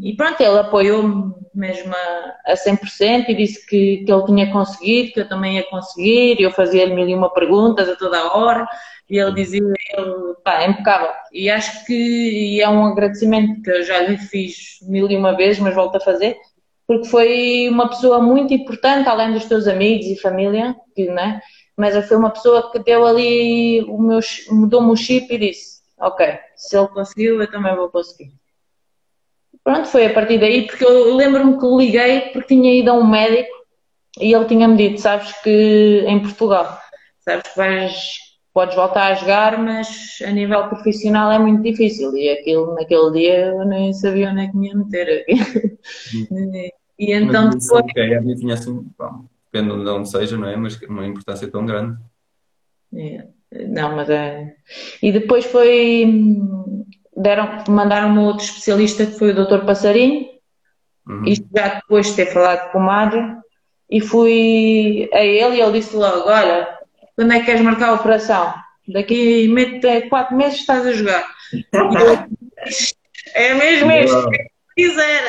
e 0.02 0.16
pronto, 0.16 0.40
ele 0.40 0.58
apoiou-me 0.58 1.34
mesmo 1.54 1.92
a, 1.94 2.52
a 2.52 2.54
100% 2.54 3.28
e 3.28 3.34
disse 3.34 3.66
que, 3.66 3.98
que 3.98 4.10
ele 4.10 4.24
tinha 4.24 4.50
conseguido, 4.50 5.12
que 5.12 5.20
eu 5.20 5.28
também 5.28 5.56
ia 5.56 5.68
conseguir, 5.68 6.40
e 6.40 6.42
eu 6.42 6.50
fazia-lhe 6.50 6.94
mil 6.94 7.06
e 7.06 7.14
uma 7.14 7.30
perguntas 7.30 7.86
a 7.86 7.96
toda 7.96 8.18
a 8.18 8.34
hora, 8.34 8.66
e 9.10 9.18
ele 9.18 9.34
dizia, 9.34 9.60
ele, 9.60 10.34
pá, 10.42 10.62
é 10.62 10.70
impecável. 10.70 11.10
E 11.32 11.50
acho 11.50 11.84
que 11.84 11.92
e 11.92 12.62
é 12.62 12.68
um 12.68 12.86
agradecimento 12.86 13.60
que 13.62 13.70
eu 13.70 13.82
já 13.82 13.98
lhe 14.00 14.16
fiz 14.16 14.78
mil 14.82 15.10
e 15.10 15.16
uma 15.16 15.36
vezes, 15.36 15.60
mas 15.60 15.74
volto 15.74 15.96
a 15.96 16.00
fazer, 16.00 16.38
porque 16.86 17.08
foi 17.08 17.68
uma 17.68 17.90
pessoa 17.90 18.22
muito 18.22 18.54
importante, 18.54 19.06
além 19.06 19.32
dos 19.34 19.44
teus 19.44 19.68
amigos 19.68 20.06
e 20.06 20.16
família, 20.16 20.74
né? 20.96 21.42
mas 21.76 22.08
foi 22.08 22.16
uma 22.16 22.30
pessoa 22.30 22.72
que 22.72 22.78
deu 22.78 23.04
ali, 23.04 23.82
o 23.82 24.00
meu, 24.00 24.20
mudou-me 24.50 24.90
o 24.90 24.96
chip 24.96 25.32
e 25.34 25.38
disse, 25.38 25.82
ok, 26.00 26.38
se 26.56 26.76
ele 26.76 26.88
conseguiu, 26.88 27.40
eu 27.42 27.50
também 27.50 27.76
vou 27.76 27.90
conseguir. 27.90 28.32
Pronto, 29.68 29.86
foi 29.88 30.06
a 30.06 30.14
partir 30.14 30.38
daí, 30.38 30.66
porque 30.66 30.82
eu 30.82 31.14
lembro-me 31.14 31.58
que 31.58 31.66
liguei 31.66 32.20
porque 32.32 32.54
tinha 32.54 32.72
ido 32.72 32.90
a 32.90 32.94
um 32.94 33.06
médico 33.06 33.50
e 34.18 34.32
ele 34.32 34.46
tinha-me 34.46 34.78
dito, 34.78 34.98
sabes 34.98 35.30
que 35.42 36.04
em 36.06 36.22
Portugal, 36.22 36.78
sabes 37.20 37.52
que 37.52 37.54
vais, 37.58 38.16
podes 38.54 38.74
voltar 38.74 39.12
a 39.12 39.14
jogar, 39.14 39.62
mas 39.62 40.20
a 40.26 40.30
nível 40.30 40.70
profissional 40.70 41.30
é 41.30 41.38
muito 41.38 41.62
difícil. 41.62 42.16
E 42.16 42.30
aquilo, 42.30 42.76
naquele 42.76 43.10
dia 43.10 43.44
eu 43.48 43.66
nem 43.66 43.92
sabia 43.92 44.30
onde 44.30 44.40
é 44.40 44.48
que 44.48 44.56
me 44.56 44.68
ia 44.68 44.74
meter. 44.74 45.26
e 46.98 47.12
então 47.12 47.50
mas, 47.52 47.66
depois... 47.66 47.84
Ok, 47.84 48.16
a 48.16 48.22
minha 48.22 48.36
tinha 48.36 48.54
assim, 48.54 48.86
bom, 48.98 49.26
depende 49.52 49.84
de 49.84 49.90
onde 49.90 50.08
seja, 50.08 50.38
não 50.38 50.48
é? 50.48 50.56
Mas 50.56 50.80
uma 50.80 51.06
importância 51.06 51.46
tão 51.46 51.66
grande. 51.66 51.94
É. 52.94 53.26
Não, 53.68 53.94
mas 53.94 54.08
é. 54.08 54.56
E 55.02 55.12
depois 55.12 55.44
foi 55.44 56.06
deram, 57.18 57.64
mandaram-me 57.68 58.18
outro 58.20 58.44
especialista 58.44 59.04
que 59.04 59.18
foi 59.18 59.32
o 59.32 59.46
Dr. 59.46 59.64
Passarinho, 59.64 60.28
uhum. 61.06 61.24
isto 61.24 61.46
já 61.54 61.74
depois 61.74 62.06
de 62.06 62.16
ter 62.16 62.26
falado 62.26 62.70
com 62.70 62.78
o 62.78 62.82
Mário, 62.82 63.36
e 63.90 64.00
fui 64.00 65.08
a 65.12 65.24
ele 65.24 65.56
e 65.56 65.60
ele 65.60 65.80
disse 65.80 65.96
logo, 65.96 66.28
olha, 66.28 66.78
quando 67.16 67.32
é 67.32 67.40
que 67.40 67.46
queres 67.46 67.62
marcar 67.62 67.90
a 67.90 67.94
operação? 67.94 68.54
Daqui 68.86 69.52
a 69.86 70.08
quatro 70.08 70.36
meses 70.36 70.60
estás 70.60 70.86
a 70.86 70.92
jogar. 70.92 71.26
é 73.34 73.54
mesmo 73.54 73.90
isto, 73.90 74.30
que 74.30 74.46
quiser. 74.76 75.22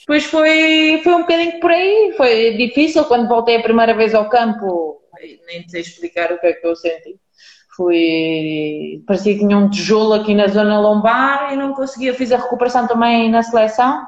Depois 0.00 0.24
foi, 0.24 1.00
foi 1.04 1.14
um 1.14 1.20
bocadinho 1.20 1.60
por 1.60 1.70
aí, 1.70 2.14
foi 2.16 2.56
difícil 2.56 3.04
quando 3.04 3.28
voltei 3.28 3.56
a 3.56 3.62
primeira 3.62 3.94
vez 3.94 4.14
ao 4.14 4.28
campo, 4.28 5.02
nem 5.46 5.68
sei 5.68 5.82
explicar 5.82 6.32
o 6.32 6.38
que 6.38 6.46
é 6.46 6.52
que 6.54 6.66
eu 6.66 6.74
senti 6.74 7.18
fui, 7.78 9.04
parecia 9.06 9.34
que 9.34 9.38
tinha 9.38 9.56
um 9.56 9.70
tijolo 9.70 10.14
aqui 10.14 10.34
na 10.34 10.48
zona 10.48 10.80
lombar 10.80 11.52
e 11.52 11.56
não 11.56 11.72
conseguia. 11.72 12.12
Fiz 12.12 12.32
a 12.32 12.38
recuperação 12.38 12.88
também 12.88 13.30
na 13.30 13.40
seleção 13.44 14.04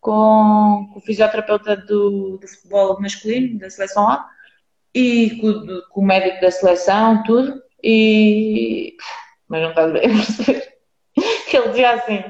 com, 0.00 0.88
com 0.92 0.98
o 0.98 1.00
fisioterapeuta 1.00 1.76
do, 1.76 2.38
do, 2.38 2.48
futebol 2.48 3.00
masculino, 3.00 3.60
da 3.60 3.70
seleção 3.70 4.08
A, 4.08 4.28
e 4.92 5.38
com, 5.40 5.80
com, 5.90 6.00
o 6.00 6.04
médico 6.04 6.40
da 6.40 6.50
seleção, 6.50 7.22
tudo. 7.22 7.62
E. 7.82 8.96
Mas 9.48 9.62
não 9.62 9.70
estás 9.70 9.90
a 9.90 9.92
perceber? 9.92 10.74
Ele 11.54 11.68
dizia 11.68 11.92
assim: 11.92 12.24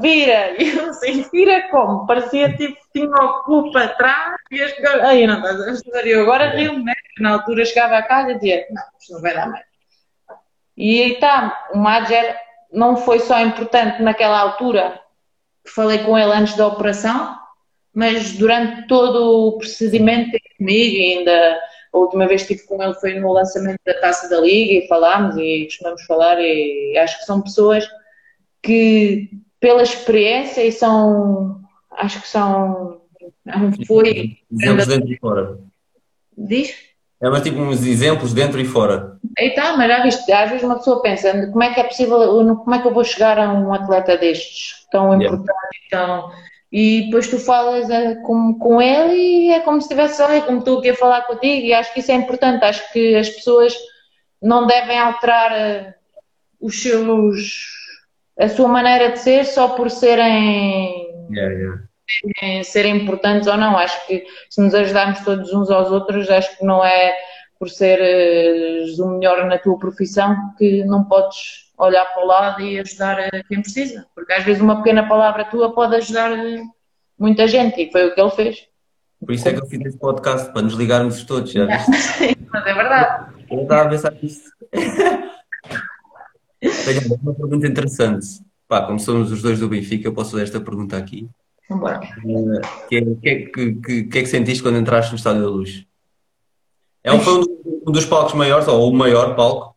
vira! 0.00 0.56
E 0.58 0.76
eu 0.76 0.88
assim: 0.88 1.26
vira 1.30 1.68
como? 1.70 2.06
Parecia 2.06 2.56
tipo 2.56 2.78
tinha 2.94 3.06
o 3.08 3.42
cu 3.42 3.70
para 3.70 3.88
trás 3.88 4.36
e 4.50 4.62
as 4.62 4.72
Aí 5.04 5.26
não 5.26 5.36
estás 5.36 5.60
a 5.60 5.64
perceber. 5.64 6.08
Eu 6.08 6.22
agora 6.22 6.56
rio-me, 6.56 6.84
né? 6.84 6.94
Na 7.18 7.32
altura 7.32 7.66
chegava 7.66 7.98
a 7.98 8.02
casa 8.02 8.32
e 8.32 8.34
dizia: 8.36 8.66
não, 8.70 8.82
isto 8.98 9.12
não 9.12 9.20
vai 9.20 9.34
dar 9.34 9.50
mais. 9.50 9.69
E 10.80 11.16
tá, 11.16 11.68
o 11.74 11.78
Madger 11.78 12.34
não 12.72 12.96
foi 12.96 13.20
só 13.20 13.38
importante 13.38 14.00
naquela 14.00 14.40
altura, 14.40 14.98
falei 15.66 15.98
com 15.98 16.16
ele 16.16 16.32
antes 16.32 16.56
da 16.56 16.66
operação, 16.66 17.36
mas 17.92 18.32
durante 18.32 18.86
todo 18.86 19.48
o 19.48 19.58
procedimento 19.58 20.30
comigo, 20.56 20.96
e 20.96 21.18
ainda 21.18 21.60
a 21.92 21.98
última 21.98 22.26
vez 22.26 22.44
que 22.44 22.54
estive 22.54 22.66
com 22.66 22.82
ele 22.82 22.94
foi 22.94 23.20
no 23.20 23.30
lançamento 23.30 23.78
da 23.84 24.00
taça 24.00 24.30
da 24.30 24.40
Liga 24.40 24.84
e 24.84 24.88
falámos 24.88 25.36
e 25.36 25.66
costumamos 25.66 26.02
falar 26.04 26.40
e 26.40 26.96
acho 26.96 27.18
que 27.18 27.26
são 27.26 27.42
pessoas 27.42 27.86
que 28.62 29.28
pela 29.60 29.82
experiência 29.82 30.64
e 30.64 30.72
são 30.72 31.60
acho 31.90 32.22
que 32.22 32.28
são 32.28 33.02
foi 33.86 34.38
dentro 34.50 35.12
e 35.12 35.18
fora. 35.18 35.58
Diz? 36.38 36.89
É 37.22 37.28
mas 37.28 37.42
tipo 37.42 37.58
uns 37.58 37.84
exemplos 37.86 38.32
dentro 38.32 38.58
e 38.58 38.64
fora. 38.64 39.18
E 39.38 39.50
tá, 39.50 39.76
mas 39.76 39.88
já 39.88 40.02
viste, 40.02 40.32
às 40.32 40.48
vezes 40.48 40.64
uma 40.64 40.76
pessoa 40.76 41.02
pensa, 41.02 41.48
como 41.48 41.62
é 41.62 41.74
que 41.74 41.80
é 41.80 41.84
possível, 41.84 42.18
como 42.56 42.74
é 42.74 42.80
que 42.80 42.88
eu 42.88 42.94
vou 42.94 43.04
chegar 43.04 43.38
a 43.38 43.52
um 43.52 43.74
atleta 43.74 44.16
destes, 44.16 44.86
tão 44.90 45.14
importante, 45.14 45.48
yeah. 45.92 46.22
tão... 46.22 46.30
E 46.72 47.06
depois 47.06 47.28
tu 47.28 47.38
falas 47.38 47.90
é, 47.90 48.14
com, 48.22 48.56
com 48.56 48.80
ele 48.80 49.14
e 49.14 49.50
é 49.50 49.60
como 49.60 49.80
se 49.80 49.86
estivesse, 49.86 50.22
olha, 50.22 50.40
como 50.42 50.60
estou 50.60 50.78
aqui 50.78 50.90
a 50.90 50.94
falar 50.94 51.22
contigo 51.22 51.66
e 51.66 51.74
acho 51.74 51.92
que 51.92 51.98
isso 51.98 52.12
é 52.12 52.14
importante, 52.14 52.64
acho 52.64 52.92
que 52.92 53.16
as 53.16 53.28
pessoas 53.28 53.74
não 54.40 54.66
devem 54.66 54.98
alterar 54.98 55.50
uh, 55.50 55.94
os 56.60 56.80
seus, 56.80 57.66
a 58.38 58.48
sua 58.48 58.68
maneira 58.68 59.10
de 59.10 59.18
ser 59.18 59.44
só 59.44 59.70
por 59.70 59.90
serem... 59.90 61.08
Yeah, 61.32 61.52
yeah 61.52 61.89
serem 62.64 62.96
importantes 62.96 63.46
ou 63.46 63.56
não. 63.56 63.76
Acho 63.76 64.06
que 64.06 64.24
se 64.48 64.60
nos 64.60 64.74
ajudarmos 64.74 65.20
todos 65.20 65.52
uns 65.52 65.70
aos 65.70 65.90
outros, 65.90 66.28
acho 66.30 66.56
que 66.58 66.64
não 66.64 66.84
é 66.84 67.14
por 67.58 67.68
seres 67.68 68.98
o 68.98 69.10
melhor 69.10 69.44
na 69.46 69.58
tua 69.58 69.78
profissão 69.78 70.34
que 70.56 70.82
não 70.84 71.04
podes 71.04 71.70
olhar 71.76 72.04
para 72.06 72.22
o 72.22 72.26
lado 72.26 72.62
e 72.62 72.78
ajudar 72.80 73.16
quem 73.48 73.60
precisa. 73.60 74.06
Porque 74.14 74.32
às 74.32 74.44
vezes 74.44 74.62
uma 74.62 74.76
pequena 74.76 75.06
palavra 75.06 75.44
tua 75.44 75.74
pode 75.74 75.96
ajudar 75.96 76.30
muita 77.18 77.46
gente 77.46 77.82
e 77.82 77.92
foi 77.92 78.08
o 78.08 78.14
que 78.14 78.20
ele 78.20 78.30
fez. 78.30 78.66
Por 79.20 79.34
isso 79.34 79.46
é 79.48 79.52
que 79.52 79.60
eu 79.60 79.66
fiz 79.66 79.84
este 79.84 79.98
podcast, 79.98 80.50
para 80.50 80.62
nos 80.62 80.72
ligarmos 80.72 81.22
todos, 81.24 81.52
já 81.52 81.66
viste? 81.66 81.90
Mas 82.50 82.66
é 82.66 82.74
verdade. 82.74 83.34
Eu 83.50 83.62
estava 83.62 83.82
a 83.82 83.88
pensar 83.90 84.12
nisso. 84.12 84.50
Tenho 86.60 87.18
uma 87.22 87.34
pergunta 87.34 87.66
interessante. 87.66 88.26
Pá, 88.66 88.86
como 88.86 88.98
somos 88.98 89.30
os 89.30 89.42
dois 89.42 89.58
do 89.60 89.68
Benfica, 89.68 90.08
eu 90.08 90.14
posso 90.14 90.30
fazer 90.30 90.44
esta 90.44 90.60
pergunta 90.60 90.96
aqui. 90.96 91.28
Vambora. 91.70 92.00
O 92.24 92.86
que, 92.88 92.96
é, 92.96 93.00
que, 93.00 93.74
que, 93.76 94.04
que, 94.04 94.18
é 94.18 94.22
que 94.22 94.26
sentiste 94.26 94.62
quando 94.62 94.78
entraste 94.78 95.12
no 95.12 95.16
Estádio 95.16 95.42
da 95.42 95.48
Luz? 95.48 95.86
É 97.04 97.12
um, 97.12 97.20
foi 97.20 97.44
um 97.86 97.92
dos 97.92 98.04
palcos 98.04 98.34
maiores, 98.34 98.66
ou 98.66 98.90
o 98.90 98.92
maior 98.92 99.36
palco? 99.36 99.76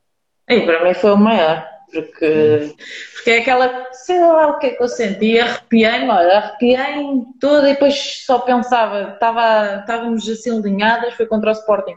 E 0.50 0.62
para 0.62 0.84
mim 0.84 0.94
foi 0.96 1.12
o 1.12 1.18
maior, 1.18 1.66
porque, 1.92 2.76
porque 3.14 3.30
é 3.30 3.38
aquela, 3.38 3.94
sei 3.94 4.20
lá 4.20 4.48
o 4.48 4.58
que 4.58 4.68
é 4.68 4.70
que 4.72 4.84
eu 4.84 4.90
senti, 4.90 5.40
arrepiei-me, 5.40 6.10
olha, 6.10 6.38
arrepiei-me 6.38 7.26
toda 7.40 7.70
e 7.70 7.74
depois 7.74 8.24
só 8.26 8.40
pensava, 8.40 9.14
estava, 9.14 9.80
estávamos 9.82 10.28
assim 10.28 10.58
alinhadas, 10.58 11.14
foi 11.14 11.28
contra 11.28 11.52
o 11.52 11.54
Sporting. 11.54 11.96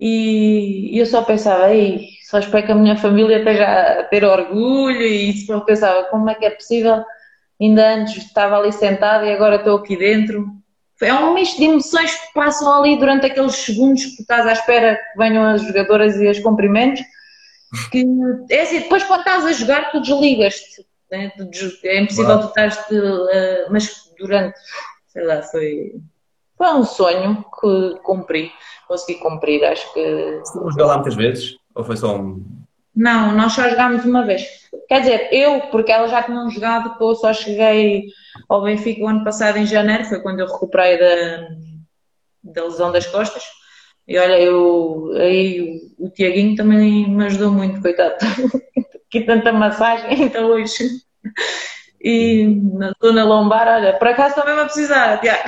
E, 0.00 0.94
e 0.94 0.98
eu 0.98 1.06
só 1.06 1.22
pensava, 1.22 1.64
aí 1.64 2.06
só 2.22 2.38
espero 2.38 2.64
que 2.64 2.72
a 2.72 2.76
minha 2.76 2.96
família 2.96 3.38
esteja 3.38 3.66
a 3.66 4.04
ter 4.04 4.24
orgulho 4.24 5.02
e 5.02 5.32
só 5.44 5.60
pensava, 5.60 6.04
como 6.04 6.30
é 6.30 6.36
que 6.36 6.46
é 6.46 6.50
possível 6.50 7.04
ainda 7.60 7.94
antes 7.94 8.16
estava 8.16 8.56
ali 8.56 8.72
sentada 8.72 9.26
e 9.26 9.32
agora 9.32 9.56
estou 9.56 9.76
aqui 9.76 9.96
dentro. 9.96 10.46
É 11.00 11.14
um 11.14 11.34
misto 11.34 11.58
de 11.58 11.64
emoções 11.64 12.12
que 12.12 12.32
passam 12.34 12.72
ali 12.72 12.98
durante 12.98 13.26
aqueles 13.26 13.54
segundos 13.54 14.04
que 14.04 14.22
estás 14.22 14.46
à 14.46 14.52
espera 14.52 14.96
que 14.96 15.18
venham 15.18 15.44
as 15.44 15.62
jogadoras 15.62 16.16
e 16.16 16.26
as 16.26 16.40
cumprimentos. 16.40 17.02
Que, 17.92 18.04
é 18.50 18.62
assim, 18.62 18.80
depois 18.80 19.04
quando 19.04 19.20
estás 19.20 19.44
a 19.44 19.52
jogar, 19.52 19.92
tu 19.92 20.00
desligas-te. 20.00 20.84
Né? 21.10 21.32
É 21.84 22.00
impossível 22.00 22.40
tu 22.40 22.46
estás. 22.48 22.76
Uh, 22.90 23.70
mas 23.70 24.10
durante, 24.18 24.58
sei 25.06 25.24
lá, 25.24 25.42
foi, 25.42 25.92
foi 26.56 26.66
um 26.74 26.84
sonho 26.84 27.44
que 27.60 28.00
cumpri, 28.02 28.50
consegui 28.88 29.20
cumprir. 29.20 29.64
Acho 29.64 29.92
que. 29.94 30.40
Você 30.40 30.58
jogar 30.58 30.86
lá 30.86 30.94
muitas 30.96 31.14
vezes? 31.14 31.56
Ou 31.74 31.84
foi 31.84 31.96
só 31.96 32.16
um. 32.16 32.44
Não, 32.98 33.32
nós 33.32 33.52
só 33.52 33.68
jogámos 33.70 34.04
uma 34.04 34.24
vez. 34.24 34.44
Quer 34.88 35.00
dizer, 35.02 35.28
eu, 35.32 35.60
porque 35.70 35.92
ela 35.92 36.08
já 36.08 36.20
tinha 36.20 36.50
jogado, 36.50 36.96
eu 37.00 37.14
só 37.14 37.32
cheguei 37.32 38.06
ao 38.48 38.60
Benfica 38.64 39.04
o 39.04 39.08
ano 39.08 39.22
passado 39.22 39.56
em 39.56 39.64
janeiro, 39.64 40.04
foi 40.04 40.20
quando 40.20 40.40
eu 40.40 40.46
recuperei 40.48 40.98
da, 40.98 41.48
da 42.42 42.64
lesão 42.64 42.90
das 42.90 43.06
costas. 43.06 43.44
E 44.06 44.18
olha, 44.18 44.40
eu, 44.40 45.12
aí 45.14 45.80
o, 45.98 46.06
o 46.06 46.10
Tiaguinho 46.10 46.56
também 46.56 47.08
me 47.08 47.24
ajudou 47.26 47.52
muito, 47.52 47.80
coitado. 47.80 48.16
Aqui 49.06 49.20
tanta 49.20 49.52
massagem, 49.52 50.20
então 50.24 50.46
hoje. 50.46 50.88
E 52.02 52.46
na 52.46 52.92
zona 53.00 53.22
lombar, 53.24 53.68
olha, 53.68 53.92
por 53.92 54.08
acaso 54.08 54.34
também 54.34 54.56
vai 54.56 54.64
precisar, 54.64 55.18
Tiago. 55.20 55.44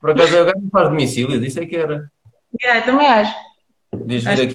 Por 0.00 0.10
acaso 0.10 0.36
é 0.36 0.42
o 0.42 0.44
gajo 0.44 0.60
que 0.60 0.70
faz 0.70 0.88
domicílio, 0.88 1.40
disse 1.40 1.58
é 1.60 1.66
que 1.66 1.74
era. 1.76 2.08
Yeah, 2.62 2.86
também 2.86 3.08
acho. 3.08 3.34
Diz 4.06 4.22
vir 4.22 4.30
Acho- 4.30 4.42
aqui. 4.44 4.54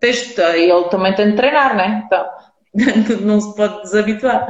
Tens 0.00 0.38
ele 0.38 0.84
também 0.84 1.14
tem 1.14 1.30
de 1.30 1.36
treinar, 1.36 1.76
né? 1.76 2.04
Então, 2.06 2.26
não 3.22 3.40
se 3.40 3.54
pode 3.56 3.82
desabituar. 3.82 4.46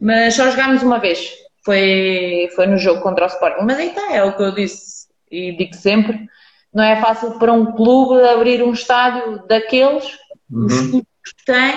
Mas 0.00 0.34
só 0.34 0.50
jogámos 0.50 0.82
uma 0.82 0.98
vez. 0.98 1.30
Foi, 1.64 2.48
foi 2.54 2.66
no 2.66 2.78
jogo 2.78 3.02
contra 3.02 3.24
o 3.24 3.28
Sporting. 3.28 3.64
Mas 3.64 3.78
está, 3.78 4.12
é 4.12 4.24
o 4.24 4.36
que 4.36 4.42
eu 4.42 4.54
disse 4.54 5.08
e 5.30 5.52
digo 5.56 5.74
sempre. 5.74 6.26
Não 6.72 6.84
é 6.84 7.00
fácil 7.00 7.38
para 7.38 7.52
um 7.52 7.72
clube 7.72 8.22
abrir 8.28 8.62
um 8.62 8.72
estádio 8.72 9.46
daqueles, 9.46 10.16
Uhum. 10.50 11.02
que 11.02 11.44
tem, 11.44 11.74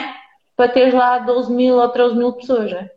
para 0.56 0.72
ter 0.72 0.94
lá 0.94 1.20
12 1.20 1.52
mil 1.52 1.76
ou 1.76 1.90
13 1.90 2.16
mil 2.16 2.34
pessoas, 2.34 2.72
né? 2.72 2.90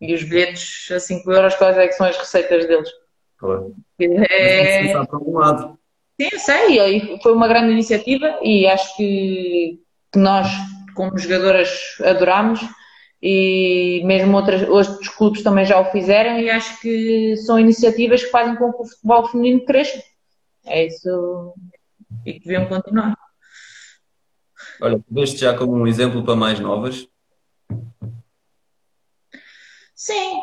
E 0.00 0.12
os 0.14 0.22
bilhetes 0.24 0.90
a 0.90 0.98
5 0.98 1.30
euros, 1.30 1.54
quais 1.54 1.78
é 1.78 1.86
que 1.86 1.92
são 1.92 2.06
as 2.06 2.16
receitas 2.16 2.66
deles? 2.66 2.90
Claro. 3.38 3.74
É... 4.00 4.82
Mas 4.82 4.90
isso 4.90 5.06
para 5.06 5.18
algum 5.18 5.38
lado. 5.38 5.78
Sim, 6.20 6.28
eu 6.32 6.38
sei, 6.38 7.18
foi 7.22 7.32
uma 7.32 7.46
grande 7.48 7.72
iniciativa 7.72 8.38
e 8.42 8.66
acho 8.66 8.96
que, 8.96 9.78
que 10.12 10.18
nós, 10.18 10.48
como 10.94 11.18
jogadoras, 11.18 11.70
adorámos 12.02 12.60
e 13.22 14.02
mesmo 14.04 14.34
outras, 14.36 14.66
outros 14.68 15.08
clubes 15.08 15.42
também 15.42 15.66
já 15.66 15.78
o 15.78 15.90
fizeram 15.90 16.38
e 16.38 16.48
acho 16.48 16.80
que 16.80 17.36
são 17.38 17.58
iniciativas 17.58 18.24
que 18.24 18.30
fazem 18.30 18.56
com 18.56 18.72
que 18.72 18.82
o 18.82 18.86
futebol 18.86 19.28
feminino 19.28 19.64
cresça. 19.64 20.02
É 20.64 20.86
isso 20.86 21.54
e 22.24 22.34
que 22.34 22.40
deviam 22.40 22.66
continuar. 22.66 23.16
Olha, 24.80 25.02
deste 25.08 25.38
já 25.38 25.56
como 25.56 25.74
um 25.74 25.86
exemplo 25.86 26.24
para 26.24 26.36
mais 26.36 26.58
novas. 26.60 27.06
Sim, 29.94 30.40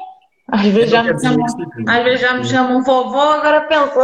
às 0.53 0.67
vezes 0.67 0.91
já 0.91 1.03
me 1.03 1.19
chamam, 1.19 1.45
às 1.87 2.03
vezes 2.03 2.21
já 2.21 2.33
me 2.35 2.45
chamam 2.45 2.83
vovó, 2.83 3.33
agora 3.33 3.61
penso. 3.61 3.99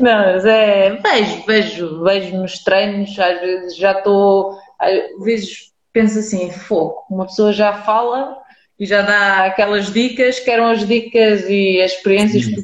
Não, 0.00 0.18
mas 0.32 0.44
é. 0.44 0.96
Vejo, 0.96 1.44
vejo, 1.46 2.02
vejo 2.02 2.36
nos 2.36 2.58
treinos, 2.64 3.16
às 3.18 3.40
vezes 3.40 3.76
já 3.76 3.92
estou. 3.92 4.58
Às 4.80 5.24
vezes 5.24 5.72
penso 5.92 6.18
assim, 6.18 6.50
fogo, 6.50 7.04
uma 7.08 7.26
pessoa 7.26 7.52
já 7.52 7.72
fala 7.72 8.36
e 8.78 8.84
já 8.84 9.02
dá 9.02 9.46
aquelas 9.46 9.92
dicas, 9.92 10.40
que 10.40 10.50
eram 10.50 10.70
as 10.70 10.86
dicas 10.86 11.44
e 11.48 11.80
as 11.80 11.92
experiências 11.92 12.44
Sim. 12.44 12.54
que 12.56 12.62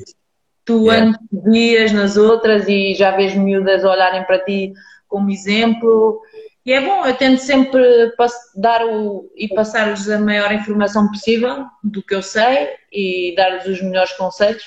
tu 0.65 0.85
Yeah. 0.91 1.11
antes 1.11 1.21
vias 1.33 1.93
nas 1.93 2.17
outras 2.17 2.67
e 2.69 2.95
já 2.95 3.13
vês 3.13 3.35
miúdas 3.35 3.85
olharem 3.85 4.25
para 4.25 4.45
ti 4.45 4.73
como 5.09 5.31
exemplo. 5.31 6.21
E 6.67 6.73
é 6.73 6.81
bom, 6.81 7.05
eu 7.05 7.15
tento 7.15 7.41
sempre 7.41 8.13
dar 8.57 8.87
o, 8.87 9.31
e 9.37 9.49
passar-lhes 9.49 10.09
a 10.09 10.19
maior 10.19 10.51
informação 10.53 11.09
possível 11.09 11.67
do 11.83 12.03
que 12.03 12.15
eu 12.15 12.23
sei 12.23 12.71
e 12.91 13.35
dar-lhes 13.37 13.67
os 13.67 13.83
melhores 13.83 14.13
conselhos 14.13 14.65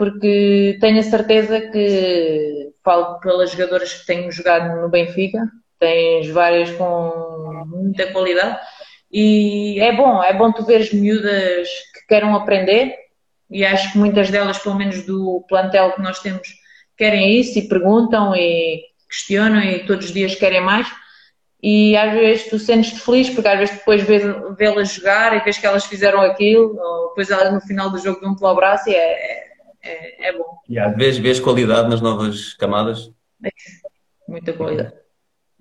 porque 0.00 0.78
tenho 0.80 0.98
a 0.98 1.02
certeza 1.02 1.60
que 1.60 2.72
falo 2.82 3.20
pelas 3.20 3.50
jogadoras 3.50 3.92
que 3.92 4.06
tenho 4.06 4.32
jogado 4.32 4.80
no 4.80 4.88
Benfica, 4.88 5.46
tens 5.78 6.26
várias 6.30 6.70
com 6.70 7.64
muita 7.66 8.10
qualidade 8.10 8.58
e 9.12 9.78
é 9.78 9.94
bom, 9.94 10.22
é 10.24 10.32
bom 10.32 10.50
tu 10.52 10.64
veres 10.64 10.90
miúdas 10.90 11.68
que 11.92 12.06
queiram 12.08 12.34
aprender 12.34 12.94
e 13.50 13.62
acho 13.62 13.92
que 13.92 13.98
muitas 13.98 14.30
delas, 14.30 14.58
pelo 14.58 14.76
menos 14.76 15.04
do 15.04 15.44
plantel 15.46 15.92
que 15.92 16.00
nós 16.00 16.18
temos, 16.20 16.48
querem 16.96 17.38
isso 17.38 17.58
e 17.58 17.68
perguntam 17.68 18.34
e 18.34 18.82
questionam 19.06 19.60
e 19.60 19.80
todos 19.80 20.06
os 20.06 20.12
dias 20.14 20.34
querem 20.34 20.62
mais 20.62 20.88
e 21.62 21.96
às 21.96 22.12
vezes 22.12 22.48
tu 22.48 22.58
sentes-te 22.58 23.00
feliz 23.00 23.30
porque 23.30 23.48
às 23.48 23.58
vezes 23.58 23.76
depois 23.76 24.02
vê-las 24.56 24.92
jogar 24.92 25.36
e 25.36 25.44
vês 25.44 25.58
que 25.58 25.66
elas 25.66 25.84
fizeram 25.84 26.20
aquilo 26.20 26.78
ou 26.78 27.08
depois 27.08 27.30
elas 27.30 27.52
no 27.52 27.60
final 27.60 27.90
do 27.90 27.98
jogo 27.98 28.20
dão-te 28.20 28.42
o 28.42 28.54
braço 28.54 28.88
e 28.88 28.94
é, 28.94 29.44
é, 29.82 30.28
é 30.28 30.32
bom, 30.36 30.60
Yeah, 30.68 30.96
vês, 30.96 31.18
vês 31.18 31.40
qualidade 31.40 31.88
nas 31.88 32.00
novas 32.00 32.54
camadas? 32.54 33.10
muita 34.28 34.52
qualidade. 34.52 34.94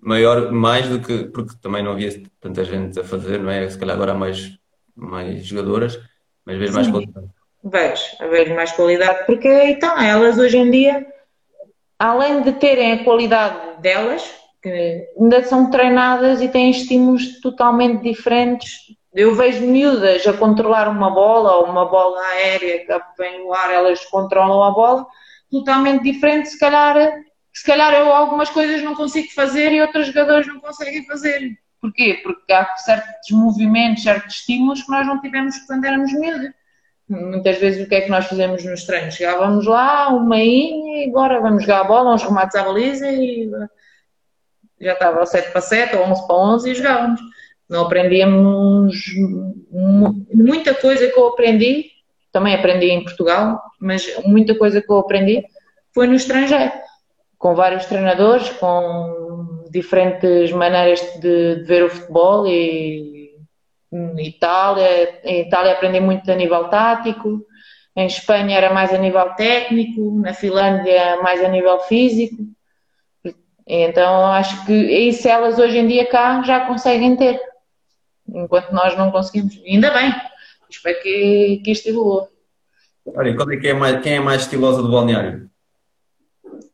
Maior, 0.02 0.52
mais 0.52 0.88
do 0.88 1.00
que. 1.02 1.26
Porque 1.26 1.56
também 1.62 1.84
não 1.84 1.92
havia 1.92 2.24
tanta 2.40 2.64
gente 2.64 3.00
a 3.00 3.04
fazer, 3.04 3.40
não 3.40 3.50
é? 3.50 3.68
Se 3.68 3.78
calhar 3.78 3.96
agora 3.96 4.12
há 4.12 4.16
mais, 4.16 4.58
mais 4.96 5.46
jogadoras, 5.46 6.00
mas 6.46 6.58
vês 6.58 6.74
mais 6.74 6.86
Sim. 6.86 6.94
qualidade. 6.94 7.28
Vejo, 7.62 8.04
vejo 8.30 8.56
mais 8.56 8.72
qualidade, 8.72 9.26
porque 9.26 9.50
então 9.50 10.00
elas 10.00 10.38
hoje 10.38 10.58
em 10.58 10.72
dia, 10.72 11.06
além 11.98 12.42
de 12.42 12.54
terem 12.54 12.94
a 12.94 13.04
qualidade 13.04 13.82
delas, 13.82 14.39
que 14.62 15.08
ainda 15.20 15.44
são 15.44 15.70
treinadas 15.70 16.42
e 16.42 16.50
têm 16.50 16.70
estímulos 16.70 17.40
totalmente 17.42 18.04
diferentes. 18.04 18.72
Eu 19.14 19.34
vejo 19.34 19.66
miúdas 19.66 20.28
a 20.28 20.34
controlar 20.34 20.88
uma 20.90 21.10
bola 21.10 21.56
ou 21.58 21.66
uma 21.66 21.86
bola 21.86 22.22
aérea 22.22 22.86
que 22.86 22.94
vem 23.18 23.44
no 23.44 23.54
ar, 23.54 23.72
elas 23.72 24.04
controlam 24.06 24.62
a 24.64 24.72
bola, 24.72 25.08
totalmente 25.50 26.04
diferente, 26.04 26.50
se 26.50 26.60
calhar, 26.60 26.96
se 27.54 27.66
calhar 27.66 27.94
eu 27.94 28.14
algumas 28.14 28.50
coisas 28.50 28.84
não 28.84 28.96
consigo 28.96 29.32
fazer 29.34 29.72
e 29.72 29.82
outros 29.82 30.08
jogadores 30.08 30.48
não 30.48 30.60
conseguem 30.60 31.06
fazer. 31.06 31.58
Porquê? 31.82 32.20
Porque 32.22 32.52
há 32.52 32.66
certos 32.78 33.32
movimentos, 33.32 34.04
certos 34.04 34.36
estímulos 34.36 34.84
que 34.84 34.92
nós 34.92 35.08
não 35.08 35.22
tivemos 35.22 35.58
quando 35.60 35.86
éramos 35.86 36.14
miúdas. 36.14 36.52
Muitas 37.08 37.58
vezes 37.58 37.84
o 37.84 37.90
que 37.90 37.96
é 37.96 38.02
que 38.02 38.12
nós 38.12 38.28
fizemos 38.28 38.64
nos 38.64 38.84
treinos? 38.84 39.16
Chegávamos 39.16 39.66
lá, 39.66 40.10
uma 40.10 40.38
inha 40.38 41.06
e 41.06 41.10
agora 41.10 41.42
vamos 41.42 41.64
jogar 41.64 41.80
a 41.82 41.84
bola, 41.86 42.14
uns 42.14 42.22
remates 42.22 42.56
à 42.56 42.64
baliza 42.64 43.10
e 43.12 43.50
já 44.80 44.94
estava 44.94 45.26
7 45.26 45.52
para 45.52 45.62
7 45.62 45.96
ou 45.96 46.04
11 46.04 46.28
para 46.28 46.36
11 46.36 46.72
e 46.72 46.76
jogávamos. 46.76 47.22
Não 47.70 47.82
aprendíamos 47.86 48.96
mu- 49.72 50.26
muita 50.34 50.74
coisa 50.74 51.08
que 51.08 51.20
eu 51.20 51.28
aprendi, 51.28 51.86
também 52.32 52.56
aprendi 52.56 52.88
em 52.88 53.04
Portugal, 53.04 53.62
mas 53.80 54.12
muita 54.26 54.56
coisa 54.56 54.82
que 54.82 54.92
eu 54.92 54.98
aprendi 54.98 55.44
foi 55.94 56.08
no 56.08 56.14
estrangeiro, 56.16 56.72
com 57.38 57.54
vários 57.56 57.86
treinadores, 57.86 58.50
com 58.52 59.66
diferentes 59.72 60.52
maneiras 60.52 61.00
de, 61.20 61.58
de 61.58 61.64
ver 61.64 61.84
o 61.84 61.90
futebol 61.90 62.48
e 62.48 63.30
Itália, 64.20 65.20
em 65.24 65.42
Itália 65.42 65.74
aprendi 65.74 66.00
muito 66.00 66.32
a 66.32 66.36
nível 66.36 66.66
tático, 66.66 67.44
em 67.96 68.06
Espanha 68.06 68.56
era 68.58 68.74
mais 68.74 68.94
a 68.94 68.98
nível 68.98 69.30
técnico, 69.36 70.20
na 70.22 70.34
Finlândia 70.34 71.22
mais 71.22 71.44
a 71.44 71.48
nível 71.48 71.80
físico. 71.82 72.36
Então 73.72 74.26
acho 74.26 74.66
que 74.66 74.74
isso 74.74 75.28
elas 75.28 75.60
hoje 75.60 75.78
em 75.78 75.86
dia 75.86 76.10
cá 76.10 76.42
já 76.42 76.66
conseguem 76.66 77.16
ter, 77.16 77.40
enquanto 78.28 78.72
nós 78.72 78.98
não 78.98 79.12
conseguimos. 79.12 79.62
Ainda 79.64 79.92
bem, 79.92 80.12
espero 80.68 81.00
que, 81.04 81.62
que 81.64 81.72
isto 81.72 81.88
evolua. 81.88 82.28
Olha, 83.06 83.36
qual 83.36 83.52
é 83.52 83.58
que 83.58 83.68
é 83.68 83.74
mais, 83.76 84.02
quem 84.02 84.14
é 84.16 84.20
mais 84.20 84.42
estilosa 84.42 84.82
do 84.82 84.90
balneário? 84.90 85.48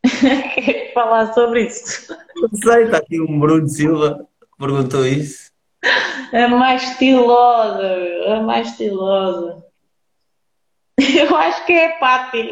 Falar 0.93 1.33
sobre 1.33 1.65
isso. 1.65 2.15
Não 2.37 2.49
sei, 2.53 2.85
está 2.85 2.97
aqui 2.99 3.19
um 3.19 3.41
Bruno 3.41 3.67
Silva 3.67 4.25
que 4.39 4.57
perguntou 4.57 5.05
isso. 5.05 5.51
A 6.31 6.47
mais 6.47 6.81
estilosa, 6.81 7.97
a 8.27 8.39
mais 8.39 8.69
estilosa. 8.69 9.65
Eu 10.97 11.35
acho 11.35 11.65
que 11.65 11.73
é 11.73 11.97
a 11.97 11.99
Patti. 11.99 12.51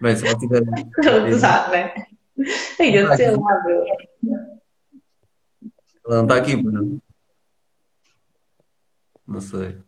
Bem, 0.00 0.14
se 0.14 0.24
ela 0.24 0.38
tiver. 0.38 0.62
Sabe, 1.40 1.70
né? 1.72 2.06
Eu 2.78 3.16
sei 3.16 3.30
lá, 3.30 3.64
meu. 3.64 3.84
Ela 6.06 6.16
não 6.16 6.22
está 6.22 6.36
aqui, 6.36 6.56
Bruno. 6.56 7.02
Não 9.26 9.40
sei. 9.40 9.78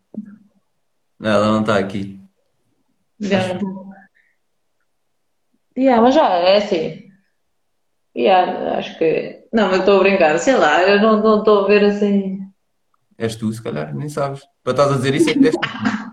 Não, 1.18 1.30
ela 1.30 1.46
não 1.46 1.60
está 1.60 1.78
aqui. 1.78 2.20
Já 3.20 3.54
não. 3.54 3.88
Yeah, 5.76 6.02
mas 6.02 6.14
já 6.14 6.28
é 6.28 6.56
assim. 6.56 7.08
Yeah, 8.16 8.78
acho 8.78 8.98
que. 8.98 9.46
Não, 9.52 9.68
mas 9.68 9.80
estou 9.80 9.98
a 9.98 10.02
brincar, 10.02 10.38
sei 10.38 10.56
lá, 10.56 10.82
eu 10.82 11.00
não 11.00 11.22
não 11.22 11.38
estou 11.38 11.64
a 11.64 11.68
ver 11.68 11.84
assim. 11.84 12.40
És 13.16 13.36
tu, 13.36 13.52
se 13.52 13.62
calhar, 13.62 13.94
nem 13.94 14.08
sabes. 14.08 14.42
Para 14.62 14.72
estás 14.72 14.92
a 14.92 14.96
dizer 14.96 15.14
isso 15.14 15.30
é 15.30 15.34
que 15.34 15.46
és 15.46 15.54
tu. 15.54 16.07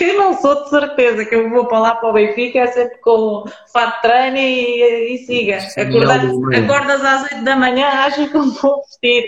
Eu 0.00 0.16
não 0.16 0.34
sou 0.40 0.62
de 0.64 0.70
certeza 0.70 1.24
que 1.24 1.34
eu 1.34 1.50
vou 1.50 1.66
para 1.66 1.78
lá 1.80 1.94
para 1.96 2.08
o 2.08 2.12
Benfica, 2.12 2.60
é 2.60 2.66
sempre 2.68 2.98
com 2.98 3.44
fato 3.72 3.96
de 3.96 4.02
treino 4.02 4.36
e, 4.36 5.14
e 5.14 5.18
siga. 5.26 5.58
Acordar- 5.76 6.20
acordas 6.64 7.04
às 7.04 7.22
8 7.32 7.44
da 7.44 7.56
manhã, 7.56 7.88
achas 7.88 8.30
que 8.30 8.36
eu 8.36 8.50
vou 8.52 8.82
vestir. 8.82 9.24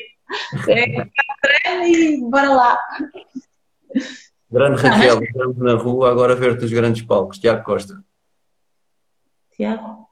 É 0.68 0.94
fato 0.94 1.08
de 1.08 1.62
treino 1.62 1.84
e 1.86 2.20
bora 2.30 2.50
lá. 2.50 2.78
Grande 4.50 4.82
Raquel, 4.82 5.22
estamos 5.22 5.58
na 5.58 5.74
rua 5.74 6.10
agora 6.10 6.32
a 6.32 6.36
ver-te 6.36 6.64
os 6.64 6.72
grandes 6.72 7.02
palcos. 7.02 7.38
Tiago 7.38 7.64
Costa. 7.64 8.02
Tiago? 9.56 10.08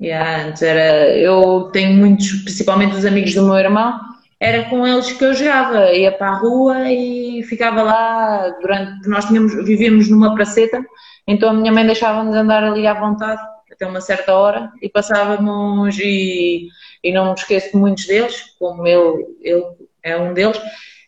Yeah, 0.00 0.46
antes 0.46 0.62
era, 0.62 1.16
eu 1.16 1.70
tenho 1.72 1.96
muitos, 1.96 2.30
principalmente 2.44 2.94
os 2.94 3.04
amigos 3.04 3.34
do 3.34 3.44
meu 3.44 3.56
irmão, 3.56 3.98
era 4.40 4.64
com 4.68 4.86
eles 4.86 5.12
que 5.12 5.24
eu 5.24 5.34
jogava. 5.34 5.92
Ia 5.92 6.12
para 6.12 6.28
a 6.28 6.38
rua 6.38 6.90
e 6.90 7.42
ficava 7.44 7.82
lá 7.82 8.48
durante. 8.60 9.08
Nós 9.08 9.26
tínhamos, 9.26 9.54
vivíamos 9.64 10.08
numa 10.08 10.34
praceta, 10.34 10.84
então 11.26 11.50
a 11.50 11.54
minha 11.54 11.72
mãe 11.72 11.84
deixava-nos 11.86 12.34
andar 12.34 12.64
ali 12.64 12.86
à 12.86 12.94
vontade 12.94 13.40
até 13.70 13.86
uma 13.86 14.00
certa 14.00 14.34
hora 14.34 14.72
e 14.82 14.88
passávamos 14.88 15.96
e, 15.98 16.68
e 17.04 17.12
não 17.12 17.26
me 17.26 17.34
esqueço 17.34 17.72
de 17.72 17.76
muitos 17.76 18.06
deles, 18.06 18.42
como 18.58 18.86
ele, 18.86 19.26
ele 19.40 19.64
é 20.02 20.16
um 20.16 20.34
deles, 20.34 20.60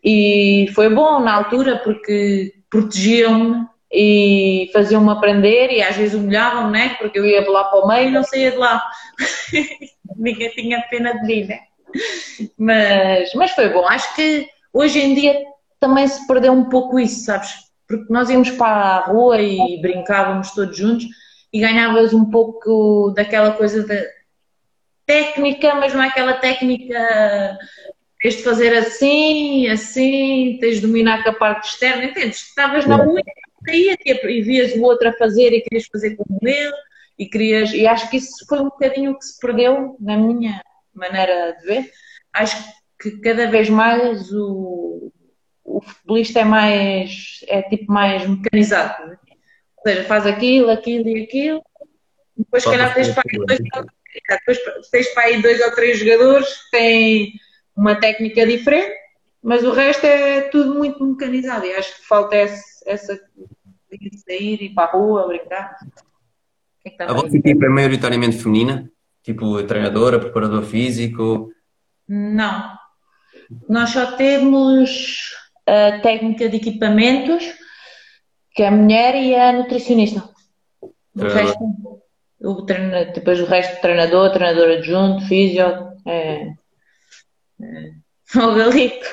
e 0.05 0.71
foi 0.75 0.89
bom 0.89 1.21
na 1.21 1.35
altura 1.35 1.79
porque 1.79 2.55
protegiam-me 2.71 3.67
e 3.93 4.71
faziam-me 4.73 5.11
aprender 5.11 5.73
e 5.73 5.83
às 5.83 5.97
vezes 5.97 6.15
humilhavam-me, 6.15 6.71
né? 6.71 6.97
Porque 6.99 7.19
eu 7.19 7.27
ia 7.27 7.49
lá 7.51 7.65
para 7.65 7.81
o 7.81 7.89
meio 7.89 8.09
e 8.09 8.13
não 8.13 8.23
saía 8.23 8.53
de 8.53 8.57
lá. 8.57 8.81
Ninguém 10.17 10.51
tinha 10.51 10.81
pena 10.83 11.13
de 11.13 11.27
mim, 11.27 11.45
né? 11.47 11.61
Mas, 12.59 13.35
mas 13.35 13.51
foi 13.53 13.69
bom. 13.69 13.87
Acho 13.87 14.15
que 14.15 14.49
hoje 14.73 15.01
em 15.01 15.15
dia 15.15 15.43
também 15.79 16.07
se 16.07 16.27
perdeu 16.27 16.53
um 16.53 16.69
pouco 16.69 16.99
isso, 16.99 17.25
sabes? 17.25 17.51
Porque 17.89 18.13
nós 18.13 18.31
íamos 18.31 18.51
para 18.51 18.67
a 18.67 19.01
rua 19.07 19.41
e 19.41 19.81
brincávamos 19.81 20.53
todos 20.53 20.77
juntos 20.77 21.07
e 21.53 21.61
ganhavas 21.61 22.13
um 22.13 22.31
pouco 22.31 23.13
daquela 23.17 23.53
coisa 23.53 23.87
da 23.87 24.01
técnica, 25.05 25.75
mas 25.75 25.93
não 25.93 26.03
é 26.03 26.09
aquela 26.09 26.35
técnica 26.35 27.59
tens 28.21 28.37
de 28.37 28.43
fazer 28.43 28.77
assim, 28.77 29.67
assim, 29.69 30.59
tens 30.61 30.77
de 30.77 30.83
dominar 30.83 31.25
com 31.25 31.31
a 31.31 31.35
parte 31.35 31.71
externa, 31.71 32.05
entendes? 32.05 32.43
Estavas 32.43 32.87
na 32.87 32.97
rua 32.97 33.21
e, 33.69 33.97
e 34.05 34.43
vias 34.43 34.75
o 34.75 34.83
outro 34.83 35.09
a 35.09 35.13
fazer 35.15 35.53
e 35.53 35.63
querias 35.63 35.89
fazer 35.91 36.17
como 36.17 36.39
ele 36.43 36.73
e 37.19 37.27
querias, 37.27 37.73
e 37.73 37.87
acho 37.87 38.09
que 38.09 38.19
isso 38.19 38.47
foi 38.47 38.61
um 38.61 38.65
bocadinho 38.65 39.19
que 39.19 39.25
se 39.25 39.39
perdeu 39.41 39.97
na 40.01 40.17
minha 40.17 40.63
maneira 40.95 41.57
de 41.59 41.67
ver. 41.67 41.91
Acho 42.33 42.57
que 43.01 43.13
cada 43.21 43.51
vez 43.51 43.69
mais 43.69 44.33
o, 44.33 45.13
o 45.65 45.81
futebolista 45.81 46.41
é 46.41 46.45
mais, 46.45 47.41
é 47.49 47.63
tipo 47.63 47.93
mais 47.93 48.27
mecanizado, 48.27 49.07
né? 49.09 49.19
Ou 49.79 49.83
seja, 49.83 50.05
faz 50.05 50.27
aquilo, 50.27 50.71
aquilo 50.71 51.09
e 51.09 51.23
aquilo. 51.23 51.63
Depois, 52.37 52.63
se 52.63 52.71
calhar, 52.71 52.95
tens 52.95 53.09
para, 53.09 53.23
aí 53.31 53.39
dois, 53.47 53.61
depois 54.29 54.59
tens 54.91 55.09
para 55.09 55.23
aí 55.25 55.43
dois 55.43 55.61
ou 55.61 55.75
três 55.75 55.99
jogadores 55.99 56.49
que 56.49 56.71
têm 56.71 57.33
uma 57.77 57.95
técnica 57.99 58.47
diferente, 58.47 58.95
mas 59.43 59.65
o 59.65 59.73
resto 59.73 60.05
é 60.05 60.43
tudo 60.43 60.75
muito 60.75 61.05
mecanizado. 61.05 61.65
E 61.67 61.73
acho 61.73 61.97
que 61.97 62.07
falta 62.07 62.37
essa, 62.37 62.63
essa 62.87 63.21
de 63.91 64.19
sair, 64.19 64.63
ir 64.63 64.75
para 64.75 64.89
a 64.89 64.93
rua, 64.93 65.27
brincar. 65.27 65.77
É 66.85 66.91
que 66.91 67.03
a 67.03 67.13
vossa 67.13 67.37
equipa 67.37 67.67
é 67.67 67.69
maioritariamente 67.69 68.39
feminina? 68.39 68.91
Tipo, 69.23 69.63
treinadora, 69.65 70.19
preparador 70.19 70.63
físico? 70.63 71.53
Não. 72.09 72.79
Nós 73.69 73.91
só 73.91 74.13
temos 74.13 75.35
a 75.67 76.01
técnica 76.01 76.49
de 76.49 76.57
equipamentos 76.57 77.45
que 78.53 78.63
é 78.63 78.69
a 78.69 78.73
mulher 78.73 79.15
e 79.15 79.35
a 79.35 79.53
nutricionista. 79.53 80.29
O 80.83 81.23
resto, 81.23 82.03
o 82.41 82.63
treino, 82.63 83.13
depois 83.13 83.41
o 83.41 83.45
resto, 83.45 83.81
treinador, 83.81 84.33
treinador 84.33 84.71
adjunto, 84.71 85.27
físio, 85.27 85.63
é, 86.07 86.53
é, 87.63 87.93
o 88.37 88.55
Galito. 88.55 89.07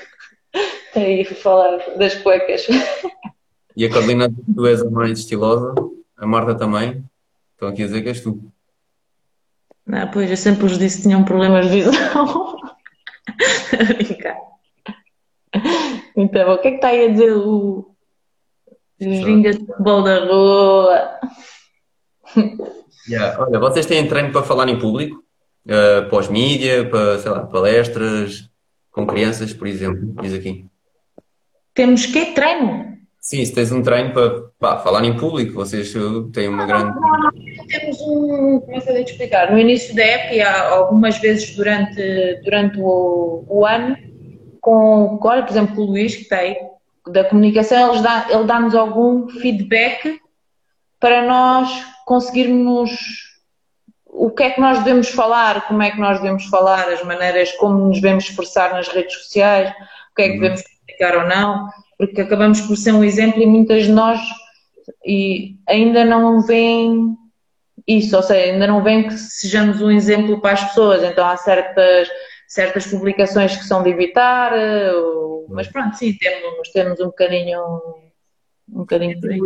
Aí 0.96 1.24
falar 1.26 1.78
das 1.98 2.16
cuecas. 2.16 2.68
E 3.76 3.86
a 3.86 3.90
Carolina, 3.90 4.30
tu 4.56 4.66
és 4.66 4.82
a 4.82 4.90
mais 4.90 5.20
estilosa, 5.20 5.76
a 6.18 6.26
Marta 6.26 6.56
também. 6.56 7.04
Estão 7.54 7.70
aqui 7.70 7.84
a 7.84 7.86
dizer 7.86 8.02
que 8.02 8.10
és 8.10 8.22
tu. 8.22 8.52
Não, 9.88 10.12
pois 10.12 10.30
eu 10.30 10.38
sempre 10.38 10.66
os 10.66 10.78
disse 10.78 10.98
que 10.98 11.04
tinham 11.04 11.24
problemas 11.24 11.66
de 11.70 11.82
visão. 11.82 12.58
Então, 16.20 16.52
o 16.52 16.58
que 16.58 16.70
é 16.70 16.72
que 16.72 16.78
está 16.78 16.88
aí 16.88 17.06
a 17.06 17.12
dizer 17.12 17.32
o, 17.32 17.96
Gingas 19.00 19.58
de 19.58 19.66
futebol 19.66 20.02
da 20.02 20.26
rua. 20.26 21.20
Yeah. 23.08 23.42
Olha, 23.42 23.60
vocês 23.60 23.86
têm 23.86 24.08
treino 24.08 24.32
para 24.32 24.44
falar 24.44 24.68
em 24.68 24.80
público? 24.80 25.24
Uh, 25.66 26.10
Pós-mídia, 26.10 26.90
para, 26.90 27.20
sei 27.20 27.32
lá, 27.32 27.46
palestras, 27.46 28.50
com 28.92 29.06
crianças, 29.06 29.54
por 29.54 29.68
exemplo, 29.68 30.16
diz 30.22 30.34
aqui. 30.34 30.66
Temos 31.74 32.06
que 32.08 32.34
treino? 32.34 32.98
Sim, 33.22 33.46
se 33.46 33.54
tens 33.54 33.72
um 33.72 33.84
treino 33.84 34.14
para 34.14 34.42
pá, 34.58 34.78
falar 34.80 35.06
em 35.06 35.16
público, 35.16 35.54
vocês 35.54 35.94
têm 36.34 36.48
uma 36.48 36.66
grande. 36.66 36.98
Temos 37.68 38.02
um. 38.02 38.60
Como 38.60 38.78
é 38.78 38.82
que 38.82 38.90
eu 38.90 39.06
te 39.06 39.12
explicar? 39.12 39.52
No 39.52 39.60
início 39.60 39.96
da 39.96 40.04
época, 40.04 40.36
e 40.36 40.42
algumas 40.42 41.18
vezes 41.20 41.56
durante, 41.56 42.42
durante 42.44 42.80
o, 42.80 43.44
o 43.48 43.66
ano, 43.66 43.98
com, 44.62 45.20
olha, 45.22 45.44
por 45.44 45.52
exemplo, 45.52 45.76
com 45.76 45.82
o 45.82 45.86
Luís, 45.86 46.16
que 46.16 46.26
tem, 46.26 46.58
da 47.08 47.24
comunicação, 47.24 47.94
ele, 47.94 48.04
dá, 48.04 48.28
ele 48.30 48.44
dá-nos 48.46 48.76
algum 48.76 49.30
feedback 49.30 50.20
para 51.00 51.26
nós 51.26 51.70
conseguirmos 52.06 53.28
o 54.06 54.32
que 54.32 54.44
é 54.44 54.50
que 54.50 54.60
nós 54.62 54.80
devemos 54.80 55.10
falar, 55.10 55.68
como 55.68 55.84
é 55.84 55.92
que 55.92 56.00
nós 56.00 56.20
devemos 56.20 56.46
falar, 56.46 56.90
as 56.90 57.04
maneiras 57.04 57.52
como 57.54 57.88
nos 57.88 58.02
devemos 58.02 58.26
expressar 58.26 58.74
nas 58.74 58.88
redes 58.88 59.14
sociais, 59.14 59.70
o 60.12 60.16
que 60.16 60.22
é 60.24 60.26
que 60.30 60.34
uhum. 60.36 60.40
devemos 60.42 60.64
comunicar 60.64 61.18
ou 61.18 61.28
não, 61.28 61.70
porque 61.98 62.22
acabamos 62.22 62.62
por 62.62 62.76
ser 62.76 62.94
um 62.94 63.04
exemplo 63.04 63.42
e 63.42 63.46
muitas 63.46 63.84
de 63.84 63.92
nós 63.92 64.20
e 65.06 65.56
ainda 65.68 66.04
não 66.04 66.42
veem 66.42 67.16
isso, 67.88 68.16
ou 68.16 68.24
seja, 68.24 68.52
ainda 68.52 68.68
não 68.68 68.84
veem 68.84 69.08
que 69.08 69.18
sejamos 69.18 69.82
um 69.82 69.90
exemplo 69.90 70.42
para 70.42 70.54
as 70.54 70.64
pessoas, 70.66 71.04
então 71.04 71.26
há 71.26 71.38
certas 71.38 72.10
certas 72.48 72.88
publicações 72.88 73.56
que 73.58 73.66
são 73.66 73.84
de 73.84 73.90
evitar, 73.90 74.54
eh, 74.58 74.92
mas 75.50 75.68
pronto, 75.68 75.96
sim, 75.98 76.18
temos, 76.18 76.70
temos 76.72 77.00
um 77.00 77.08
bocadinho 77.08 77.62
um 78.70 78.80
bocadinho 78.80 79.20
por 79.20 79.30
aí. 79.30 79.40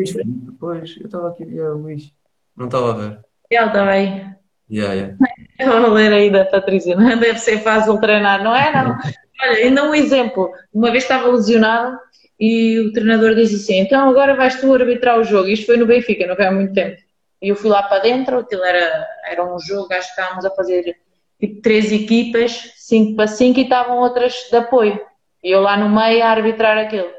Pois, 0.59 0.97
eu 0.97 1.05
estava 1.05 1.29
aqui, 1.29 1.43
yeah, 1.43 1.73
Luís. 1.73 2.11
Não 2.55 2.65
estava 2.65 2.91
a 2.91 2.95
ver. 2.95 3.19
Ele 3.49 3.89
aí. 3.89 4.25
Yeah, 4.69 4.93
yeah. 4.93 5.17
Estava 5.59 5.87
a 5.87 5.93
ler 5.93 6.13
aí 6.13 6.31
da 6.31 6.45
Patrícia, 6.45 6.95
não 6.95 7.19
deve 7.19 7.37
ser 7.39 7.59
fácil 7.59 7.99
treinar, 7.99 8.43
não 8.43 8.55
é? 8.55 8.71
Não. 8.71 8.97
Olha, 9.41 9.57
ainda 9.57 9.83
um 9.83 9.93
exemplo. 9.93 10.51
Uma 10.73 10.91
vez 10.91 11.03
estava 11.03 11.27
lesionado 11.27 11.97
e 12.39 12.79
o 12.79 12.93
treinador 12.93 13.35
disse 13.35 13.55
assim: 13.55 13.79
então 13.79 14.09
agora 14.09 14.35
vais 14.35 14.59
tu 14.59 14.73
arbitrar 14.73 15.19
o 15.19 15.23
jogo. 15.23 15.49
Isto 15.49 15.67
foi 15.67 15.77
no 15.77 15.85
Benfica, 15.85 16.25
não 16.25 16.35
foi 16.35 16.45
há 16.45 16.51
muito 16.51 16.73
tempo. 16.73 17.01
E 17.41 17.49
eu 17.49 17.55
fui 17.55 17.69
lá 17.69 17.81
para 17.83 18.03
dentro, 18.03 18.39
aquilo 18.39 18.63
era, 18.63 19.07
era 19.25 19.43
um 19.43 19.57
jogo, 19.59 19.91
acho 19.93 20.13
que 20.13 20.21
estávamos 20.21 20.45
a 20.45 20.51
fazer 20.51 20.95
tipo 21.39 21.61
três 21.61 21.91
equipas, 21.91 22.73
cinco 22.77 23.15
para 23.15 23.27
cinco, 23.27 23.59
e 23.59 23.63
estavam 23.63 23.97
outras 23.97 24.47
de 24.49 24.55
apoio. 24.55 24.99
E 25.43 25.49
eu 25.49 25.61
lá 25.61 25.75
no 25.75 25.89
meio 25.89 26.23
a 26.23 26.29
arbitrar 26.29 26.77
aquilo. 26.77 27.09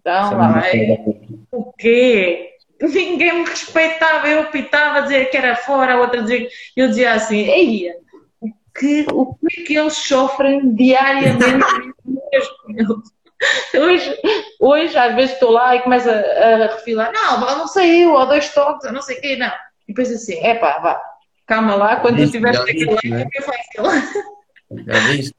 Então, 0.00 0.38
lá 0.38 0.52
vai. 0.52 1.04
O 1.52 1.72
quê? 1.74 2.56
Ninguém 2.80 3.40
me 3.40 3.44
respeitava, 3.44 4.26
eu 4.26 4.46
pitava, 4.46 5.02
dizia 5.02 5.26
que 5.26 5.36
era 5.36 5.54
fora, 5.54 5.94
a 5.94 6.00
outra 6.00 6.22
dizia. 6.22 6.48
Eu 6.74 6.88
dizia 6.88 7.12
assim, 7.12 7.40
ei, 7.42 7.90
o 8.40 8.48
que, 8.74 9.06
o 9.12 9.34
que 9.34 9.60
é 9.60 9.64
que 9.64 9.76
eles 9.76 9.94
sofrem 9.94 10.74
diariamente? 10.74 11.44
hoje, 13.74 14.18
hoje, 14.60 14.96
às 14.96 15.14
vezes 15.14 15.32
estou 15.32 15.50
lá 15.50 15.76
e 15.76 15.80
começo 15.80 16.08
a, 16.08 16.14
a 16.14 16.66
refilar, 16.74 17.12
não, 17.12 17.40
não 17.40 17.66
saiu, 17.66 18.12
ou 18.12 18.26
dois 18.26 18.52
toques, 18.52 18.86
ou 18.86 18.92
não 18.92 19.02
sei 19.02 19.18
o 19.18 19.20
quê, 19.20 19.36
não. 19.36 19.52
E 19.88 19.88
depois 19.88 20.10
assim, 20.10 20.38
é 20.38 20.54
pá, 20.54 20.78
vá, 20.78 21.00
Calma 21.46 21.74
lá, 21.74 21.96
quando 21.96 22.16
tu 22.16 22.22
estiveres 22.22 22.60
aqui 22.60 22.84
lá, 22.84 22.98
né? 23.04 23.26
é 23.34 23.42
fácil. 23.42 24.22
Já 24.86 24.98
viste? 25.00 25.34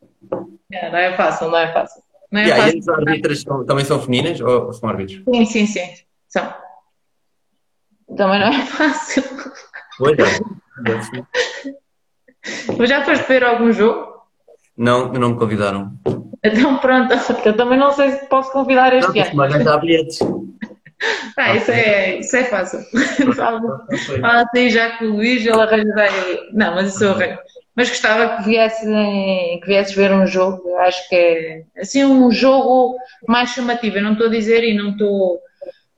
É, 0.71 0.91
não 0.91 0.97
é 0.99 1.17
fácil, 1.17 1.49
não 1.49 1.57
é 1.57 1.73
fácil. 1.73 2.03
Não 2.31 2.41
é 2.41 2.47
e 2.47 2.51
aí, 2.51 2.79
as 2.79 2.87
árbitras 2.87 3.43
também 3.43 3.85
são 3.85 4.01
femininas 4.01 4.39
ou 4.41 4.73
são 4.73 4.89
árbitros? 4.89 5.23
Sim, 5.23 5.45
sim, 5.45 5.65
sim. 5.65 6.03
São. 6.27 6.53
Também 8.15 8.39
não 8.39 8.47
é 8.47 8.65
fácil. 8.65 9.23
Pois 9.97 10.17
é. 10.19 10.39
Mas 12.77 12.89
já 12.89 13.03
foste 13.05 13.27
ver 13.27 13.43
algum 13.43 13.71
jogo? 13.71 14.13
Não, 14.75 15.11
não 15.13 15.29
me 15.29 15.37
convidaram. 15.37 15.93
Então 16.43 16.77
pronto, 16.77 17.13
eu 17.45 17.55
também 17.55 17.79
não 17.79 17.91
sei 17.91 18.11
se 18.11 18.25
posso 18.27 18.51
convidar 18.51 18.93
este 18.93 19.15
não, 19.15 19.23
ano. 19.23 19.35
Mas 19.35 19.63
já 19.63 19.77
bilhetes. 19.77 20.19
Ah, 21.35 21.53
isso 21.55 21.69
é, 21.69 22.19
isso 22.19 22.33
é 22.37 22.43
fácil. 22.45 22.79
Fala 23.35 24.43
assim 24.43 24.69
já 24.69 24.91
com 24.91 25.05
o 25.05 25.15
Luís, 25.15 25.45
ele 25.45 25.51
arranja 25.51 25.93
Não, 26.53 26.75
mas 26.75 26.93
isso 26.93 27.03
é 27.03 27.09
horrível. 27.09 27.39
Mas 27.75 27.89
gostava 27.89 28.37
que 28.37 28.43
viesses, 28.43 28.85
que 28.85 29.65
viesses 29.65 29.93
ver 29.95 30.13
um 30.13 30.25
jogo, 30.25 30.77
acho 30.77 31.09
que 31.09 31.15
é 31.15 31.63
assim 31.77 32.05
um 32.05 32.31
jogo 32.31 32.95
mais 33.27 33.49
chamativo. 33.49 33.97
Eu 33.97 34.03
não 34.03 34.13
estou 34.13 34.27
a 34.27 34.29
dizer 34.29 34.63
e 34.63 34.77
não 34.77 34.91
estou 34.91 35.41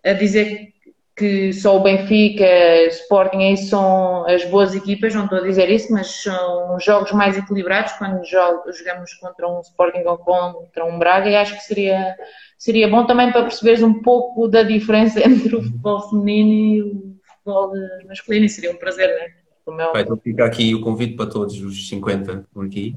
a 0.03 0.13
dizer 0.13 0.69
que 1.15 1.53
só 1.53 1.77
o 1.77 1.83
Benfica, 1.83 2.45
Sporting 2.87 3.37
aí 3.37 3.57
são 3.57 4.27
as 4.27 4.43
boas 4.45 4.75
equipas, 4.75 5.15
não 5.15 5.23
estou 5.23 5.37
a 5.37 5.43
dizer 5.43 5.69
isso, 5.69 5.93
mas 5.93 6.07
são 6.23 6.77
jogos 6.79 7.13
mais 7.13 7.37
equilibrados 7.37 7.93
quando 7.93 8.21
jogamos 8.25 9.13
contra 9.13 9.47
um 9.47 9.61
Sporting 9.61 10.03
ou 10.05 10.17
contra 10.17 10.85
um 10.85 10.99
Braga 10.99 11.29
e 11.29 11.35
acho 11.35 11.55
que 11.55 11.63
seria 11.63 12.15
seria 12.57 12.89
bom 12.89 13.05
também 13.05 13.31
para 13.31 13.43
perceberes 13.43 13.81
um 13.81 14.01
pouco 14.01 14.47
da 14.47 14.63
diferença 14.63 15.19
entre 15.25 15.55
o 15.55 15.63
futebol 15.63 16.09
feminino 16.09 16.51
e 16.51 16.81
o 16.81 17.15
futebol 17.23 17.71
masculino, 18.07 18.45
e 18.45 18.49
seria 18.49 18.71
um 18.71 18.77
prazer, 18.77 19.07
não 19.07 19.21
é? 19.23 19.45
Meu... 19.67 19.93
Vai, 19.93 20.03
então 20.03 20.17
fica 20.17 20.45
aqui 20.45 20.75
o 20.75 20.81
convite 20.81 21.15
para 21.15 21.29
todos 21.29 21.59
os 21.59 21.87
50 21.87 22.45
por 22.53 22.65
aqui, 22.65 22.93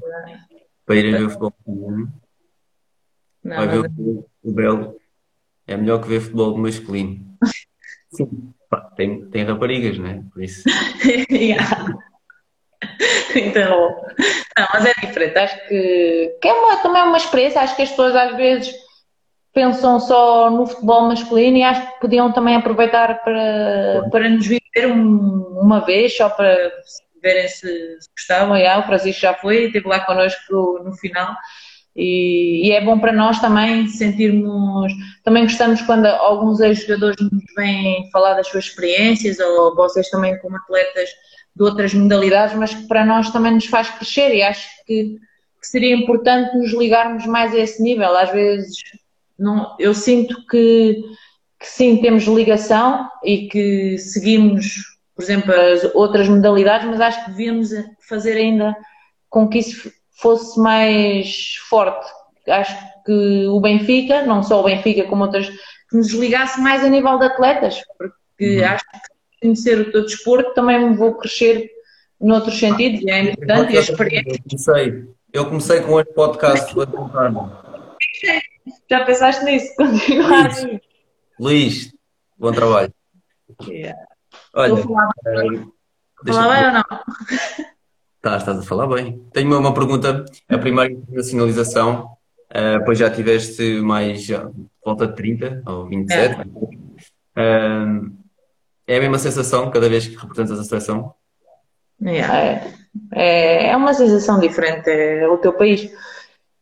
para 0.85 0.95
irem 0.95 1.13
ver 1.13 1.23
o 1.23 1.29
futebol 1.29 1.53
feminino. 1.65 2.13
Vai 3.43 3.67
ver 3.67 3.91
o, 3.97 4.25
o 4.43 4.51
Belo. 4.51 4.95
É 5.65 5.75
melhor 5.77 6.01
que 6.01 6.07
ver 6.07 6.19
futebol 6.19 6.55
masculino. 6.57 7.25
Sim. 8.11 8.53
Tem, 8.95 9.25
tem 9.29 9.43
raparigas, 9.43 9.97
não 9.97 10.07
é? 10.07 10.21
Por 10.33 10.43
isso. 10.43 10.63
yeah. 11.31 11.65
Então, 13.35 13.95
não, 14.57 14.67
mas 14.73 14.85
é 14.85 14.93
diferente. 15.01 15.37
Acho 15.37 15.67
que, 15.67 16.37
que 16.41 16.47
é 16.47 16.53
uma, 16.53 16.77
também 16.77 17.03
uma 17.03 17.17
experiência. 17.17 17.61
Acho 17.61 17.75
que 17.75 17.81
as 17.81 17.89
pessoas 17.89 18.15
às 18.15 18.35
vezes 18.35 18.73
pensam 19.53 19.99
só 19.99 20.49
no 20.49 20.67
futebol 20.67 21.07
masculino 21.07 21.57
e 21.57 21.63
acho 21.63 21.81
que 21.81 21.99
podiam 21.99 22.31
também 22.31 22.55
aproveitar 22.55 23.21
para, 23.23 24.07
para 24.11 24.29
nos 24.29 24.45
viver 24.45 24.87
um, 24.87 25.59
uma 25.61 25.79
vez, 25.85 26.15
só 26.15 26.29
para 26.29 26.71
verem 27.21 27.47
se, 27.47 27.67
se 27.99 28.09
gostavam. 28.15 28.55
E, 28.55 28.65
ah, 28.65 28.79
o 28.79 28.83
Francisco 28.83 29.21
já 29.21 29.33
foi, 29.33 29.65
esteve 29.65 29.87
lá 29.87 29.99
connosco 30.01 30.81
no 30.83 30.93
final. 30.93 31.35
E, 32.01 32.65
e, 32.65 32.71
é 32.71 32.79
bom 32.79 32.97
para 32.97 33.11
nós 33.11 33.41
também 33.41 33.85
sentirmos. 33.89 34.93
Também 35.21 35.43
gostamos 35.43 35.81
quando 35.81 36.05
alguns 36.05 36.61
ex-jogadores 36.61 37.17
nos 37.19 37.43
vêm 37.57 38.09
falar 38.09 38.35
das 38.35 38.47
suas 38.47 38.65
experiências, 38.65 39.37
ou 39.37 39.75
vocês 39.75 40.09
também, 40.09 40.39
como 40.39 40.55
atletas 40.55 41.09
de 41.53 41.61
outras 41.61 41.93
modalidades, 41.93 42.55
mas 42.55 42.73
que 42.73 42.87
para 42.87 43.05
nós 43.05 43.31
também 43.31 43.53
nos 43.53 43.65
faz 43.65 43.89
crescer. 43.89 44.33
E 44.33 44.41
acho 44.41 44.65
que, 44.85 45.17
que 45.61 45.67
seria 45.67 45.93
importante 45.93 46.57
nos 46.57 46.71
ligarmos 46.71 47.25
mais 47.25 47.53
a 47.53 47.59
esse 47.59 47.83
nível. 47.83 48.15
Às 48.15 48.31
vezes, 48.31 48.77
não, 49.37 49.75
eu 49.77 49.93
sinto 49.93 50.45
que, 50.47 51.03
que 51.59 51.67
sim, 51.67 51.97
temos 51.97 52.23
ligação 52.23 53.09
e 53.25 53.49
que 53.49 53.97
seguimos, 53.97 54.85
por 55.13 55.21
exemplo, 55.21 55.53
as 55.53 55.83
outras 55.93 56.29
modalidades, 56.29 56.87
mas 56.87 57.01
acho 57.01 57.25
que 57.25 57.31
devíamos 57.31 57.71
fazer 58.07 58.37
ainda 58.37 58.73
com 59.29 59.49
que 59.49 59.59
isso 59.59 59.91
fosse 60.21 60.59
mais 60.59 61.55
forte. 61.69 62.05
Acho 62.47 62.75
que 63.05 63.47
o 63.47 63.59
Benfica, 63.59 64.23
não 64.23 64.43
só 64.43 64.61
o 64.61 64.63
Benfica 64.63 65.05
como 65.05 65.23
outras, 65.23 65.49
que 65.89 65.97
nos 65.97 66.11
ligasse 66.11 66.59
mais 66.61 66.83
a 66.83 66.89
nível 66.89 67.17
de 67.17 67.25
atletas, 67.25 67.81
porque 67.97 68.59
uhum. 68.59 68.65
acho 68.65 68.83
que 68.83 68.99
conhecer 69.41 69.79
o 69.79 69.91
teu 69.91 70.03
desporto 70.03 70.53
também 70.53 70.93
vou 70.93 71.15
crescer 71.15 71.69
noutros 72.19 72.59
sentidos 72.59 73.01
e 73.01 73.09
é 73.09 73.23
importante 73.23 73.73
e 73.73 73.77
a 73.77 73.81
experiência. 73.81 74.31
Eu 74.31 74.43
comecei, 74.43 75.07
eu 75.33 75.45
comecei 75.45 75.81
com 75.81 75.99
este 75.99 76.13
podcast 76.13 76.73
Já 78.89 79.05
pensaste 79.05 79.45
nisso? 79.45 79.73
Continuar 79.77 80.49
Luís, 80.49 80.81
Luís 81.39 81.93
bom 82.37 82.51
trabalho. 82.51 82.93
Yeah. 83.67 83.99
Olha, 84.53 84.77
falar, 84.77 85.07
uh, 85.07 85.73
falar 86.25 86.55
bem 86.55 86.65
ou 86.65 86.71
não? 86.73 86.83
Tá, 88.21 88.35
estás 88.35 88.59
a 88.59 88.63
falar 88.63 88.87
bem. 88.87 89.23
Tenho 89.31 89.57
uma, 89.57 89.73
pergunta. 89.73 90.25
A 90.49 90.57
primeira 90.57 90.91
internacionalização, 90.91 92.17
uh, 92.51 92.83
pois 92.83 92.97
já 92.97 93.09
tiveste 93.09 93.79
mais 93.79 94.25
já, 94.25 94.49
volta 94.83 95.07
de 95.07 95.15
30 95.15 95.63
ou 95.65 95.87
27. 95.87 96.35
É. 97.35 97.41
Uh, 97.41 98.11
é 98.85 98.97
a 98.97 98.99
mesma 98.99 99.19
sensação 99.19 99.71
cada 99.71 99.87
vez 99.87 100.07
que 100.07 100.17
representas 100.17 100.59
a 100.59 100.63
seleção? 100.65 101.13
É, 102.03 102.61
é, 103.13 103.67
é 103.69 103.77
uma 103.77 103.93
sensação 103.93 104.39
diferente. 104.39 104.89
É 104.89 105.27
o 105.27 105.37
teu 105.37 105.53
país. 105.53 105.89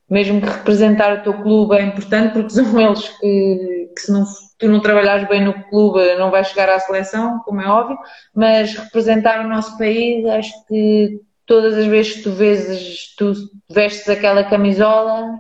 Mesmo 0.08 0.40
que 0.40 0.48
representar 0.48 1.20
o 1.20 1.24
teu 1.24 1.34
clube 1.42 1.76
é 1.76 1.82
importante, 1.82 2.34
porque 2.34 2.52
são 2.52 2.66
eles 2.80 3.10
que, 3.20 3.90
que 3.96 4.02
se 4.02 4.12
não, 4.12 4.26
tu 4.60 4.68
não 4.68 4.80
trabalhares 4.80 5.28
bem 5.28 5.44
no 5.44 5.54
clube 5.70 6.16
não 6.18 6.30
vais 6.30 6.48
chegar 6.48 6.70
à 6.70 6.80
seleção, 6.80 7.40
como 7.46 7.62
é 7.62 7.68
óbvio, 7.68 7.98
mas 8.34 8.76
representar 8.76 9.44
o 9.44 9.50
nosso 9.50 9.78
país 9.78 10.26
acho 10.26 10.54
que 10.68 11.20
todas 11.48 11.74
as 11.76 11.88
vezes 11.88 12.18
que 12.18 12.24
tu 12.24 12.32
vezes, 12.34 13.16
tu 13.16 13.34
vestes 13.70 14.08
aquela 14.08 14.44
camisola, 14.44 15.40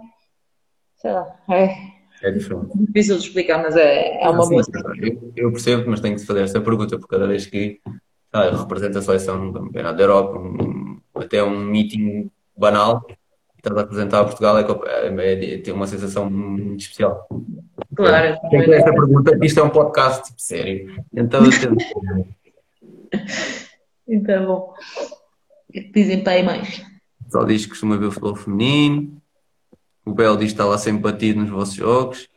sei 0.95 1.11
lá, 1.11 1.35
é. 1.49 1.97
É 2.23 2.31
diferente. 2.31 2.75
Difícil 2.75 3.17
de 3.17 3.27
explicar, 3.27 3.61
mas 3.61 3.75
é, 3.75 4.23
é 4.23 4.29
uma 4.29 4.47
boa. 4.47 4.63
Eu, 4.99 5.33
eu, 5.35 5.51
percebo, 5.51 5.87
mas 5.87 5.99
tenho 5.99 6.15
que 6.15 6.25
fazer 6.25 6.41
esta 6.41 6.59
pergunta, 6.59 6.97
porque 6.97 7.15
cada 7.15 7.27
vez 7.27 7.45
que 7.45 7.79
ah, 8.33 8.45
eu 8.45 8.57
represento 8.57 8.97
a 8.97 9.01
seleção 9.03 9.37
num 9.37 9.53
campeonato 9.53 9.97
da 9.97 10.03
Europa, 10.03 10.39
um, 10.39 10.99
até 11.13 11.43
um 11.43 11.59
meeting 11.59 12.31
banal, 12.57 13.05
estás 13.57 13.77
a 13.77 13.81
apresentar 13.81 14.21
a 14.21 14.23
Portugal, 14.23 14.57
é, 14.57 14.63
é, 14.63 15.53
é, 15.53 15.57
tem 15.59 15.71
uma 15.71 15.85
sensação 15.85 16.27
muito 16.27 16.81
especial. 16.81 17.27
Claro. 17.95 18.39
Tem 18.49 18.63
que 18.63 18.73
esta 18.73 18.91
pergunta, 18.91 19.37
isto 19.43 19.59
é 19.59 19.63
um 19.63 19.69
podcast 19.69 20.23
tipo, 20.23 20.41
sério. 20.41 21.03
Então 21.13 21.45
eu 21.45 21.51
tento. 21.51 21.85
então, 24.09 24.45
bom 24.47 24.73
que 25.83 25.91
dizem 25.91 26.23
para 26.23 26.33
aí 26.33 26.43
mais? 26.43 26.83
Só 27.29 27.43
diz 27.43 27.63
que 27.63 27.69
costuma 27.69 27.97
ver 27.97 28.05
o 28.05 28.11
futebol 28.11 28.35
feminino. 28.35 29.21
O 30.05 30.13
Bel 30.13 30.37
diz 30.37 30.47
que 30.47 30.53
está 30.53 30.65
lá 30.65 30.77
sempre 30.77 31.01
batido 31.01 31.41
nos 31.41 31.49
vossos 31.49 31.75
jogos. 31.75 32.29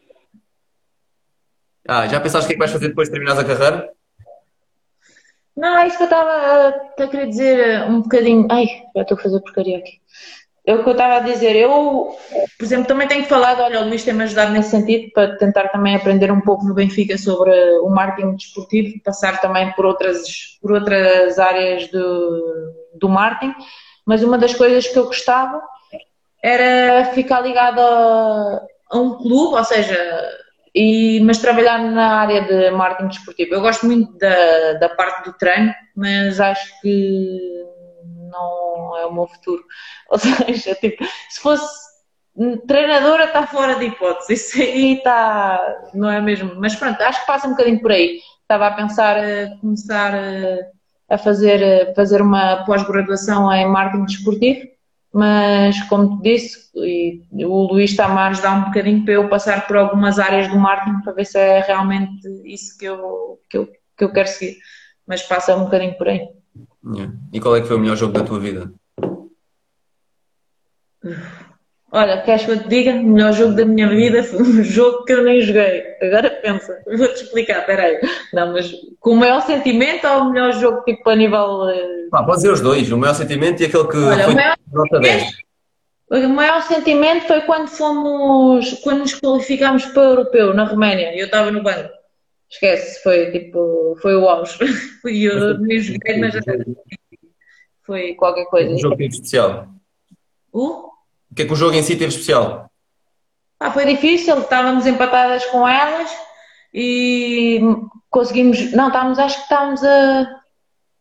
Ah, 1.87 2.07
já 2.07 2.21
pensaste 2.21 2.45
o 2.45 2.49
que 2.49 2.53
é 2.53 2.57
que 2.57 2.59
vais 2.59 2.73
fazer 2.73 2.89
depois 2.89 3.09
de 3.09 3.13
terminares 3.13 3.41
a 3.41 3.45
carreira? 3.45 3.91
Não, 5.57 5.79
é 5.79 5.87
isso 5.87 5.97
que 5.97 6.05
eu 6.05 6.07
estava 6.07 6.69
a 6.99 7.09
querer 7.09 7.29
dizer 7.29 7.83
um 7.89 8.03
bocadinho. 8.03 8.47
Ai, 8.51 8.67
já 8.95 9.03
estou 9.03 9.19
a 9.19 9.21
fazer 9.21 9.41
porcaria 9.41 9.79
aqui. 9.79 10.00
É 10.67 10.75
o 10.75 10.83
que 10.83 10.89
eu 10.89 10.93
estava 10.93 11.17
a 11.17 11.21
dizer. 11.21 11.57
Eu, 11.57 12.15
por 12.59 12.65
exemplo, 12.65 12.87
também 12.87 13.09
tenho 13.09 13.25
falado, 13.25 13.61
olha, 13.61 13.81
o 13.81 13.89
Luís 13.89 14.05
tem-me 14.05 14.25
ajudado 14.25 14.53
nesse 14.53 14.71
sentido 14.71 15.11
para 15.13 15.37
tentar 15.37 15.69
também 15.69 15.97
aprender 15.97 16.31
um 16.31 16.41
pouco 16.41 16.65
no 16.65 16.75
Benfica 16.75 17.17
sobre 17.17 17.51
o 17.81 17.89
marketing 17.89 18.37
desportivo, 18.37 19.03
passar 19.03 19.41
também 19.41 19.73
por 19.73 19.87
outras, 19.87 20.59
por 20.61 20.73
outras 20.73 21.39
áreas 21.39 21.89
do, 21.89 22.73
do 22.95 23.09
marketing. 23.09 23.55
Mas 24.07 24.23
uma 24.23 24.37
das 24.37 24.55
coisas 24.55 24.87
que 24.87 24.99
eu 24.99 25.07
gostava 25.07 25.61
era 26.43 27.07
ficar 27.07 27.41
ligado 27.41 27.81
a, 27.81 28.61
a 28.91 28.99
um 28.99 29.17
clube, 29.17 29.57
ou 29.57 29.65
seja, 29.65 29.97
e, 30.75 31.21
mas 31.21 31.39
trabalhar 31.39 31.79
na 31.79 32.21
área 32.21 32.43
de 32.43 32.71
marketing 32.71 33.09
desportivo. 33.09 33.55
Eu 33.55 33.61
gosto 33.61 33.87
muito 33.87 34.17
da, 34.19 34.75
da 34.75 34.89
parte 34.91 35.25
do 35.25 35.37
treino, 35.39 35.75
mas 35.97 36.39
acho 36.39 36.81
que 36.81 37.61
não 38.31 38.97
é 38.97 39.07
o 39.07 39.13
meu 39.13 39.27
futuro. 39.27 39.63
Ou 40.09 40.19
seja, 40.19 40.75
tipo, 40.77 41.05
se 41.29 41.41
fosse 41.41 41.91
treinadora 42.67 43.25
está 43.25 43.47
fora 43.47 43.75
de 43.75 43.87
hipótese, 43.87 44.35
isso 44.35 44.61
aí 44.61 44.95
está, 44.99 45.61
não 45.95 46.11
é 46.11 46.21
mesmo? 46.21 46.55
Mas 46.57 46.75
pronto, 46.75 47.01
acho 47.03 47.21
que 47.21 47.27
passa 47.27 47.47
um 47.47 47.51
bocadinho 47.51 47.81
por 47.81 47.93
aí. 47.93 48.21
Estava 48.43 48.69
a 48.69 48.73
pensar 48.73 49.17
a 49.19 49.57
começar 49.61 50.13
a, 51.09 51.19
fazer, 51.19 51.91
a 51.91 51.95
fazer 51.95 52.23
uma 52.23 52.65
pós-graduação 52.65 53.53
em 53.53 53.69
marketing 53.69 54.05
desportivo, 54.07 54.69
mas 55.13 55.81
como 55.89 56.21
te 56.21 56.23
disse, 56.23 56.71
e 56.77 57.45
o 57.45 57.67
Luís 57.67 57.91
está-me 57.91 58.19
a 58.19 58.29
ajudar 58.29 58.55
um 58.55 58.65
bocadinho 58.67 59.05
para 59.05 59.15
eu 59.15 59.29
passar 59.29 59.67
por 59.67 59.77
algumas 59.77 60.19
áreas 60.19 60.49
do 60.49 60.59
marketing 60.59 61.01
para 61.03 61.13
ver 61.13 61.27
se 61.27 61.39
é 61.39 61.61
realmente 61.61 62.27
isso 62.45 62.79
que 62.79 62.85
eu, 62.87 63.41
que 63.49 63.59
eu, 63.59 63.67
que 63.97 64.05
eu 64.05 64.13
quero 64.13 64.29
seguir. 64.29 64.57
Mas 65.07 65.23
passa 65.23 65.57
um 65.57 65.65
bocadinho 65.65 65.97
por 65.99 66.09
aí. 66.09 66.40
Yeah. 66.85 67.13
E 67.33 67.41
qual 67.41 67.57
é 67.57 67.61
que 67.61 67.67
foi 67.67 67.77
o 67.77 67.81
melhor 67.81 67.97
jogo 67.97 68.13
da 68.13 68.25
tua 68.25 68.41
vida? 68.41 68.73
Olha, 71.93 72.23
queres 72.23 72.45
que 72.45 72.51
eu 72.53 72.63
te 72.63 72.69
diga? 72.69 72.93
O 72.93 73.03
melhor 73.03 73.33
jogo 73.33 73.55
da 73.55 73.65
minha 73.65 73.89
vida 73.89 74.23
foi 74.23 74.41
um 74.41 74.63
jogo 74.65 75.05
que 75.05 75.13
eu 75.13 75.25
nem 75.25 75.41
joguei. 75.41 75.83
Agora 76.01 76.31
pensa, 76.31 76.83
vou-te 76.87 77.25
explicar, 77.25 77.67
peraí. 77.67 78.01
Não, 78.33 78.53
mas 78.53 78.73
com 79.01 79.11
o 79.11 79.17
maior 79.17 79.41
sentimento 79.43 80.07
ou 80.07 80.21
o 80.21 80.33
melhor 80.33 80.53
jogo 80.53 80.83
tipo 80.85 81.11
a 81.11 81.17
nível. 81.17 81.65
Ah, 82.13 82.23
pode 82.23 82.43
ser 82.43 82.53
os 82.53 82.61
dois, 82.61 82.91
o 82.91 82.97
maior 82.97 83.15
sentimento 83.15 83.61
e 83.63 83.67
aquele 83.67 83.89
que 83.89 83.97
Olha, 83.97 84.25
foi 84.25 84.33
o 84.33 84.37
maior 84.37 84.57
nota 84.73 85.01
10. 85.01 85.31
O 86.11 86.29
maior 86.29 86.63
sentimento 86.63 87.27
foi 87.27 87.41
quando 87.43 87.69
fomos, 87.69 88.73
quando 88.83 89.01
nos 89.01 89.15
qualificámos 89.15 89.85
para 89.87 90.01
o 90.01 90.05
europeu 90.05 90.55
na 90.55 90.65
Roménia. 90.65 91.17
Eu 91.17 91.27
estava 91.27 91.51
no 91.51 91.63
banco. 91.63 92.00
Esquece, 92.51 93.03
foi 93.03 93.31
tipo, 93.31 93.97
foi 94.03 94.17
o 94.17 94.29
auge. 94.29 94.59
Fui 95.01 95.23
eu 95.23 95.59
nem 95.61 95.79
joguei, 95.79 96.19
mas 96.19 96.35
foi 97.83 98.15
qualquer 98.15 98.47
coisa. 98.47 98.75
O 98.75 98.79
jogo 98.79 98.97
teve 98.97 99.15
especial. 99.15 99.69
O? 100.53 100.91
O 101.31 101.35
que 101.35 101.43
é 101.43 101.47
que 101.47 101.53
o 101.53 101.57
jogo 101.57 101.75
em 101.75 101.83
si 101.83 101.97
teve 101.97 102.09
especial? 102.09 102.69
Ah, 103.59 103.71
foi 103.71 103.85
difícil, 103.85 104.39
estávamos 104.39 104.87
empatadas 104.87 105.45
com 105.47 105.67
elas 105.69 106.11
e 106.75 107.61
conseguimos. 108.09 108.73
Não, 108.73 108.89
estávamos, 108.89 109.19
acho 109.19 109.37
que 109.37 109.43
estávamos 109.43 109.85
a. 109.85 110.41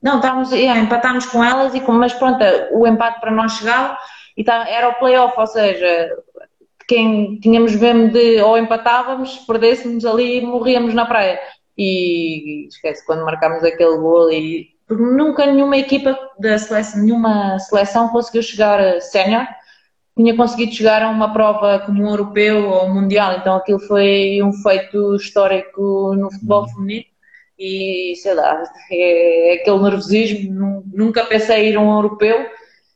Não, 0.02 0.18
estávamos, 0.18 0.52
yeah, 0.52 0.80
empatámos 0.80 1.26
com 1.26 1.44
elas, 1.44 1.74
e, 1.74 1.82
mas 1.82 2.14
pronto, 2.14 2.44
o 2.72 2.88
empate 2.88 3.20
para 3.20 3.32
nós 3.32 3.54
chegava 3.54 3.98
e 4.38 4.44
tá, 4.44 4.70
era 4.70 4.88
o 4.88 4.94
playoff, 4.96 5.38
ou 5.38 5.48
seja, 5.48 6.16
quem 6.90 7.40
tínhamos 7.40 7.76
mesmo 7.76 8.10
de 8.12 8.42
ou 8.42 8.58
empatávamos, 8.58 9.38
perdêssemos 9.46 10.04
ali 10.04 10.40
e 10.40 10.42
morríamos 10.42 10.96
na 10.96 11.06
praia. 11.06 11.40
E 11.78 12.68
esquece, 12.68 13.06
quando 13.06 13.24
marcámos 13.24 13.64
aquele 13.64 13.96
gol 13.98 14.32
e 14.32 14.68
porque 14.88 15.04
nunca 15.04 15.46
nenhuma 15.46 15.78
equipa 15.78 16.18
da 16.40 16.58
seleção, 16.58 17.04
nenhuma 17.04 17.60
seleção 17.60 18.10
conseguiu 18.10 18.42
chegar 18.42 19.00
sénior, 19.02 19.46
tinha 20.18 20.36
conseguido 20.36 20.74
chegar 20.74 21.04
a 21.04 21.10
uma 21.10 21.32
prova 21.32 21.78
como 21.86 22.04
um 22.04 22.10
europeu 22.10 22.68
ou 22.68 22.86
um 22.86 22.94
mundial, 22.96 23.34
então 23.34 23.56
aquilo 23.56 23.80
foi 23.82 24.42
um 24.42 24.52
feito 24.52 25.16
histórico 25.16 26.16
no 26.16 26.32
futebol 26.32 26.64
uhum. 26.64 26.70
feminino 26.70 27.06
e 27.60 28.16
sei 28.16 28.34
lá, 28.34 28.64
é, 28.92 29.54
é 29.54 29.62
aquele 29.62 29.78
nervosismo, 29.78 30.84
nunca 30.92 31.24
pensei 31.26 31.68
em 31.68 31.70
ir 31.70 31.76
a 31.76 31.82
um 31.82 31.96
europeu 31.96 32.48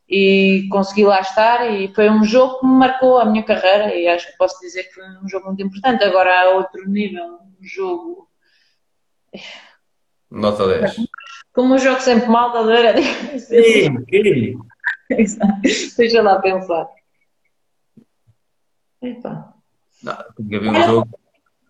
e 0.07 0.67
consegui 0.69 1.05
lá 1.05 1.21
estar 1.21 1.71
e 1.71 1.93
foi 1.93 2.09
um 2.09 2.23
jogo 2.23 2.59
que 2.59 2.65
me 2.65 2.73
marcou 2.73 3.17
a 3.17 3.25
minha 3.25 3.43
carreira 3.43 3.95
e 3.95 4.07
acho 4.07 4.27
que 4.31 4.37
posso 4.37 4.59
dizer 4.59 4.83
que 4.83 4.93
foi 4.93 5.03
um 5.23 5.27
jogo 5.27 5.47
muito 5.47 5.63
importante. 5.63 6.03
Agora 6.03 6.41
há 6.41 6.49
outro 6.51 6.87
nível, 6.87 7.25
um 7.25 7.57
jogo. 7.61 8.29
Nota 10.29 10.67
10. 10.67 10.95
Como 11.53 11.75
um 11.75 11.77
jogo 11.77 12.01
sempre 12.01 12.27
mal, 12.27 12.47
estás 12.47 12.67
a 12.67 12.71
ver? 12.71 13.39
Sim, 13.39 14.05
sim. 14.09 15.95
Deixa 15.97 16.21
lá 16.21 16.39
pensar. 16.39 16.87
Epa. 19.01 19.53
Não, 20.01 20.17
que 20.49 20.55
haver 20.55 20.69
um 20.69 20.83
jogo. 20.83 21.19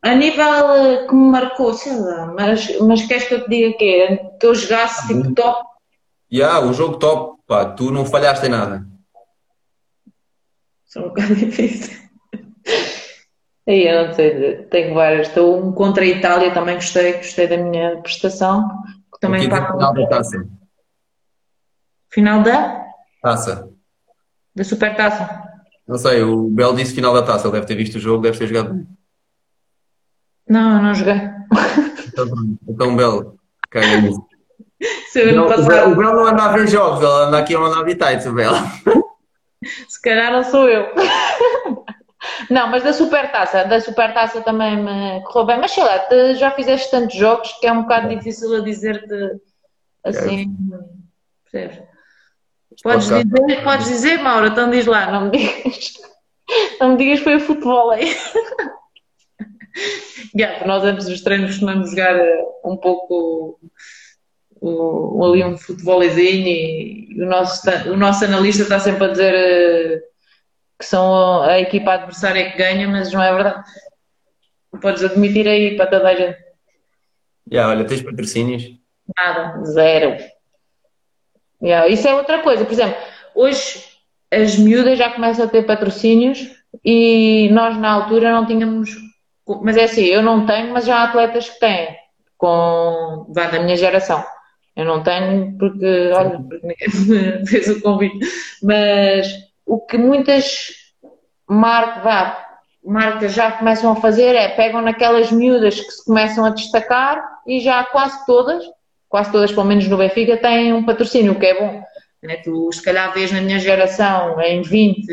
A 0.02 0.16
nível 0.16 1.08
que 1.08 1.16
me 1.16 1.32
marcou, 1.32 1.74
sei 1.74 1.98
lá, 1.98 2.28
mas, 2.28 2.78
mas 2.80 3.06
queres 3.06 3.28
que 3.28 3.36
eu 3.36 3.44
te 3.46 3.50
diga 3.50 3.78
que 3.78 3.86
é? 3.86 4.18
Que 4.38 4.46
eu 4.46 4.54
jogasse 4.56 5.08
tipo 5.08 5.34
top? 5.34 5.73
Yeah, 6.34 6.66
o 6.66 6.74
jogo 6.74 6.98
top, 6.98 7.44
pá, 7.46 7.64
tu 7.66 7.92
não 7.92 8.06
falhaste 8.06 8.48
em 8.48 8.50
nada. 8.50 8.88
São 10.86 11.04
um 11.06 11.08
bocado 11.10 11.36
difícil. 11.38 12.02
Aí 13.68 13.88
eu 13.88 14.08
não 14.08 14.14
sei, 14.14 14.64
tenho 14.66 14.94
várias. 14.96 15.28
Estou 15.28 15.64
um 15.64 15.72
contra 15.72 16.04
a 16.04 16.08
Itália, 16.08 16.54
também 16.54 16.76
gostei, 16.76 17.14
gostei 17.14 17.48
da 17.48 17.58
minha 17.58 18.02
prestação. 18.02 18.68
Também 19.22 19.42
Aqui 19.42 19.50
para 19.50 19.72
final 19.72 19.94
da 19.94 20.08
taça. 20.08 20.50
final 22.10 22.42
da, 22.44 22.84
Taça. 23.22 23.70
da 24.56 24.64
Supertaça. 24.64 25.44
Não 25.88 25.98
sei, 25.98 26.24
o 26.24 26.50
Bel 26.50 26.76
disse 26.76 26.96
final 26.96 27.14
da 27.14 27.22
taça, 27.22 27.46
ele 27.48 27.54
deve 27.54 27.66
ter 27.68 27.76
visto 27.76 27.96
o 27.96 28.00
jogo, 28.00 28.24
deve 28.24 28.38
ter 28.38 28.48
jogado 28.48 28.74
bem. 28.74 28.88
Não, 30.50 30.82
não 30.82 30.94
joguei. 30.94 31.16
Então, 32.08 32.26
então 32.68 32.96
Bel, 32.96 33.38
caga 33.70 34.02
nisso. 34.02 34.26
Se 35.08 35.24
Não, 35.32 35.46
ano 35.46 35.46
o, 35.46 35.66
Bel, 35.66 35.66
passado, 35.66 35.96
não 35.96 36.26
anda 36.26 36.44
a 36.44 36.52
ver 36.52 36.68
jogos, 36.68 37.02
ele 37.02 37.28
anda 37.28 37.38
aqui 37.40 37.56
a 37.56 37.60
mandar 37.60 37.84
bitites, 37.84 38.26
o 38.26 38.34
Bel. 38.34 38.54
se 39.88 40.02
calhar 40.02 40.32
não 40.32 40.44
sou 40.44 40.68
eu. 40.68 40.88
Não, 42.50 42.70
mas 42.70 42.84
da 42.84 42.94
Supertaça, 42.94 43.66
da 43.66 43.82
Supertaça 43.82 44.42
também 44.42 44.78
me 44.78 45.22
correu 45.24 45.46
bem. 45.46 45.60
Mas 45.60 45.72
sei 45.72 45.84
lá, 45.84 46.08
já 46.36 46.52
fizeste 46.52 46.90
tantos 46.90 47.18
jogos 47.18 47.52
que 47.60 47.68
é 47.68 47.72
um 47.72 47.82
bocado 47.82 48.08
difícil 48.08 48.56
a 48.56 48.60
dizer-te 48.62 49.42
assim. 50.06 50.56
Percebes? 51.52 51.84
Podes 52.82 53.08
dizer, 53.10 53.64
podes 53.64 53.88
dizer, 53.88 54.18
Maura, 54.20 54.48
então 54.48 54.70
diz 54.70 54.86
lá, 54.86 55.12
não 55.12 55.26
me 55.26 55.32
digas. 55.32 55.94
Não 56.80 56.92
me 56.92 56.98
digas 56.98 57.20
que 57.20 57.24
foi 57.24 57.36
o 57.38 57.40
futebol 57.40 57.90
aí. 57.90 58.14
Yeah, 60.36 60.68
nós 60.68 60.84
antes 60.84 61.08
dos 61.08 61.22
treinos 61.22 61.52
costumamos 61.52 61.90
jogar 61.90 62.16
eh, 62.16 62.44
um 62.66 62.76
pouco 62.78 63.60
o, 64.64 65.26
ali 65.26 65.44
um 65.44 65.58
futebolizinho 65.58 66.48
e 66.48 67.22
o 67.22 67.26
nosso, 67.26 67.70
o 67.92 67.98
nosso 67.98 68.24
analista 68.24 68.64
está 68.64 68.80
sempre 68.80 69.04
a 69.04 69.08
dizer 69.10 69.34
eh, 69.36 70.02
que 70.80 70.86
são 70.86 71.42
a 71.42 71.60
equipa 71.60 71.92
adversária 71.92 72.50
que 72.50 72.58
ganha, 72.58 72.88
mas 72.88 73.12
não 73.12 73.22
é 73.22 73.34
verdade. 73.34 73.62
Podes 74.82 75.04
admitir 75.04 75.48
aí 75.50 75.76
para 75.76 75.88
toda 75.88 76.08
a 76.08 76.16
gente. 76.16 76.38
Yeah, 77.52 77.74
olha, 77.74 77.86
tens 77.86 78.02
patrocínios? 78.02 78.64
Nada, 79.18 79.66
zero. 79.66 80.16
Yeah, 81.62 81.90
isso 81.90 82.08
é 82.08 82.16
outra 82.16 82.42
coisa. 82.42 82.64
Por 82.64 82.72
exemplo, 82.72 82.96
hoje 83.36 83.84
as 84.32 84.58
miúdas 84.58 84.98
já 84.98 85.12
começam 85.12 85.44
a 85.44 85.50
ter 85.50 85.66
patrocínios 85.66 86.40
e 86.86 87.50
nós 87.52 87.78
na 87.78 87.92
altura 87.92 88.32
não 88.32 88.46
tínhamos. 88.46 88.96
Mas 89.62 89.76
é 89.76 89.84
assim, 89.84 90.06
eu 90.06 90.22
não 90.22 90.46
tenho, 90.46 90.72
mas 90.72 90.86
já 90.86 91.00
há 91.00 91.04
atletas 91.04 91.50
que 91.50 91.60
têm, 91.60 91.98
com 92.38 93.26
vá 93.30 93.48
da 93.48 93.60
minha 93.60 93.76
geração. 93.76 94.24
Eu 94.76 94.86
não 94.86 95.04
tenho 95.04 95.56
porque, 95.58 96.12
olha, 96.14 96.40
porque 96.40 96.68
ninguém 96.68 97.40
me 97.40 97.46
fez 97.48 97.68
o 97.70 97.82
convite. 97.82 98.20
Mas 98.62 99.28
o 99.66 99.80
que 99.80 99.98
muitas 99.98 100.70
marcas, 101.48 103.34
já 103.34 103.52
começam 103.52 103.92
a 103.92 103.96
fazer 103.96 104.36
é 104.36 104.50
pegam 104.50 104.82
naquelas 104.82 105.32
miúdas 105.32 105.80
que 105.80 105.92
se 105.92 106.06
começam 106.06 106.44
a 106.46 106.50
destacar 106.50 107.24
e 107.48 107.60
já 107.60 107.84
quase 107.84 108.26
todas, 108.26 108.64
quase 109.08 109.32
todas, 109.32 109.52
pelo 109.52 109.66
menos 109.66 109.88
no 109.88 109.98
Benfica, 109.98 110.38
têm 110.38 110.74
um 110.74 110.86
patrocínio, 110.86 111.34
o 111.34 111.40
que 111.40 111.46
é 111.46 111.60
bom. 111.60 111.84
Né? 112.24 112.38
Tu, 112.38 112.72
se 112.72 112.82
calhar, 112.82 113.14
vês 113.14 113.32
na 113.32 113.42
minha 113.42 113.60
geração, 113.60 114.40
em 114.42 114.62
20, 114.62 115.06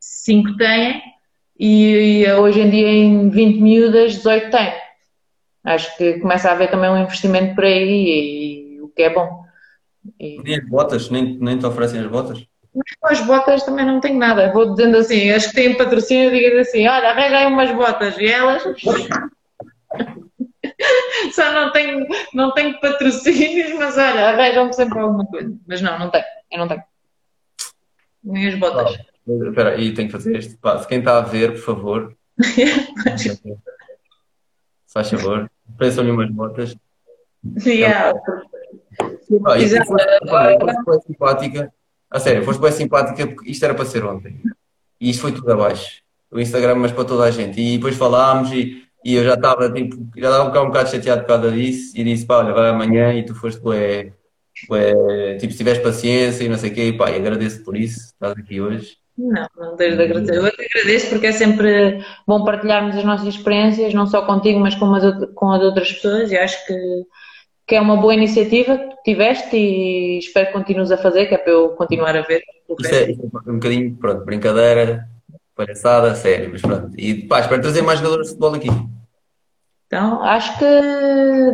5 0.00 0.56
têm, 0.56 1.02
e, 1.58 2.22
e 2.24 2.32
hoje 2.32 2.60
em 2.60 2.70
dia, 2.70 2.88
em 2.88 3.28
20 3.28 3.60
miúdas, 3.60 4.12
18 4.14 4.50
têm. 4.50 4.72
Acho 5.64 5.96
que 5.96 6.14
começa 6.14 6.48
a 6.48 6.52
haver 6.52 6.70
também 6.70 6.90
um 6.90 7.02
investimento 7.02 7.54
por 7.54 7.64
aí, 7.64 7.88
e, 7.88 8.61
que 8.94 9.02
é 9.02 9.10
bom. 9.10 9.44
E, 10.18 10.42
Nem 10.42 10.56
as 10.56 10.68
botas, 10.68 11.10
nem, 11.10 11.38
nem 11.38 11.58
te 11.58 11.66
oferecem 11.66 12.00
as 12.00 12.06
botas? 12.06 12.46
mas 12.74 12.90
com 12.98 13.08
as 13.08 13.20
botas 13.20 13.62
também 13.64 13.84
não 13.84 14.00
tenho 14.00 14.18
nada. 14.18 14.52
Vou 14.52 14.74
dizendo 14.74 14.96
assim, 14.96 15.30
as 15.30 15.46
que 15.46 15.54
têm 15.54 15.76
patrocínio, 15.76 16.30
digo 16.30 16.58
assim: 16.58 16.88
olha, 16.88 17.10
arranja 17.10 17.38
aí 17.38 17.46
umas 17.46 17.70
botas. 17.72 18.16
E 18.18 18.26
elas. 18.26 18.62
Só 21.32 21.52
não 21.52 21.70
tenho, 21.70 22.06
não 22.34 22.52
tenho 22.52 22.80
patrocínios, 22.80 23.72
mas 23.78 23.96
olha, 23.96 24.30
arranjam-me 24.30 24.72
sempre 24.72 24.98
alguma 24.98 25.26
coisa. 25.26 25.54
Mas 25.66 25.80
não, 25.82 25.98
não 25.98 26.10
tenho. 26.10 26.24
Eu 26.50 26.58
não 26.58 26.68
tenho. 26.68 26.82
Nem 28.24 28.48
as 28.48 28.58
botas. 28.58 28.98
Espera 29.26 29.70
aí, 29.70 29.94
tenho 29.94 30.08
que 30.08 30.12
fazer 30.12 30.36
este. 30.36 30.52
Se 30.52 30.88
quem 30.88 30.98
está 30.98 31.18
a 31.18 31.22
ver, 31.22 31.52
por 31.52 31.60
favor, 31.60 32.16
faz 34.92 35.10
favor, 35.10 35.50
ofereçam-lhe 35.74 36.10
umas 36.10 36.30
botas. 36.30 36.74
Yeah. 37.64 38.18
Ah, 39.46 39.58
Exato. 39.58 39.86
foste, 39.86 40.04
foste 40.64 40.84
bem 40.86 41.00
simpática. 41.06 41.72
A 42.10 42.20
sério, 42.20 42.44
foste 42.44 42.60
bem 42.60 42.72
simpática 42.72 43.26
porque 43.26 43.50
isto 43.50 43.64
era 43.64 43.74
para 43.74 43.84
ser 43.84 44.04
ontem. 44.04 44.40
E 45.00 45.10
isto 45.10 45.22
foi 45.22 45.32
tudo 45.32 45.50
abaixo. 45.52 46.02
O 46.30 46.38
Instagram, 46.38 46.76
mas 46.76 46.92
para 46.92 47.04
toda 47.04 47.24
a 47.24 47.30
gente. 47.30 47.60
E 47.60 47.76
depois 47.76 47.96
falámos 47.96 48.52
e, 48.52 48.82
e 49.04 49.14
eu 49.14 49.24
já 49.24 49.34
estava 49.34 49.70
tipo, 49.70 49.96
já 50.16 50.28
estava 50.28 50.44
um 50.44 50.46
bocado, 50.48 50.66
um 50.66 50.68
bocado 50.68 50.90
chateado 50.90 51.22
por 51.22 51.28
causa 51.28 51.50
disso 51.50 51.92
e 51.96 52.04
disse, 52.04 52.26
pá, 52.26 52.38
olha, 52.38 52.52
vai 52.52 52.68
amanhã 52.68 53.12
e 53.12 53.24
tu 53.24 53.34
foste 53.34 53.60
bué, 53.60 54.12
bué, 54.68 55.36
tipo, 55.38 55.52
se 55.52 55.58
tiveres 55.58 55.82
paciência 55.82 56.44
e 56.44 56.48
não 56.48 56.58
sei 56.58 56.70
o 56.70 56.74
quê, 56.74 56.88
e 56.88 56.96
pá, 56.96 57.10
e 57.10 57.16
agradeço 57.16 57.64
por 57.64 57.76
isso, 57.76 58.12
estás 58.12 58.32
aqui 58.32 58.60
hoje. 58.60 58.96
Não, 59.16 59.46
não 59.56 59.76
tens 59.76 59.96
de 59.96 60.02
agradecer. 60.02 60.36
Eu 60.36 60.50
te 60.50 60.64
agradeço 60.64 61.08
porque 61.10 61.26
é 61.26 61.32
sempre 61.32 62.02
bom 62.26 62.44
partilharmos 62.44 62.96
as 62.96 63.04
nossas 63.04 63.28
experiências, 63.28 63.92
não 63.92 64.06
só 64.06 64.24
contigo, 64.24 64.58
mas 64.58 64.74
com 64.74 64.92
as, 64.94 65.04
com 65.34 65.50
as 65.50 65.62
outras 65.62 65.92
pessoas. 65.92 66.30
E 66.30 66.36
acho 66.36 66.66
que, 66.66 66.74
que 67.66 67.74
é 67.74 67.80
uma 67.80 67.96
boa 67.96 68.14
iniciativa 68.14 68.76
que 68.76 69.02
tiveste 69.04 69.56
e 69.56 70.18
espero 70.18 70.48
que 70.48 70.52
continues 70.52 70.90
a 70.90 70.96
fazer, 70.96 71.26
que 71.26 71.34
é 71.34 71.38
para 71.38 71.52
eu 71.52 71.70
continuar 71.70 72.16
a 72.16 72.22
ver. 72.22 72.42
o 72.68 72.76
Isto 72.80 72.94
é, 72.94 73.10
isto 73.10 73.30
é 73.46 73.50
um 73.50 73.54
bocadinho, 73.54 73.96
pronto, 73.96 74.24
brincadeira, 74.24 75.08
palhaçada, 75.54 76.14
sério, 76.14 76.50
mas 76.52 76.62
pronto. 76.62 76.90
E 76.98 77.26
pá, 77.26 77.40
espero 77.40 77.62
trazer 77.62 77.82
mais 77.82 77.98
jogadores 77.98 78.26
de 78.26 78.34
futebol 78.34 78.54
aqui. 78.54 78.68
Então, 79.86 80.22
acho 80.22 80.58
que 80.58 80.64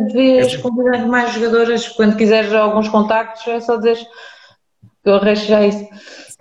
devias 0.07 0.55
convidar 0.57 1.05
mais 1.07 1.33
jogadoras. 1.33 1.89
Quando 1.89 2.15
quiseres 2.15 2.53
alguns 2.53 2.87
contactos, 2.87 3.45
é 3.47 3.59
só 3.59 3.75
dizer 3.75 3.97
que 3.97 5.09
eu 5.09 5.15
arranjo 5.15 5.45
já 5.45 5.65
isso. 5.65 5.85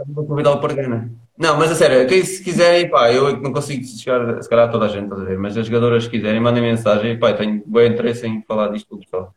Vou 0.07 0.25
convidar 0.25 0.53
o 0.53 0.61
Pargana. 0.61 1.11
Não, 1.37 1.57
mas 1.57 1.71
a 1.71 1.75
sério, 1.75 2.07
quem 2.09 2.25
se 2.25 2.43
quiserem, 2.43 2.89
pá, 2.89 3.13
eu 3.13 3.29
é 3.29 3.33
não 3.33 3.53
consigo 3.53 3.85
chegar, 3.85 4.43
se 4.43 4.49
calhar 4.49 4.69
a 4.69 4.73
toda 4.73 4.87
a 4.87 4.89
gente, 4.89 5.05
estás 5.05 5.23
a 5.23 5.25
ver? 5.25 5.39
Mas 5.39 5.57
as 5.57 5.67
jogadoras 5.67 6.05
que 6.05 6.17
quiserem, 6.17 6.41
mandem 6.41 6.63
mensagem, 6.63 7.19
pá, 7.19 7.33
tenho 7.33 7.63
bom 7.67 7.81
interesse 7.81 8.27
em 8.27 8.43
falar 8.43 8.69
disto 8.69 8.89
com 8.89 8.97
o 8.97 9.01
pessoal. 9.01 9.35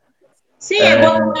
Sim, 0.62 0.78
é 0.78 0.96
bom 1.02 1.30
um 1.30 1.32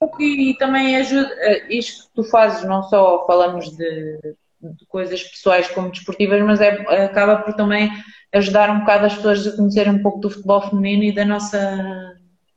pouco 0.00 0.22
e 0.22 0.56
também 0.56 0.96
ajuda. 0.96 1.28
eh, 1.40 1.66
Isto 1.76 2.06
que 2.08 2.14
tu 2.14 2.24
fazes, 2.24 2.64
não 2.64 2.82
só 2.82 3.26
falamos 3.26 3.70
de, 3.76 4.18
de 4.62 4.86
coisas 4.88 5.22
pessoais 5.22 5.68
como 5.68 5.90
desportivas, 5.90 6.40
mas 6.42 6.60
é, 6.60 6.70
acaba 7.04 7.36
por 7.36 7.52
também 7.54 7.90
ajudar 8.32 8.70
um 8.70 8.80
bocado 8.80 9.04
as 9.06 9.14
pessoas 9.14 9.46
a 9.46 9.54
conhecerem 9.56 9.92
um 9.92 10.02
pouco 10.02 10.20
do 10.20 10.30
futebol 10.30 10.62
feminino 10.62 11.04
e 11.04 11.12
da 11.14 11.24
nossa, 11.24 11.58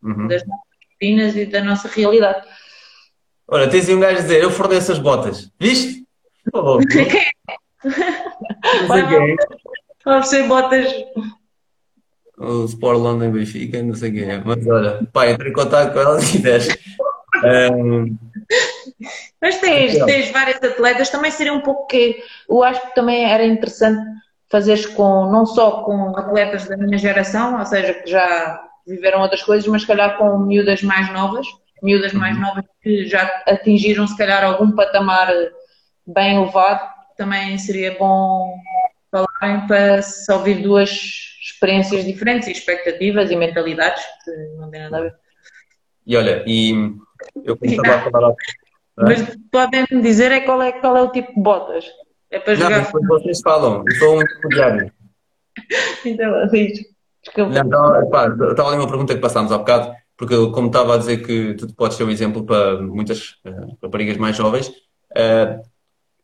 Uhum. 0.02 0.28
das 0.28 0.42
nossas 0.48 0.64
rotinas 0.94 1.36
e 1.36 1.46
da 1.46 1.62
nossa 1.64 1.88
realidade. 1.90 2.48
Olha, 3.48 3.70
tens 3.70 3.90
aí 3.90 3.96
um 3.96 4.00
gajo 4.00 4.20
a 4.20 4.22
dizer, 4.22 4.42
eu 4.42 4.50
forneço 4.52 4.92
as 4.94 5.00
botas. 5.00 5.52
Viste? 5.60 6.06
Oh, 6.54 6.80
não 6.80 6.82
sei 6.92 7.06
quem. 9.08 9.36
Vamos 10.06 10.28
ser 10.30 10.48
botas. 10.48 10.88
O 12.38 12.66
Sport 12.66 13.00
London 13.00 13.32
Benfica, 13.32 13.82
não 13.82 13.96
sei 13.96 14.12
quem 14.12 14.30
é. 14.30 14.42
Mas 14.44 14.66
olha, 14.68 15.08
pá, 15.14 15.28
entre 15.28 15.50
em 15.50 15.54
contato 15.54 15.94
com 15.94 16.00
ela 16.00 16.20
se 16.20 16.34
quiseres. 16.34 16.68
Um, 17.44 18.18
Mas 19.42 19.60
tens, 19.60 20.04
tens 20.06 20.32
várias 20.32 20.58
atletas, 20.64 21.10
também 21.10 21.32
seria 21.32 21.54
um 21.54 21.62
pouco 21.62 21.88
que 21.88 22.18
eu 22.50 22.64
acho 22.64 22.82
que 22.82 22.96
também 22.96 23.26
era 23.26 23.46
interessante 23.46 24.02
fazeres 24.50 24.86
com, 24.86 25.30
não 25.32 25.46
só 25.46 25.84
com 25.84 26.18
atletas 26.18 26.68
da 26.68 26.78
minha 26.78 26.98
geração, 26.98 27.60
ou 27.60 27.66
seja, 27.66 27.94
que 27.94 28.10
já 28.10 28.62
viveram 28.88 29.22
outras 29.22 29.44
coisas, 29.44 29.68
mas 29.68 29.82
se 29.82 29.88
calhar 29.88 30.18
com 30.18 30.38
miúdas 30.40 30.82
mais 30.82 31.12
novas, 31.12 31.46
miúdas 31.82 32.14
mais 32.14 32.40
novas 32.40 32.64
que 32.82 33.06
já 33.06 33.24
atingiram 33.46 34.08
se 34.08 34.18
calhar 34.18 34.44
algum 34.44 34.72
patamar 34.72 35.32
bem 36.06 36.38
elevado, 36.38 36.82
também 37.18 37.58
seria 37.58 37.96
bom 37.98 38.58
falarem 39.12 39.68
para 39.68 40.02
se 40.02 40.32
ouvir 40.32 40.62
duas 40.62 41.35
experiências 41.52 42.04
diferentes 42.06 42.48
e 42.48 42.52
expectativas 42.52 43.30
e 43.30 43.36
mentalidades 43.36 44.04
que 44.24 44.32
não 44.58 44.70
têm 44.72 44.82
nada 44.82 44.98
a 44.98 45.02
ver. 45.02 45.16
e 46.06 46.18
olha, 46.18 46.44
e 46.48 46.72
eu 47.44 47.56
como 47.56 47.72
estava 47.72 47.96
a 48.08 48.12
falar 48.12 48.30
há, 48.30 48.36
Mas 48.98 49.38
podem-me 49.52 50.02
dizer 50.02 50.32
é 50.32 50.40
qual, 50.42 50.62
é 50.62 50.72
qual 50.72 50.98
é 50.98 51.02
o 51.02 51.12
tipo 51.12 51.34
de 51.36 51.42
botas. 51.42 51.86
É 52.32 52.40
para 52.40 52.54
Não, 52.54 52.62
jogar. 52.64 52.78
mas 52.78 52.86
depois 52.88 53.08
vocês 53.08 53.42
falam, 53.42 53.84
eu 53.88 53.96
sou 53.96 54.18
um 54.18 54.22
intermediário. 54.22 54.92
Então, 56.06 56.48
diz. 56.48 56.80
Desculpa. 57.24 57.64
Não, 57.64 58.06
então, 58.06 58.50
Estava 58.52 58.70
ali 58.70 58.78
uma 58.78 58.88
pergunta 58.88 59.16
que 59.16 59.22
passámos 59.22 59.52
há 59.52 59.58
bocado, 59.58 59.96
porque 60.18 60.36
como 60.52 60.68
estava 60.68 60.96
a 60.96 60.98
dizer 60.98 61.26
que 61.26 61.54
tu 61.56 61.74
podes 61.74 61.96
ser 61.98 62.04
um 62.04 62.10
exemplo 62.12 62.46
para 62.46 62.80
muitas 62.82 63.36
eh, 63.46 63.52
raparigas 63.82 64.18
mais 64.18 64.36
jovens, 64.36 64.72
eh, 65.16 65.60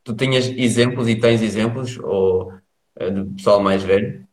tu 0.04 0.14
tinhas 0.16 0.48
exemplos 0.48 1.08
e 1.08 1.16
tens 1.16 1.42
exemplos, 1.42 1.98
ou 1.98 2.54
eh, 3.00 3.10
do 3.10 3.26
pessoal 3.36 3.62
mais 3.62 3.82
velho? 3.84 4.28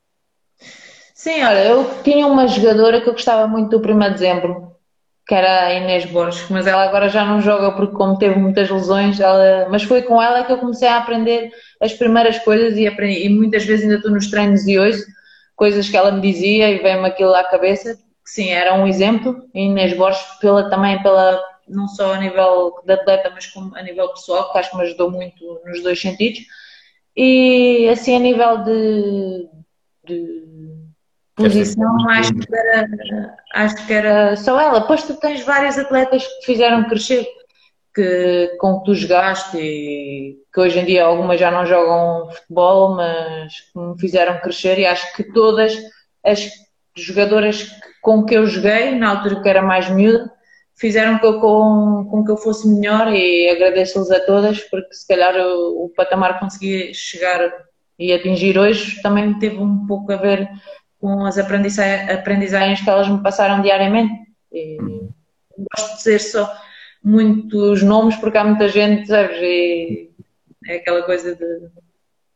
Sim, 1.18 1.42
olha, 1.42 1.64
eu 1.64 2.02
tinha 2.04 2.28
uma 2.28 2.46
jogadora 2.46 3.00
que 3.00 3.08
eu 3.08 3.12
gostava 3.12 3.48
muito 3.48 3.76
do 3.76 3.92
1 3.92 3.98
de 3.98 4.10
dezembro, 4.10 4.70
que 5.26 5.34
era 5.34 5.66
a 5.66 5.74
Inês 5.74 6.04
Borges, 6.06 6.48
mas 6.48 6.64
ela 6.64 6.84
agora 6.84 7.08
já 7.08 7.24
não 7.24 7.40
joga 7.40 7.72
porque 7.72 7.96
como 7.96 8.16
teve 8.16 8.36
muitas 8.38 8.70
lesões, 8.70 9.18
ela... 9.18 9.68
mas 9.68 9.82
foi 9.82 10.02
com 10.02 10.22
ela 10.22 10.44
que 10.44 10.52
eu 10.52 10.58
comecei 10.58 10.86
a 10.86 10.96
aprender 10.98 11.50
as 11.80 11.92
primeiras 11.92 12.38
coisas 12.38 12.78
e, 12.78 12.86
aprendi... 12.86 13.26
e 13.26 13.28
muitas 13.28 13.64
vezes 13.64 13.82
ainda 13.82 13.96
estou 13.96 14.12
nos 14.12 14.30
treinos 14.30 14.64
de 14.64 14.78
hoje, 14.78 15.02
coisas 15.56 15.88
que 15.88 15.96
ela 15.96 16.12
me 16.12 16.20
dizia 16.20 16.70
e 16.70 16.78
vem-me 16.78 17.08
aquilo 17.08 17.34
à 17.34 17.42
cabeça, 17.42 17.96
que 17.96 18.30
sim, 18.30 18.50
era 18.50 18.74
um 18.74 18.86
exemplo, 18.86 19.42
Inês 19.52 19.96
Borges, 19.96 20.22
pela, 20.40 20.70
também 20.70 21.02
pela, 21.02 21.42
não 21.68 21.88
só 21.88 22.14
a 22.14 22.18
nível 22.18 22.76
de 22.86 22.92
atleta, 22.92 23.28
mas 23.34 23.44
como 23.46 23.76
a 23.76 23.82
nível 23.82 24.08
pessoal, 24.10 24.52
que 24.52 24.58
acho 24.58 24.70
que 24.70 24.76
me 24.76 24.84
ajudou 24.84 25.10
muito 25.10 25.60
nos 25.66 25.82
dois 25.82 26.00
sentidos, 26.00 26.38
e 27.16 27.88
assim 27.90 28.14
a 28.14 28.20
nível 28.20 28.58
de, 28.58 29.48
de 30.06 30.57
posição, 31.38 32.10
acho 32.10 32.34
que, 32.34 32.54
era, 32.54 33.36
acho 33.54 33.86
que 33.86 33.92
era 33.92 34.36
só 34.36 34.60
ela. 34.60 34.80
Depois 34.80 35.02
tu 35.02 35.14
tens 35.14 35.42
vários 35.44 35.78
atletas 35.78 36.26
que 36.26 36.40
te 36.40 36.46
fizeram 36.46 36.88
crescer, 36.88 37.26
que, 37.94 38.56
com 38.58 38.78
que 38.78 38.84
tu 38.84 38.94
jogaste 38.94 39.56
e 39.58 40.36
que 40.52 40.60
hoje 40.60 40.78
em 40.78 40.84
dia 40.84 41.04
algumas 41.04 41.40
já 41.40 41.50
não 41.50 41.64
jogam 41.64 42.30
futebol, 42.30 42.96
mas 42.96 43.60
que 43.72 43.78
me 43.78 43.98
fizeram 43.98 44.40
crescer 44.40 44.78
e 44.78 44.86
acho 44.86 45.14
que 45.16 45.24
todas 45.32 45.76
as 46.24 46.50
jogadoras 46.96 47.70
com 48.02 48.24
que 48.24 48.34
eu 48.34 48.46
joguei, 48.46 48.94
na 48.94 49.10
altura 49.10 49.40
que 49.40 49.48
era 49.48 49.62
mais 49.62 49.88
miúda, 49.88 50.30
fizeram 50.78 51.18
eu, 51.22 51.40
com, 51.40 52.06
com 52.10 52.24
que 52.24 52.30
eu 52.30 52.36
fosse 52.36 52.68
melhor 52.68 53.12
e 53.12 53.48
agradeço-lhes 53.50 54.10
a 54.10 54.20
todas 54.20 54.60
porque 54.70 54.94
se 54.94 55.06
calhar 55.06 55.34
o, 55.36 55.86
o 55.86 55.88
patamar 55.90 56.34
que 56.34 56.40
consegui 56.40 56.94
chegar 56.94 57.52
e 57.98 58.12
atingir 58.12 58.56
hoje 58.56 59.02
também 59.02 59.38
teve 59.38 59.58
um 59.58 59.86
pouco 59.86 60.12
a 60.12 60.16
ver 60.16 60.48
com 61.00 61.24
as 61.24 61.38
aprendizagens 61.38 62.80
que 62.80 62.90
elas 62.90 63.08
me 63.08 63.22
passaram 63.22 63.62
diariamente. 63.62 64.12
E 64.52 64.78
gosto 65.58 65.90
de 65.90 65.96
dizer 65.96 66.18
só 66.20 66.52
muitos 67.02 67.82
nomes 67.82 68.16
porque 68.16 68.38
há 68.38 68.44
muita 68.44 68.68
gente, 68.68 69.06
sabes? 69.08 69.36
E 69.40 70.10
é 70.66 70.76
aquela 70.76 71.02
coisa 71.02 71.34
de. 71.34 71.68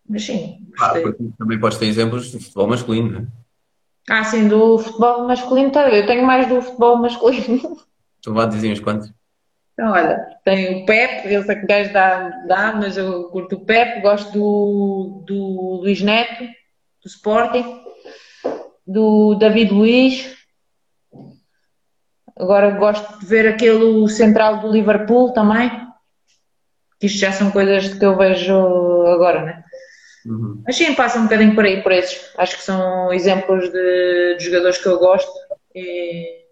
Mas 0.08 0.24
sim. 0.24 0.66
Ah, 0.80 0.94
também 1.38 1.58
podes 1.58 1.78
ter 1.78 1.86
exemplos 1.86 2.30
de 2.30 2.38
futebol 2.38 2.68
masculino, 2.68 3.10
não 3.10 3.20
é? 3.20 3.26
Ah, 4.10 4.24
sim, 4.24 4.48
do 4.48 4.78
futebol 4.78 5.26
masculino, 5.28 5.70
tá, 5.70 5.88
eu 5.88 6.06
tenho 6.06 6.26
mais 6.26 6.48
do 6.48 6.60
futebol 6.60 6.96
masculino. 6.96 7.78
Tu 8.20 8.32
vá 8.32 8.46
dizer 8.46 8.72
uns 8.72 8.80
quantos? 8.80 9.12
Então, 9.72 9.92
olha, 9.92 10.18
tenho 10.44 10.82
o 10.82 10.86
Pepe, 10.86 11.32
eu 11.32 11.42
sei 11.44 11.56
que 11.56 11.64
o 11.64 11.66
gajo 11.66 11.92
dá, 11.92 12.28
dá, 12.46 12.72
mas 12.72 12.96
eu 12.96 13.24
curto 13.30 13.56
o 13.56 13.64
Pepe, 13.64 14.00
gosto 14.00 14.32
do, 14.32 15.24
do 15.26 15.80
Luís 15.82 16.02
Neto, 16.02 16.44
do 16.44 17.08
Sporting 17.08 17.81
do 18.86 19.34
David 19.34 19.72
Luiz. 19.72 20.36
Agora 22.36 22.70
gosto 22.70 23.20
de 23.20 23.26
ver 23.26 23.48
aquele 23.48 24.08
central 24.08 24.60
do 24.60 24.72
Liverpool 24.72 25.32
também. 25.32 25.70
Isto 27.00 27.18
já 27.18 27.32
são 27.32 27.50
coisas 27.50 27.94
que 27.94 28.04
eu 28.04 28.16
vejo 28.16 28.54
agora, 29.06 29.44
né? 29.44 29.64
Uhum. 30.24 30.62
Mas 30.64 30.76
sim, 30.76 30.94
passa 30.94 31.18
um 31.18 31.24
bocadinho 31.24 31.54
por 31.54 31.64
aí, 31.64 31.82
por 31.82 31.92
esses. 31.92 32.32
Acho 32.38 32.56
que 32.56 32.62
são 32.62 33.12
exemplos 33.12 33.70
de, 33.70 34.36
de 34.38 34.44
jogadores 34.44 34.78
que 34.78 34.86
eu 34.86 34.98
gosto. 34.98 35.32
E... 35.74 36.42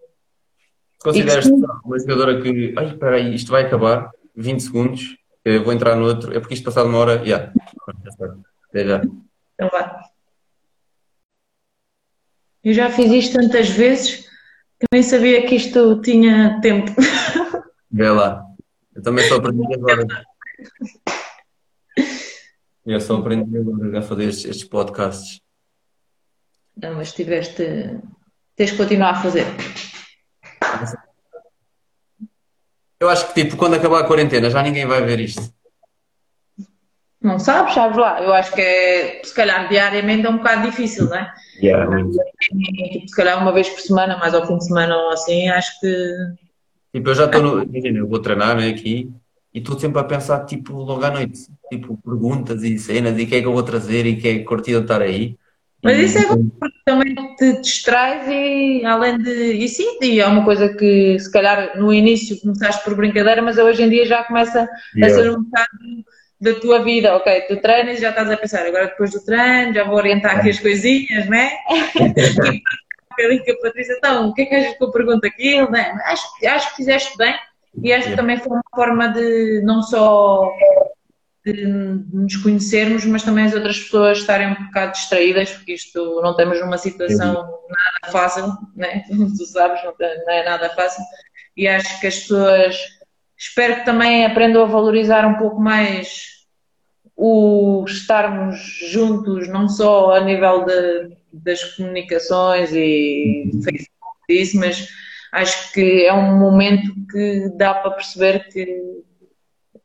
Consideras 1.03 1.47
e 1.47 1.53
uma 1.53 1.99
jogadora 1.99 2.43
que, 2.43 2.75
ai, 2.77 2.87
espera 2.87 3.17
aí, 3.17 3.35
isto 3.35 3.53
vai 3.53 3.65
acabar, 3.65 4.11
20 4.37 4.61
segundos, 4.61 5.17
eu 5.45 5.65
vou 5.65 5.73
entrar 5.73 5.97
no 5.97 6.05
outro, 6.05 6.37
é 6.37 6.41
porque 6.41 6.55
isto 6.55 6.65
passado 6.65 6.89
uma 6.89 6.99
hora. 6.99 7.23
Até 8.69 8.85
já. 8.85 9.03
Então 9.55 9.69
vá. 9.73 10.10
Eu 12.63 12.75
já 12.75 12.91
fiz 12.91 13.11
isto 13.11 13.39
tantas 13.39 13.71
vezes 13.71 14.29
que 14.79 14.87
nem 14.93 15.03
sabia 15.03 15.47
que 15.47 15.55
isto 15.55 16.01
tinha 16.03 16.61
tempo. 16.61 16.91
Vê 17.91 18.11
lá. 18.11 18.45
Eu 18.95 19.03
também 19.03 19.27
só 19.27 19.37
aprendi 19.37 19.63
agora. 19.75 20.07
Eu 22.85 23.01
só 23.01 23.17
aprendi 23.17 23.57
agora 23.57 23.99
a 23.99 24.03
fazer 24.03 24.25
estes, 24.25 24.45
estes 24.45 24.65
podcasts. 24.65 25.41
Não, 26.77 26.95
mas 26.95 27.13
tiveste. 27.13 27.99
Tens 28.57 28.73
que 28.73 28.77
continuar 28.77 29.11
a 29.11 29.23
fazer. 29.23 29.45
Eu 32.99 33.09
acho 33.09 33.29
que 33.29 33.43
tipo, 33.43 33.57
quando 33.57 33.75
acabar 33.75 34.01
a 34.01 34.07
quarentena 34.07 34.51
já 34.51 34.63
ninguém 34.63 34.87
vai 34.87 35.03
ver 35.03 35.21
isto. 35.21 35.53
Não 37.23 37.39
sabes, 37.39 37.75
sabes 37.75 37.99
lá. 37.99 38.23
Eu 38.23 38.33
acho 38.33 38.53
que 38.53 38.63
é, 38.63 39.21
se 39.23 39.35
calhar 39.35 39.69
diariamente 39.69 40.27
é 40.27 40.31
um 40.31 40.39
bocado 40.39 40.71
difícil, 40.71 41.07
não 41.07 41.17
é? 41.17 41.33
Yeah. 41.63 41.87
Tipo, 41.95 43.09
se 43.09 43.15
calhar 43.15 43.41
uma 43.41 43.53
vez 43.53 43.69
por 43.69 43.81
semana, 43.81 44.17
mais 44.17 44.33
ao 44.33 44.47
fim 44.47 44.57
de 44.57 44.67
semana 44.67 44.97
ou 44.97 45.11
assim, 45.11 45.49
acho 45.49 45.79
que. 45.81 46.17
Tipo, 46.95 47.11
eu 47.11 47.15
já 47.15 47.27
estou 47.27 47.43
no. 47.43 47.63
Imagina, 47.63 47.99
eu 47.99 48.09
vou 48.09 48.19
treinar 48.21 48.57
né, 48.57 48.69
aqui 48.69 49.13
e 49.53 49.59
estou 49.59 49.79
sempre 49.79 50.01
a 50.01 50.05
pensar, 50.05 50.47
tipo, 50.47 50.73
logo 50.73 51.05
à 51.05 51.11
noite. 51.11 51.41
Tipo, 51.71 51.99
perguntas 51.99 52.63
e 52.63 52.79
cenas 52.79 53.19
e 53.19 53.25
o 53.25 53.27
que 53.27 53.37
é 53.37 53.41
que 53.41 53.47
eu 53.47 53.53
vou 53.53 53.63
trazer 53.63 54.07
e 54.07 54.17
que 54.17 54.27
é 54.27 54.39
curtido 54.39 54.81
estar 54.81 55.03
aí. 55.03 55.37
Mas 55.83 55.99
isso 55.99 56.19
é 56.19 56.27
bom 56.27 56.49
porque 56.59 56.79
também 56.85 57.15
te 57.37 57.61
distrais 57.61 58.27
e 58.29 58.85
além 58.85 59.19
de. 59.19 59.53
E 59.53 59.69
sim, 59.69 59.99
e 60.03 60.21
é 60.21 60.27
uma 60.27 60.45
coisa 60.45 60.69
que 60.75 61.19
se 61.19 61.31
calhar 61.31 61.79
no 61.79 61.93
início 61.93 62.41
começaste 62.41 62.83
por 62.83 62.95
brincadeira, 62.95 63.43
mas 63.43 63.59
hoje 63.59 63.83
em 63.83 63.91
dia 63.91 64.07
já 64.07 64.25
começa 64.25 64.69
yeah. 64.95 65.07
a 65.07 65.11
ser 65.11 65.31
um 65.31 65.43
bocado 65.43 65.69
da 66.41 66.55
tua 66.55 66.83
vida, 66.83 67.15
ok, 67.17 67.43
tu 67.43 67.57
treinas 67.59 67.99
e 67.99 68.01
já 68.01 68.11
estás 68.11 68.31
a 68.31 68.37
pensar, 68.37 68.67
agora 68.67 68.87
depois 68.87 69.11
do 69.11 69.23
treino 69.23 69.75
já 69.75 69.85
vou 69.85 69.97
orientar 69.97 70.39
aqui 70.39 70.51
as 70.51 70.59
coisinhas, 70.59 71.27
né? 71.27 71.51
e 73.19 73.39
que 73.41 73.51
a 73.51 73.57
Patrícia, 73.59 73.95
então, 73.99 74.29
o 74.29 74.35
que 74.35 74.43
é 74.43 74.47
que 74.47 74.55
achas 74.55 74.79
que 74.79 74.83
eu 74.83 74.91
pergunto 74.91 75.27
aquilo, 75.27 75.71
né? 75.71 75.95
Acho, 76.07 76.27
acho 76.47 76.71
que 76.71 76.77
fizeste 76.77 77.17
bem 77.19 77.35
e 77.83 77.93
acho 77.93 78.09
que 78.09 78.17
também 78.17 78.39
foi 78.39 78.53
uma 78.53 78.63
forma 78.75 79.09
de 79.09 79.61
não 79.63 79.83
só 79.83 80.51
de 81.45 81.67
nos 81.67 82.37
conhecermos, 82.37 83.05
mas 83.05 83.23
também 83.23 83.45
as 83.45 83.55
outras 83.55 83.79
pessoas 83.79 84.19
estarem 84.19 84.49
um 84.49 84.67
bocado 84.67 84.93
distraídas, 84.93 85.51
porque 85.51 85.75
isto 85.75 86.21
não 86.23 86.33
estamos 86.33 86.61
numa 86.61 86.79
situação 86.79 87.35
nada 87.35 88.13
fácil, 88.13 88.47
né? 88.75 89.05
Tu 89.37 89.47
sabes, 89.47 89.81
não 89.83 90.33
é 90.33 90.45
nada 90.45 90.71
fácil. 90.71 91.03
E 91.57 91.69
acho 91.69 92.01
que 92.01 92.07
as 92.07 92.21
pessoas 92.21 92.77
espero 93.41 93.77
que 93.77 93.85
também 93.87 94.27
aprendam 94.27 94.63
a 94.63 94.67
valorizar 94.67 95.27
um 95.27 95.39
pouco 95.39 95.59
mais 95.59 96.41
o 97.17 97.85
estarmos 97.87 98.59
juntos, 98.91 99.49
não 99.49 99.69
só 99.69 100.15
a 100.15 100.21
nível 100.21 100.65
de, 100.65 101.17
das 101.33 101.63
comunicações 101.75 102.71
e 102.73 103.51
Facebook 103.65 103.99
isso, 104.29 104.59
mas 104.59 104.89
acho 105.33 105.73
que 105.73 106.05
é 106.05 106.13
um 106.13 106.39
momento 106.39 106.95
que 107.11 107.51
dá 107.57 107.75
para 107.75 107.93
perceber 107.93 108.49
que 108.49 108.81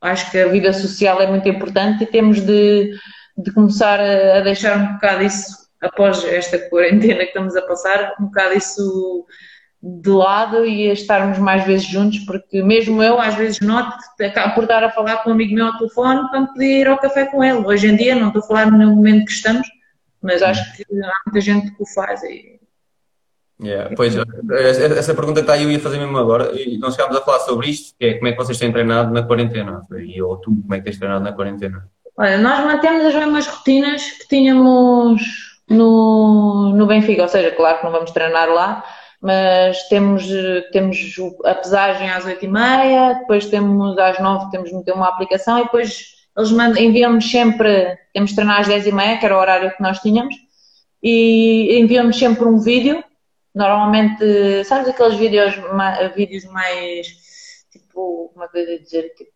acho 0.00 0.30
que 0.30 0.38
a 0.38 0.48
vida 0.48 0.72
social 0.72 1.20
é 1.20 1.26
muito 1.26 1.48
importante 1.48 2.04
e 2.04 2.06
temos 2.06 2.40
de, 2.40 2.94
de 3.38 3.52
começar 3.52 3.98
a, 3.98 4.40
deixar 4.40 4.76
um 4.78 4.92
bocado 4.94 5.24
isso 5.24 5.66
após 5.80 6.24
esta 6.24 6.58
quarentena 6.68 7.20
que 7.20 7.26
estamos 7.26 7.56
a 7.56 7.62
passar, 7.62 8.14
um 8.20 8.26
bocado 8.26 8.54
isso 8.54 9.26
de 9.82 10.10
lado 10.10 10.64
e 10.64 10.90
a 10.90 10.92
estarmos 10.92 11.38
mais 11.38 11.64
vezes 11.64 11.86
juntos, 11.86 12.18
porque 12.20 12.62
mesmo 12.62 13.02
eu 13.02 13.20
às 13.20 13.34
vezes 13.34 13.60
noto 13.60 13.96
por 14.54 14.64
estar 14.64 14.82
a 14.82 14.90
falar 14.90 15.18
com 15.18 15.30
um 15.30 15.32
amigo 15.34 15.54
meu 15.54 15.66
ao 15.66 15.78
telefone 15.78 16.28
quando 16.30 16.48
podia 16.48 16.80
ir 16.80 16.88
ao 16.88 16.98
café 16.98 17.26
com 17.26 17.44
ele. 17.44 17.58
Hoje 17.58 17.88
em 17.88 17.96
dia 17.96 18.14
não 18.14 18.28
estou 18.28 18.42
a 18.42 18.46
falar 18.46 18.70
no 18.70 18.96
momento 18.96 19.26
que 19.26 19.32
estamos, 19.32 19.68
mas 20.20 20.42
acho 20.42 20.76
que 20.76 20.82
há 20.82 21.12
muita 21.26 21.40
gente 21.40 21.70
que 21.74 21.82
o 21.82 21.86
faz. 21.86 22.22
E... 22.24 22.58
Yeah, 23.62 23.94
pois, 23.96 24.14
essa 24.96 25.14
pergunta 25.14 25.40
que 25.40 25.44
está 25.44 25.54
aí 25.54 25.62
eu 25.62 25.70
ia 25.70 25.80
fazer 25.80 25.98
mesmo 25.98 26.18
agora, 26.18 26.52
e 26.52 26.76
nós 26.78 26.94
chegámos 26.94 27.16
a 27.16 27.22
falar 27.22 27.40
sobre 27.40 27.70
isto, 27.70 27.94
que 27.98 28.04
é 28.04 28.14
como 28.14 28.28
é 28.28 28.32
que 28.32 28.38
vocês 28.38 28.58
têm 28.58 28.72
treinado 28.72 29.12
na 29.12 29.22
quarentena, 29.22 29.82
e 29.98 30.20
ou 30.20 30.36
tu, 30.36 30.50
como 30.50 30.74
é 30.74 30.78
que 30.78 30.84
tens 30.84 30.98
treinado 30.98 31.24
na 31.24 31.32
quarentena? 31.32 31.88
Olha, 32.18 32.38
nós 32.38 32.64
mantemos 32.64 33.04
as 33.04 33.14
mesmas 33.14 33.46
rotinas 33.46 34.02
que 34.02 34.28
tínhamos 34.28 35.22
no, 35.68 36.74
no 36.74 36.86
Benfica, 36.86 37.22
ou 37.22 37.28
seja, 37.28 37.50
claro 37.50 37.78
que 37.78 37.84
não 37.84 37.92
vamos 37.92 38.10
treinar 38.10 38.48
lá, 38.48 38.84
mas 39.26 39.88
temos, 39.88 40.24
temos 40.70 41.16
a 41.44 41.54
pesagem 41.56 42.08
às 42.08 42.24
8h30, 42.24 43.18
depois 43.18 43.46
temos 43.46 43.98
às 43.98 44.20
9 44.20 44.52
temos 44.52 44.72
meter 44.72 44.94
uma 44.94 45.08
aplicação 45.08 45.58
e 45.58 45.64
depois 45.64 46.14
eles 46.38 46.78
enviam-nos 46.78 47.28
sempre, 47.28 47.98
temos 48.14 48.30
de 48.30 48.36
treinar 48.36 48.60
às 48.60 48.68
10h30, 48.68 49.18
que 49.18 49.26
era 49.26 49.36
o 49.36 49.40
horário 49.40 49.74
que 49.74 49.82
nós 49.82 49.98
tínhamos, 49.98 50.32
e 51.02 51.76
enviam-nos 51.80 52.16
sempre 52.16 52.44
um 52.44 52.60
vídeo, 52.60 53.02
normalmente, 53.52 54.62
sabes 54.64 54.88
aqueles 54.88 55.16
vídeos, 55.16 55.54
vídeos 56.14 56.44
mais, 56.44 57.08
tipo, 57.72 58.30
como 58.32 58.44
é 58.44 58.48
que 58.48 58.58
eu 58.58 58.70
ia 58.70 58.78
dizer, 58.78 59.12
tipo, 59.16 59.32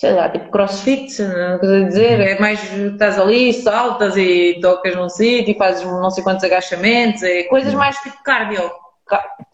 sei 0.00 0.14
lá, 0.14 0.30
tipo 0.30 0.50
crossfit, 0.50 1.20
não 1.20 1.58
coisa 1.58 1.76
a 1.76 1.86
dizer, 1.86 2.20
é 2.20 2.40
mais, 2.40 2.58
estás 2.72 3.18
ali, 3.18 3.52
saltas 3.52 4.16
e 4.16 4.58
tocas 4.62 4.96
num 4.96 5.10
sítio 5.10 5.52
e 5.52 5.58
fazes 5.58 5.84
não 5.84 6.10
sei 6.10 6.24
quantos 6.24 6.42
agachamentos, 6.42 7.22
é 7.22 7.42
coisas 7.42 7.74
mais 7.74 7.98
tipo 7.98 8.16
cardio, 8.22 8.62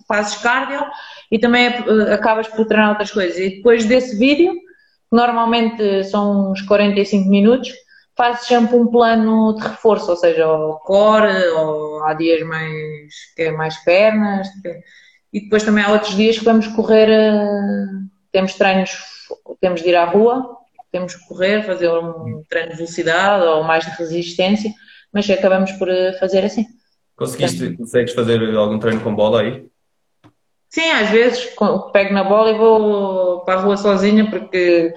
fazes 0.07 0.37
cardio 0.37 0.87
e 1.33 1.39
também 1.41 1.67
é, 1.67 2.13
acabas 2.15 2.47
por 2.47 2.65
treinar 2.65 2.91
outras 2.91 3.11
coisas. 3.11 3.37
E 3.37 3.57
depois 3.57 3.87
desse 3.87 4.17
vídeo, 4.17 4.53
que 4.53 5.17
normalmente 5.17 6.05
são 6.05 6.53
uns 6.53 6.63
45 6.63 7.29
minutos, 7.29 7.73
fazes 8.17 8.47
sempre 8.47 8.77
um 8.77 8.87
plano 8.87 9.53
de 9.57 9.63
reforço, 9.67 10.13
ou 10.13 10.17
seja, 10.17 10.47
o 10.47 10.79
core, 10.79 11.45
ou 11.57 12.05
há 12.05 12.15
dias 12.15 12.47
mais, 12.47 13.13
que 13.35 13.43
é 13.43 13.51
mais 13.51 13.77
pernas, 13.79 14.47
e 15.33 15.41
depois 15.41 15.65
também 15.65 15.83
há 15.83 15.91
outros 15.91 16.15
dias 16.15 16.39
que 16.39 16.45
vamos 16.45 16.69
correr, 16.69 17.09
eh, 17.11 17.87
temos 18.31 18.55
treinos, 18.55 19.16
temos 19.61 19.83
de 19.83 19.89
ir 19.89 19.97
à 19.97 20.05
rua, 20.05 20.57
temos 20.91 21.15
que 21.15 21.27
correr, 21.27 21.65
fazer 21.65 21.91
um 21.91 22.43
treino 22.49 22.71
de 22.71 22.77
velocidade 22.77 23.45
ou 23.45 23.65
mais 23.65 23.85
de 23.85 23.91
resistência, 23.93 24.71
mas 25.13 25.29
acabamos 25.29 25.73
por 25.73 25.89
eh, 25.89 26.13
fazer 26.15 26.45
assim. 26.45 26.67
Conseguiste, 27.17 27.77
consegues 27.77 28.13
fazer 28.15 28.43
algum 28.57 28.79
treino 28.79 29.01
com 29.01 29.15
bola 29.15 29.43
aí? 29.43 29.67
Sim, 30.69 30.91
às 30.91 31.09
vezes 31.11 31.49
pego 31.93 32.13
na 32.13 32.25
bola 32.25 32.51
e 32.51 32.59
vou 32.59 33.41
para 33.45 33.55
a 33.55 33.63
rua 33.63 33.77
sozinha 33.77 34.29
porque 34.29 34.93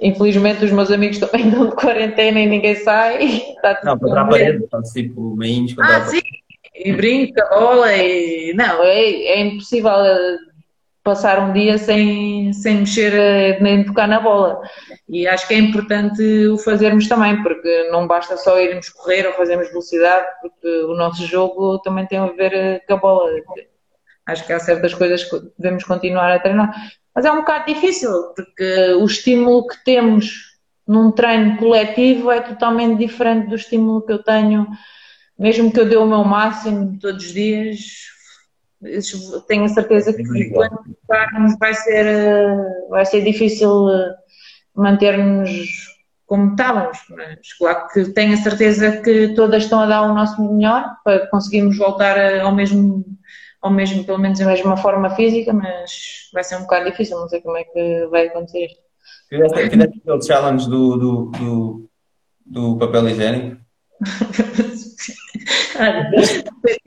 infelizmente 0.00 0.64
os 0.64 0.72
meus 0.72 0.90
amigos 0.90 1.18
também 1.18 1.48
estão 1.48 1.70
de 1.70 1.76
quarentena 1.76 2.40
e 2.40 2.46
ninguém 2.46 2.74
sai. 2.76 3.24
Está 3.24 3.76
tudo 3.76 3.86
não, 3.86 3.98
contra 3.98 4.20
a 4.20 4.26
parede, 4.26 4.64
está 4.64 4.82
tipo 4.82 5.36
contra 5.36 5.96
ah, 5.96 6.04
sim, 6.06 6.20
e 6.74 6.92
brinco 6.92 7.40
a 7.40 7.58
bola 7.58 7.94
e 7.94 8.52
não, 8.54 8.82
é, 8.82 9.00
é 9.00 9.40
impossível 9.40 10.04
eh, 10.04 10.38
passar 11.02 11.40
um 11.40 11.52
dia 11.52 11.78
sem, 11.78 12.52
sem 12.52 12.78
mexer 12.78 13.12
eh, 13.14 13.58
nem 13.60 13.84
tocar 13.84 14.06
na 14.06 14.20
bola. 14.20 14.60
E 15.08 15.26
acho 15.26 15.46
que 15.48 15.54
é 15.54 15.58
importante 15.58 16.22
o 16.48 16.58
fazermos 16.58 17.08
também, 17.08 17.42
porque 17.42 17.90
não 17.90 18.06
basta 18.06 18.36
só 18.36 18.58
irmos 18.60 18.88
correr 18.88 19.26
ou 19.26 19.32
fazermos 19.34 19.68
velocidade, 19.68 20.26
porque 20.40 20.68
o 20.84 20.94
nosso 20.94 21.26
jogo 21.26 21.78
também 21.80 22.06
tem 22.06 22.18
a 22.18 22.26
ver 22.26 22.52
eh, 22.54 22.80
com 22.86 22.94
a 22.94 22.96
bola. 22.96 23.30
Acho 24.26 24.46
que 24.46 24.52
há 24.52 24.60
certas 24.60 24.94
coisas 24.94 25.24
que 25.24 25.40
devemos 25.58 25.84
continuar 25.84 26.30
a 26.30 26.38
treinar. 26.38 26.72
Mas 27.14 27.24
é 27.24 27.32
um 27.32 27.38
bocado 27.38 27.66
difícil, 27.66 28.10
porque 28.34 28.92
o 28.94 29.04
estímulo 29.04 29.66
que 29.66 29.84
temos 29.84 30.52
num 30.86 31.10
treino 31.10 31.56
coletivo 31.58 32.30
é 32.30 32.40
totalmente 32.40 32.98
diferente 32.98 33.48
do 33.48 33.56
estímulo 33.56 34.02
que 34.02 34.12
eu 34.12 34.22
tenho, 34.22 34.66
mesmo 35.38 35.72
que 35.72 35.80
eu 35.80 35.88
dê 35.88 35.96
o 35.96 36.06
meu 36.06 36.24
máximo 36.24 36.98
todos 37.00 37.24
os 37.24 37.32
dias, 37.32 37.78
tenho 39.46 39.64
a 39.64 39.68
certeza 39.68 40.12
que 40.12 40.50
quando 40.50 40.78
tocarmos 41.06 41.56
vai 41.58 41.74
ser, 41.74 42.06
vai 42.90 43.04
ser 43.04 43.22
difícil 43.22 43.88
eh, 43.88 44.14
manter-nos 44.74 45.92
como 46.26 46.52
estávamos, 46.52 46.98
mas 47.10 47.52
claro 47.58 47.88
que 47.92 48.04
tenho 48.12 48.34
a 48.34 48.38
certeza 48.38 49.02
que 49.02 49.34
todas 49.34 49.64
estão 49.64 49.80
a 49.80 49.86
dar 49.86 50.02
o 50.02 50.14
nosso 50.14 50.42
melhor 50.42 50.84
para 51.04 51.26
conseguirmos 51.28 51.76
voltar 51.76 52.40
ao 52.40 52.54
mesmo 52.54 53.04
ao 53.62 53.70
mesmo, 53.70 54.04
pelo 54.04 54.18
menos 54.18 54.40
a 54.40 54.46
mesma 54.46 54.76
forma 54.76 55.10
física, 55.10 55.52
mas 55.52 56.28
vai 56.32 56.42
ser 56.42 56.56
um 56.56 56.62
bocado 56.62 56.90
difícil, 56.90 57.16
não 57.16 57.28
sei 57.28 57.40
como 57.40 57.56
é 57.56 57.62
que 57.62 58.08
vai 58.10 58.26
acontecer. 58.26 58.66
Fizeste 59.28 59.60
aquele 59.60 60.22
challenge 60.22 60.68
do, 60.68 60.96
do, 60.96 61.30
do, 61.30 61.88
do 62.44 62.76
papel 62.78 63.10
higiênico? 63.10 63.62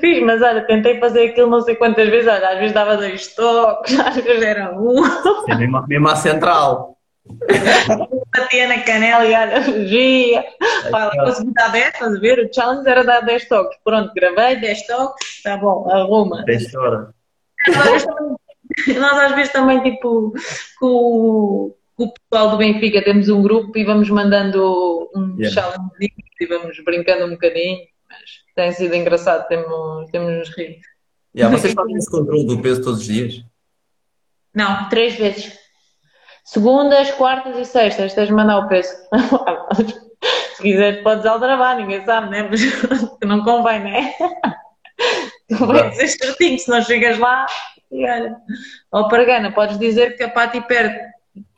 Fiz, 0.00 0.22
mas 0.22 0.42
olha, 0.42 0.66
tentei 0.66 0.98
fazer 0.98 1.30
aquilo 1.30 1.50
não 1.50 1.60
sei 1.60 1.74
quantas 1.76 2.08
vezes, 2.08 2.28
olha, 2.28 2.48
às 2.50 2.58
vezes 2.58 2.72
dava 2.72 2.96
dois 2.96 3.34
toques, 3.34 3.98
às 4.00 4.16
vezes 4.16 4.42
era 4.42 4.72
um. 4.78 5.04
É 5.48 5.54
mesmo, 5.54 5.86
mesmo 5.86 6.08
à 6.08 6.16
central. 6.16 6.96
Batia 8.34 8.68
na 8.68 8.82
canela 8.82 9.26
e 9.26 9.34
olha, 9.34 9.62
fugia. 9.62 10.44
Fala, 10.90 11.10
consegui 11.24 11.52
dar 11.52 11.68
10, 11.68 11.86
estás 11.86 12.14
a 12.14 12.20
ver? 12.20 12.38
O 12.38 12.54
challenge 12.54 12.88
era 12.88 13.04
dar 13.04 13.20
10 13.20 13.48
toques. 13.48 13.78
Pronto, 13.84 14.12
gravei 14.14 14.56
10 14.56 14.86
toques, 14.86 15.28
está 15.36 15.56
bom, 15.56 15.90
arruma. 15.90 16.44
10 16.44 16.74
horas. 16.74 17.08
Nós 18.86 19.18
às 19.18 19.34
vezes 19.34 19.52
também, 19.52 19.82
tipo, 19.82 20.32
com, 20.78 21.74
com 21.96 22.04
o 22.04 22.12
pessoal 22.30 22.50
do 22.50 22.58
Benfica, 22.58 23.02
temos 23.02 23.28
um 23.28 23.42
grupo 23.42 23.76
e 23.76 23.84
vamos 23.84 24.08
mandando 24.08 25.10
um 25.14 25.36
yeah. 25.38 25.50
challenge 25.50 26.12
e 26.40 26.46
vamos 26.46 26.78
brincando 26.84 27.26
um 27.26 27.30
bocadinho, 27.30 27.80
tem 28.58 28.72
sido 28.72 28.92
engraçado, 28.96 29.46
temos, 29.46 30.10
temos 30.10 30.32
nos 30.36 30.48
rir. 30.56 30.80
Yeah, 31.32 31.56
vocês 31.56 31.74
fazem 31.74 31.94
esse 31.94 32.10
controle 32.10 32.44
do 32.44 32.60
peso 32.60 32.82
todos 32.82 32.98
os 32.98 33.06
dias? 33.06 33.44
Não, 34.52 34.88
três 34.88 35.14
vezes. 35.14 35.56
Segundas, 36.44 37.12
quartas 37.12 37.56
e 37.56 37.64
sextas, 37.64 38.14
tens 38.14 38.26
de 38.26 38.32
mandar 38.32 38.58
o 38.58 38.68
peso. 38.68 38.92
Se 40.56 40.62
quiseres, 40.62 41.04
podes 41.04 41.24
aldrabar, 41.24 41.76
ninguém 41.76 42.04
sabe, 42.04 42.30
né? 42.30 42.48
Mas 42.50 42.60
não 43.24 43.44
convém, 43.44 43.78
né? 43.78 44.12
Convém 45.56 45.92
ser 45.92 46.08
certinho, 46.08 46.58
se 46.58 46.68
não 46.68 46.82
chegas 46.82 47.16
lá 47.16 47.46
e 47.92 48.04
olha. 48.04 48.36
Ó, 48.90 49.08
Pargana, 49.08 49.52
podes 49.52 49.78
dizer 49.78 50.16
que 50.16 50.24
a 50.24 50.28
Pati 50.28 50.60
perde. 50.62 50.98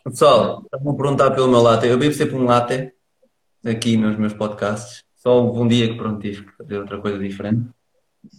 Pessoal, 0.04 0.62
estão 0.64 0.92
a 0.92 0.94
perguntar 0.94 1.30
pelo 1.30 1.48
meu 1.48 1.62
latte. 1.62 1.86
Eu 1.86 1.96
bebo 1.96 2.12
sempre 2.12 2.36
um 2.36 2.44
latte 2.44 2.92
aqui 3.64 3.96
nos 3.96 4.18
meus 4.18 4.34
podcasts. 4.34 5.02
Só 5.20 5.42
houve 5.42 5.60
um 5.60 5.68
dia 5.68 5.86
que 5.86 5.96
pronto, 5.98 6.18
tive 6.18 6.46
que 6.46 6.56
fazer 6.56 6.78
outra 6.78 6.98
coisa 6.98 7.18
diferente. 7.18 7.68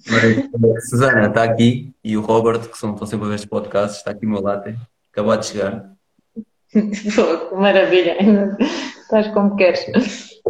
Mas 0.09 0.89
Susana 0.89 1.27
está 1.27 1.43
aqui 1.43 1.93
e 2.03 2.17
o 2.17 2.21
Robert, 2.21 2.67
que 2.67 2.77
são, 2.77 2.93
estão 2.93 3.05
sempre 3.05 3.25
a 3.25 3.29
ver 3.29 3.35
estes 3.35 3.49
podcasts, 3.49 3.99
está 3.99 4.09
aqui 4.09 4.25
o 4.25 4.29
meu 4.29 4.41
latte. 4.41 4.75
Acabou 5.11 5.37
de 5.37 5.45
chegar. 5.45 5.91
Maravilha, 7.53 8.17
estás 8.99 9.27
como 9.27 9.55
queres. 9.55 9.85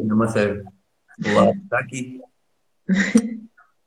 Não 0.02 0.24
a 0.24 0.30
sério. 0.30 0.64
Olá, 1.34 1.52
está 1.52 1.80
aqui. 1.80 2.22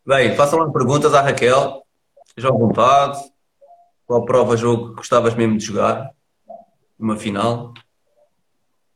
Bem, 0.07 0.35
façam 0.37 0.59
lá 0.59 0.71
perguntas 0.71 1.15
à 1.15 1.23
Raquel. 1.23 1.83
Esteja 2.27 2.49
à 2.49 2.53
vontade. 2.53 3.19
Qual 4.05 4.27
prova 4.27 4.55
jogo 4.55 4.91
que 4.91 4.97
gostavas 4.97 5.35
mesmo 5.35 5.57
de 5.57 5.65
jogar? 5.65 6.11
Uma 6.99 7.17
final? 7.17 7.73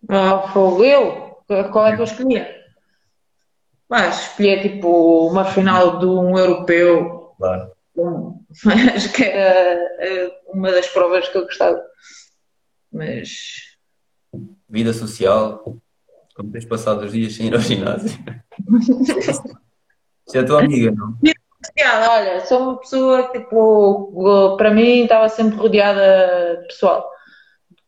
Ah, 0.07 0.49
fogo 0.53 0.85
eu? 0.85 1.39
Qual 1.73 1.87
é 1.87 1.97
que 1.97 2.03
eu 2.03 2.05
escolhia? 2.05 2.58
Mas 3.89 4.21
escolhi 4.21 4.61
tipo 4.61 5.29
uma 5.29 5.45
final 5.45 5.99
de 5.99 6.07
um 6.07 6.37
europeu. 6.37 7.35
Claro. 7.39 7.73
Acho 8.95 9.13
que 9.13 9.25
era 9.25 9.79
eh, 10.01 10.31
uma 10.49 10.71
das 10.71 10.89
provas 10.89 11.29
que 11.29 11.37
eu 11.37 11.45
gostava 11.45 11.83
mas. 12.93 13.77
Vida 14.69 14.93
social, 14.93 15.79
como 16.35 16.51
tens 16.51 16.65
passado 16.65 17.05
os 17.05 17.13
dias 17.13 17.35
sem 17.35 17.47
ir 17.47 17.55
ao 17.55 17.61
ginásio. 17.61 18.19
Isso 20.27 20.37
é 20.37 20.41
a 20.41 20.45
tua 20.45 20.61
amiga, 20.63 20.91
não? 20.91 21.15
Vida 21.23 21.41
social, 21.65 22.11
olha, 22.11 22.45
sou 22.45 22.61
uma 22.61 22.77
pessoa 22.79 23.29
que, 23.31 23.41
tipo, 23.41 24.55
para 24.59 24.71
mim 24.71 25.05
estava 25.05 25.29
sempre 25.31 25.57
rodeada 25.57 26.59
de 26.61 26.67
pessoal. 26.67 27.09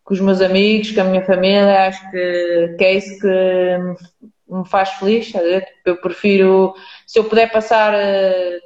Com 0.05 0.15
os 0.15 0.21
meus 0.21 0.41
amigos, 0.41 0.93
com 0.93 1.03
a 1.03 1.05
minha 1.05 1.25
família, 1.25 1.89
acho 1.89 2.11
que, 2.11 2.77
que 2.79 2.85
é 2.85 2.95
isso 2.95 3.21
que 3.21 3.79
me 4.51 4.69
faz 4.69 4.91
feliz. 4.91 5.33
Eu 5.85 5.97
prefiro, 5.97 6.75
se 7.07 7.19
eu 7.19 7.25
puder 7.25 7.51
passar 7.51 7.95
eh, 7.95 8.61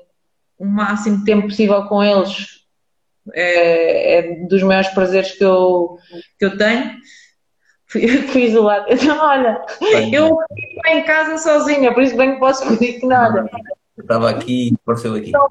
o 0.59 0.65
máximo 0.65 1.19
de 1.19 1.25
tempo 1.25 1.49
possível 1.49 1.85
com 1.85 2.03
eles, 2.03 2.65
é, 3.33 4.19
é 4.19 4.47
dos 4.47 4.63
maiores 4.63 4.89
prazeres 4.89 5.33
que 5.33 5.45
eu, 5.45 5.99
que 6.39 6.45
eu 6.45 6.57
tenho. 6.57 6.93
Fui, 7.87 8.07
fui 8.29 8.45
isolada. 8.45 8.87
Então, 8.95 9.19
olha, 9.19 9.65
eu 10.13 10.39
estou 10.57 10.93
em 10.93 11.05
casa 11.05 11.39
sozinha, 11.39 11.93
por 11.93 12.03
isso 12.03 12.17
bem 12.17 12.35
que 12.35 12.41
posso 12.41 12.67
pedir 12.69 13.01
que 13.01 13.07
nada. 13.07 13.49
Eu 13.97 14.03
estava 14.03 14.31
aqui 14.31 14.71
e 14.71 14.75
apareceu 14.75 15.15
aqui. 15.15 15.27
Senão 15.27 15.49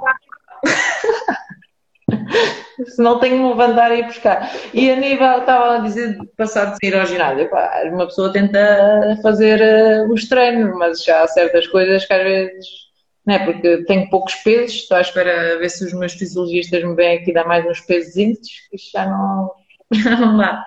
tenho 3.19 3.37
que 3.37 3.43
me 3.43 3.49
levantar 3.49 3.91
e 3.91 3.99
ir 3.99 4.05
buscar. 4.05 4.51
E 4.73 4.91
a 4.91 4.95
nível, 4.95 5.39
estava 5.39 5.75
a 5.75 5.79
dizer, 5.79 6.17
passar 6.37 6.65
de 6.65 6.77
sair 6.81 6.99
ao 6.99 7.05
ginásio. 7.05 7.49
Pá, 7.49 7.83
uma 7.91 8.05
pessoa 8.05 8.31
tenta 8.31 9.17
fazer 9.21 9.61
uh, 9.61 10.11
os 10.11 10.27
treinos, 10.27 10.75
mas 10.77 11.03
já 11.03 11.23
há 11.23 11.27
certas 11.27 11.67
coisas 11.67 12.05
que 12.05 12.13
às 12.13 12.23
vezes 12.23 12.83
né? 13.25 13.39
porque 13.45 13.83
tenho 13.85 14.09
poucos 14.09 14.35
pesos, 14.35 14.75
estou 14.75 14.97
à 14.97 15.01
espera 15.01 15.57
ver 15.57 15.69
se 15.69 15.85
os 15.85 15.93
meus 15.93 16.13
fisiologistas 16.13 16.83
me 16.83 16.95
vêm 16.95 17.17
aqui 17.17 17.33
dar 17.33 17.47
mais 17.47 17.65
uns 17.65 17.81
pesos 17.81 18.13
que 18.13 18.75
isto 18.75 18.91
já 18.91 19.05
não, 19.05 19.51
não 20.19 20.37
dá. 20.37 20.63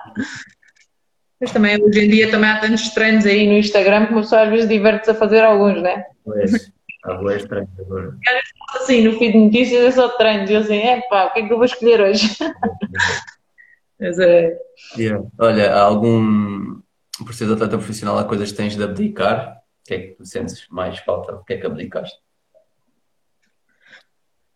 Mas 1.41 1.53
também 1.53 1.83
hoje 1.83 2.01
em 2.01 2.09
dia 2.09 2.31
também 2.31 2.49
há 2.49 2.61
tantos 2.61 2.89
treinos 2.91 3.27
aí 3.27 3.47
no 3.47 3.59
Instagram 3.59 4.07
que 4.07 4.13
uma 4.13 4.23
pessoa 4.23 4.43
às 4.43 4.49
vezes 4.49 4.69
diverte-se 4.69 5.11
a 5.11 5.15
fazer 5.15 5.45
alguns, 5.45 5.83
né? 5.83 6.05
Pois, 6.25 6.73
há 7.07 7.15
boas 7.15 7.45
treinos 7.45 7.79
agora. 7.79 8.17
Assim, 8.75 9.03
no 9.03 9.19
feed 9.19 9.33
de 9.33 9.39
notícias 9.39 9.85
é 9.85 9.91
só 9.91 10.09
treinos, 10.11 10.51
e 10.51 10.55
eu 10.55 10.61
assim, 10.61 10.79
é 10.79 11.01
pá, 11.09 11.27
o 11.27 11.33
que 11.33 11.41
é 11.41 11.47
que 11.47 11.53
eu 11.53 11.57
vou 11.57 11.65
escolher 11.65 12.01
hoje? 12.01 12.29
Mas 13.99 14.19
é. 14.19 14.59
Yeah. 14.97 15.25
Olha, 15.39 15.73
há 15.73 15.83
algum, 15.83 16.81
por 17.25 17.35
ser 17.35 17.51
atleta 17.51 17.79
profissional, 17.79 18.19
há 18.19 18.25
coisas 18.25 18.51
que 18.51 18.57
tens 18.57 18.77
de 18.77 18.83
abdicar? 18.83 19.57
O 19.57 19.89
que 19.89 19.95
é 19.95 19.99
que 19.99 20.09
tu 20.15 20.27
sentes 20.27 20.67
mais 20.69 20.99
falta? 20.99 21.37
O 21.37 21.45
que 21.45 21.55
é 21.55 21.57
que 21.57 21.67
abdicaste? 21.67 22.19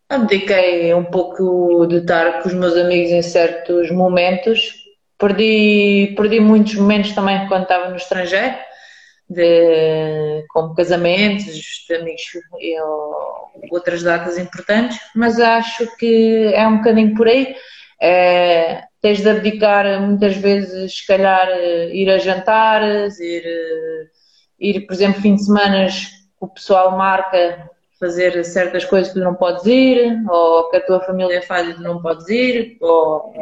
Abdiquei 0.09 0.93
um 0.93 1.05
pouco 1.05 1.87
de 1.87 1.99
estar 1.99 2.43
com 2.43 2.49
os 2.49 2.55
meus 2.55 2.77
amigos 2.77 3.13
em 3.13 3.23
certos 3.23 3.91
momentos 3.91 4.81
perdi, 5.21 6.15
perdi 6.17 6.41
muitos 6.41 6.75
momentos 6.75 7.13
também 7.13 7.47
quando 7.47 7.65
estava 7.65 7.91
no 7.91 7.97
estrangeiro, 7.97 8.57
de, 9.31 10.45
como 10.49 10.75
casamentos, 10.75 11.85
de 11.89 11.95
amigos 11.95 12.23
e 12.61 12.77
outras 13.71 14.03
datas 14.03 14.37
importantes, 14.37 14.99
mas 15.15 15.39
acho 15.39 15.87
que 15.97 16.53
é 16.53 16.67
um 16.67 16.79
bocadinho 16.79 17.15
por 17.15 17.29
aí. 17.29 17.55
É, 18.03 18.83
tens 19.01 19.21
de 19.21 19.31
abdicar 19.31 20.01
muitas 20.03 20.37
vezes, 20.37 20.99
se 20.99 21.07
calhar, 21.07 21.49
ir 21.93 22.11
a 22.11 22.19
jantares, 22.19 23.21
ir, 23.21 23.45
ir 24.59 24.87
por 24.87 24.95
exemplo, 24.95 25.23
fim 25.23 25.37
de 25.37 25.45
semana 25.45 25.87
o 26.41 26.49
pessoal 26.49 26.97
marca 26.97 27.71
fazer 28.01 28.43
certas 28.45 28.85
coisas 28.87 29.13
que 29.13 29.19
tu 29.21 29.25
não 29.25 29.35
podes 29.35 29.65
ir, 29.67 30.19
ou 30.29 30.71
que 30.71 30.79
a 30.79 30.87
tua 30.87 31.01
família 31.01 31.43
faz 31.43 31.69
e 31.69 31.75
tu 31.75 31.83
não 31.83 32.01
podes 32.01 32.27
ir, 32.29 32.79
ou 32.81 33.33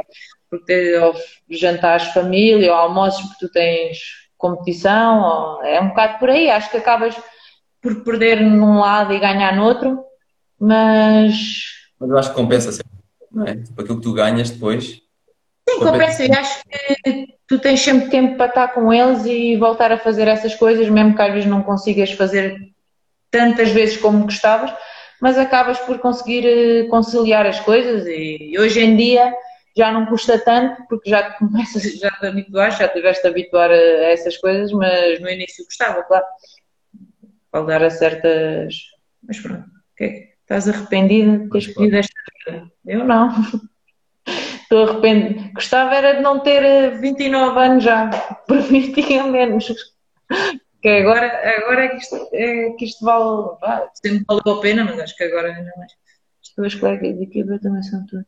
porque 0.51 0.97
ou 0.99 1.15
jantares 1.51 2.09
família, 2.09 2.73
ou 2.73 2.79
almoços 2.79 3.23
porque 3.23 3.47
tu 3.47 3.53
tens 3.53 3.99
competição, 4.39 5.63
é 5.65 5.81
um 5.81 5.89
bocado 5.89 6.19
por 6.19 6.31
aí. 6.31 6.49
Acho 6.49 6.71
que 6.71 6.79
acabas 6.79 7.15
por 7.83 8.03
perder 8.03 8.41
num 8.41 8.79
lado 8.79 9.13
e 9.13 9.19
ganhar 9.19 9.55
no 9.55 9.65
outro, 9.65 10.01
mas. 10.59 11.67
Mas 12.01 12.11
eu 12.11 12.19
acho 12.19 12.31
que 12.31 12.37
compensa 12.37 12.73
sempre, 12.73 12.93
não 13.31 13.45
é? 13.45 13.57
Tipo 13.57 13.83
aquilo 13.83 13.97
que 13.97 14.03
tu 14.03 14.13
ganhas 14.15 14.51
depois. 14.51 15.03
Sim, 15.69 15.81
compensa. 15.81 16.25
E 16.25 16.33
acho 16.33 16.63
que 17.05 17.27
tu 17.47 17.59
tens 17.59 17.81
sempre 17.81 18.09
tempo 18.09 18.37
para 18.37 18.47
estar 18.47 18.69
com 18.69 18.93
eles 18.93 19.27
e 19.27 19.57
voltar 19.57 19.93
a 19.93 19.99
fazer 19.99 20.29
essas 20.29 20.55
coisas, 20.55 20.89
mesmo 20.89 21.15
que 21.15 21.23
às 21.23 21.33
vezes 21.33 21.49
não 21.49 21.63
consigas 21.63 22.13
fazer 22.13 22.57
tantas 23.31 23.71
vezes 23.71 23.97
como 23.97 24.25
gostavas, 24.25 24.73
mas 25.21 25.37
acabas 25.37 25.79
por 25.81 25.99
conseguir 25.99 26.47
eh, 26.47 26.85
conciliar 26.89 27.45
as 27.47 27.61
coisas 27.61 28.07
e 28.07 28.55
hoje 28.59 28.81
em 28.81 28.97
dia 28.97 29.35
já 29.79 29.93
não 29.93 30.07
custa 30.07 30.39
tanto 30.39 30.85
porque 30.89 31.09
já 31.09 31.31
começas, 31.39 31.83
já 31.99 32.11
te 32.11 32.27
habituaste, 32.27 32.83
já 32.83 32.89
tiveste 32.89 33.27
a 33.27 33.31
habituar 33.31 33.71
a 33.71 33.75
essas 33.75 34.37
coisas, 34.37 34.73
mas 34.73 35.21
no 35.21 35.31
início 35.31 35.65
gostava, 35.65 36.03
claro. 36.03 36.27
Falar 37.53 37.83
a 37.85 37.91
certas. 37.91 38.75
Mas 39.23 39.39
pronto, 39.39 39.65
okay. 39.95 40.31
estás 40.43 40.69
arrependida 40.69 41.39
de 41.39 41.49
ter 41.49 41.59
escolhido 41.59 41.97
esta 41.97 42.15
vida? 42.47 42.71
Eu 42.85 43.05
não. 43.05 43.31
Estou 44.63 44.87
arrependida. 44.87 45.51
Gostava 45.55 45.95
era 45.95 46.17
de 46.17 46.21
não 46.21 46.41
ter 46.41 46.99
29 47.01 47.59
eh, 47.59 47.65
anos 47.65 47.85
já, 47.85 48.11
permitia 48.47 49.25
menos. 49.25 49.73
Que 50.83 50.89
agora, 50.89 51.27
agora 51.59 51.85
é, 51.85 51.89
que 51.89 51.97
isto, 51.97 52.29
é 52.35 52.71
que 52.73 52.85
isto 52.85 53.05
vale, 53.05 53.57
vale, 53.61 53.89
sempre 53.95 54.25
valeu 54.29 54.59
a 54.59 54.61
pena, 54.61 54.85
mas 54.85 54.99
acho 54.99 55.17
que 55.17 55.25
agora 55.25 55.49
ainda 55.49 55.73
mais. 55.77 55.93
As 56.43 56.49
tuas 56.51 56.75
colegas 56.75 57.17
de 57.17 57.25
equipa 57.25 57.59
também 57.59 57.83
são 57.83 58.05
tudo. 58.07 58.27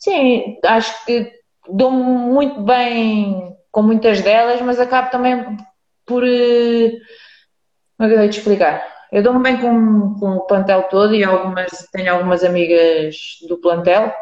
Sim, 0.00 0.58
acho 0.64 1.04
que 1.04 1.30
dou-me 1.68 2.02
muito 2.02 2.60
bem 2.62 3.54
com 3.70 3.82
muitas 3.82 4.20
delas, 4.20 4.60
mas 4.60 4.80
acabo 4.80 5.10
também 5.10 5.56
por. 6.04 6.24
Eh, 6.24 6.90
como 7.96 8.10
é 8.10 8.14
que 8.14 8.20
eu 8.20 8.30
te 8.30 8.38
explicar? 8.38 8.82
Eu 9.12 9.22
dou-me 9.22 9.42
bem 9.42 9.58
com, 9.58 10.14
com 10.18 10.36
o 10.36 10.46
plantel 10.46 10.84
todo 10.84 11.14
e 11.14 11.22
algumas, 11.22 11.70
tenho 11.92 12.12
algumas 12.12 12.42
amigas 12.42 13.16
do 13.48 13.58
plantel, 13.58 14.12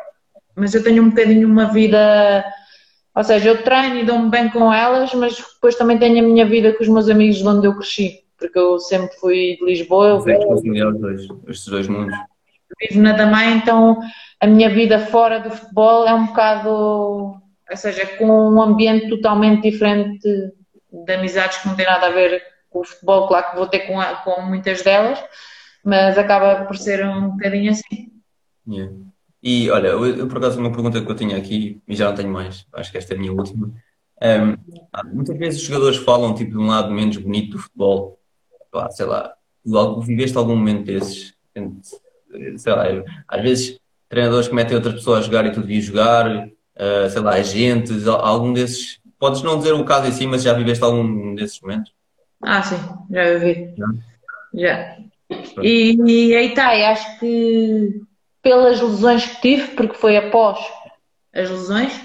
mas 0.57 0.75
eu 0.75 0.83
tenho 0.83 1.03
um 1.03 1.11
bocadinho 1.11 1.49
uma 1.49 1.67
vida 1.67 2.45
ou 3.19 3.25
seja, 3.25 3.49
eu 3.49 3.63
treino 3.65 3.97
e 3.97 4.05
dou-me 4.05 4.31
bem 4.31 4.49
com 4.49 4.73
elas, 4.73 5.13
mas 5.13 5.37
depois 5.37 5.75
também 5.75 5.99
tenho 5.99 6.21
a 6.21 6.23
minha 6.23 6.47
vida 6.47 6.73
com 6.73 6.85
os 6.85 6.89
meus 6.89 7.09
amigos 7.09 7.39
de 7.39 7.49
onde 7.49 7.67
eu 7.67 7.75
cresci, 7.75 8.21
porque 8.39 8.57
eu 8.57 8.79
sempre 8.79 9.17
fui 9.17 9.57
de 9.59 9.65
Lisboa. 9.65 10.09
Eu 10.11 10.21
vivo, 10.21 10.93
dois, 10.93 11.27
estes 11.49 11.67
dois 11.67 11.89
mundos. 11.89 12.17
Vivo 12.81 13.01
na 13.01 13.13
Damai, 13.13 13.53
então 13.55 13.99
a 14.41 14.47
minha 14.47 14.71
vida 14.71 14.99
fora 14.99 15.41
do 15.41 15.51
futebol 15.51 16.07
é 16.07 16.15
um 16.15 16.27
bocado, 16.27 16.71
ou 16.71 17.77
seja, 17.77 18.07
com 18.17 18.27
um 18.27 18.63
ambiente 18.63 19.09
totalmente 19.09 19.71
diferente 19.71 20.29
de 20.91 21.13
amizades 21.13 21.59
que 21.59 21.69
não 21.69 21.75
tem 21.75 21.87
nada 21.87 22.07
a 22.07 22.11
ver 22.11 22.43
com 22.71 22.81
o 22.81 22.85
futebol, 22.85 23.27
claro 23.27 23.51
que 23.51 23.57
vou 23.57 23.67
ter 23.67 23.81
com, 23.81 23.99
com 24.25 24.43
muitas 24.43 24.83
delas, 24.83 25.19
mas 25.85 26.19
acaba 26.19 26.67
por 26.67 26.77
ser 26.77 27.05
um 27.05 27.31
bocadinho 27.31 27.71
assim. 27.71 28.13
Yeah. 28.67 28.93
E 29.43 29.71
olha, 29.71 29.89
eu, 29.89 30.07
eu, 30.17 30.29
por 30.29 30.39
acaso 30.39 30.59
uma 30.59 30.73
pergunta 30.73 31.01
que 31.01 31.11
eu 31.11 31.17
tinha 31.17 31.37
aqui, 31.37 31.81
e 31.87 31.95
já 31.95 32.09
não 32.09 32.15
tenho 32.15 32.31
mais, 32.31 32.67
acho 32.73 32.91
que 32.91 32.99
esta 32.99 33.15
é 33.15 33.17
a 33.17 33.21
minha 33.21 33.33
última. 33.33 33.73
Um, 34.21 35.15
muitas 35.15 35.39
vezes 35.39 35.61
os 35.61 35.67
jogadores 35.67 35.99
falam 35.99 36.35
tipo 36.35 36.53
de 36.53 36.59
um 36.59 36.67
lado 36.67 36.91
menos 36.91 37.17
bonito 37.17 37.53
do 37.53 37.59
futebol. 37.59 38.19
Pá, 38.71 38.91
sei 38.91 39.07
lá, 39.07 39.33
viveste 40.03 40.37
algum 40.37 40.57
momento 40.57 40.85
desses? 40.85 41.35
Sei 42.57 42.73
lá, 42.73 42.85
às 43.27 43.43
vezes 43.43 43.79
treinadores 44.09 44.49
que 44.49 44.55
metem 44.55 44.77
outras 44.77 44.95
pessoas 44.95 45.21
a 45.21 45.23
jogar 45.23 45.47
e 45.47 45.53
tu 45.53 45.61
devias 45.61 45.85
jogar, 45.85 46.27
uh, 46.29 47.11
sei 47.11 47.21
lá, 47.21 47.33
agentes, 47.33 48.07
algum 48.07 48.53
desses. 48.53 48.99
Podes 49.19 49.43
não 49.43 49.59
dizer 49.59 49.73
o 49.73 49.85
caso 49.85 50.07
em 50.07 50.13
si, 50.13 50.27
mas 50.27 50.43
já 50.43 50.53
viveste 50.53 50.85
algum 50.85 51.35
desses 51.35 51.61
momentos? 51.61 51.93
Ah, 52.43 52.63
sim, 52.63 52.77
já 53.11 53.39
vivi. 53.39 53.75
Já. 53.77 53.87
já. 54.55 54.97
E, 55.61 55.99
e 56.07 56.37
aí 56.37 56.49
está, 56.49 56.71
acho 56.91 57.19
que 57.19 58.01
pelas 58.43 58.81
lesões 58.81 59.27
que 59.27 59.41
tive, 59.41 59.69
porque 59.75 59.95
foi 59.95 60.17
após 60.17 60.59
as 61.35 61.51
lesões, 61.51 62.01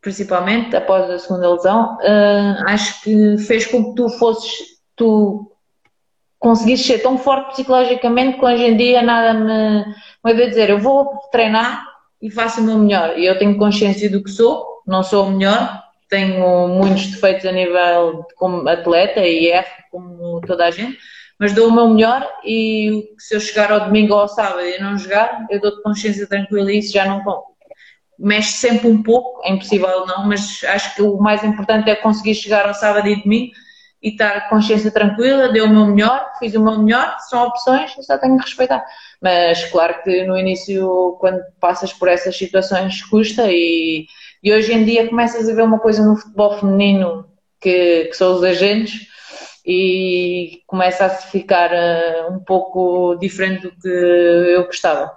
principalmente 0.00 0.76
após 0.76 1.08
a 1.08 1.18
segunda 1.18 1.54
lesão, 1.54 1.96
uh, 1.96 2.64
acho 2.66 3.02
que 3.02 3.38
fez 3.38 3.66
com 3.66 3.90
que 3.90 3.94
tu 3.94 4.08
fosses, 4.18 4.52
tu 4.96 5.50
conseguisses 6.44 6.84
ser 6.86 6.98
tão 6.98 7.16
forte 7.16 7.52
psicologicamente 7.52 8.38
que 8.38 8.44
hoje 8.44 8.64
em 8.64 8.76
dia 8.76 9.00
nada 9.00 9.32
me. 9.32 9.82
Como 10.22 10.38
eu 10.38 10.48
dizer, 10.48 10.68
eu 10.68 10.78
vou 10.78 11.18
treinar 11.32 11.86
e 12.20 12.30
faço 12.30 12.60
o 12.60 12.64
meu 12.64 12.76
melhor. 12.78 13.18
E 13.18 13.24
eu 13.24 13.38
tenho 13.38 13.56
consciência 13.56 14.10
do 14.10 14.22
que 14.22 14.30
sou, 14.30 14.82
não 14.86 15.02
sou 15.02 15.26
o 15.26 15.30
melhor, 15.30 15.82
tenho 16.10 16.68
muitos 16.68 17.06
defeitos 17.06 17.46
a 17.46 17.52
nível 17.52 18.26
de, 18.28 18.34
como 18.34 18.68
atleta 18.68 19.20
e 19.20 19.46
erro 19.46 19.66
como 19.90 20.40
toda 20.42 20.66
a 20.66 20.70
gente, 20.70 20.98
mas 21.38 21.54
dou 21.54 21.68
o 21.68 21.72
meu 21.72 21.88
melhor 21.88 22.28
e 22.44 23.08
se 23.18 23.34
eu 23.34 23.40
chegar 23.40 23.72
ao 23.72 23.86
domingo 23.86 24.12
ou 24.12 24.20
ao 24.20 24.28
sábado 24.28 24.60
e 24.60 24.78
não 24.78 24.98
jogar, 24.98 25.46
eu 25.48 25.58
dou-te 25.60 25.82
consciência 25.82 26.26
tranquila 26.26 26.70
e 26.70 26.78
isso 26.78 26.92
já 26.92 27.06
não 27.06 27.24
conta. 27.24 27.54
Mexe 28.18 28.52
sempre 28.52 28.88
um 28.88 29.02
pouco, 29.02 29.40
é 29.44 29.50
impossível 29.50 30.06
não, 30.06 30.26
mas 30.26 30.62
acho 30.64 30.94
que 30.94 31.02
o 31.02 31.16
mais 31.16 31.42
importante 31.42 31.88
é 31.88 31.96
conseguir 31.96 32.34
chegar 32.34 32.66
ao 32.66 32.74
sábado 32.74 33.08
e 33.08 33.22
domingo 33.22 33.52
e 34.04 34.10
estar 34.10 34.50
com 34.50 34.56
consciência 34.56 34.90
tranquila, 34.90 35.48
dei 35.48 35.62
o 35.62 35.68
meu 35.68 35.86
melhor, 35.86 36.30
fiz 36.38 36.54
o 36.54 36.62
meu 36.62 36.78
melhor, 36.78 37.16
são 37.20 37.46
opções, 37.46 37.94
só 38.02 38.18
tenho 38.18 38.36
que 38.36 38.44
respeitar. 38.44 38.84
Mas 39.18 39.64
claro 39.70 40.02
que 40.04 40.24
no 40.24 40.36
início, 40.36 41.16
quando 41.18 41.40
passas 41.58 41.90
por 41.90 42.08
essas 42.08 42.36
situações, 42.36 43.02
custa 43.02 43.50
e, 43.50 44.06
e 44.42 44.52
hoje 44.52 44.74
em 44.74 44.84
dia 44.84 45.08
começas 45.08 45.48
a 45.48 45.54
ver 45.54 45.62
uma 45.62 45.78
coisa 45.78 46.04
no 46.04 46.16
futebol 46.16 46.58
feminino 46.58 47.26
que, 47.58 48.04
que 48.04 48.14
são 48.14 48.34
os 48.34 48.44
agentes, 48.44 49.08
e 49.66 50.60
começa 50.66 51.06
a 51.06 51.08
ficar 51.08 51.70
uh, 51.72 52.34
um 52.34 52.40
pouco 52.40 53.14
diferente 53.14 53.62
do 53.62 53.70
que 53.70 53.88
eu 53.88 54.66
gostava. 54.66 55.16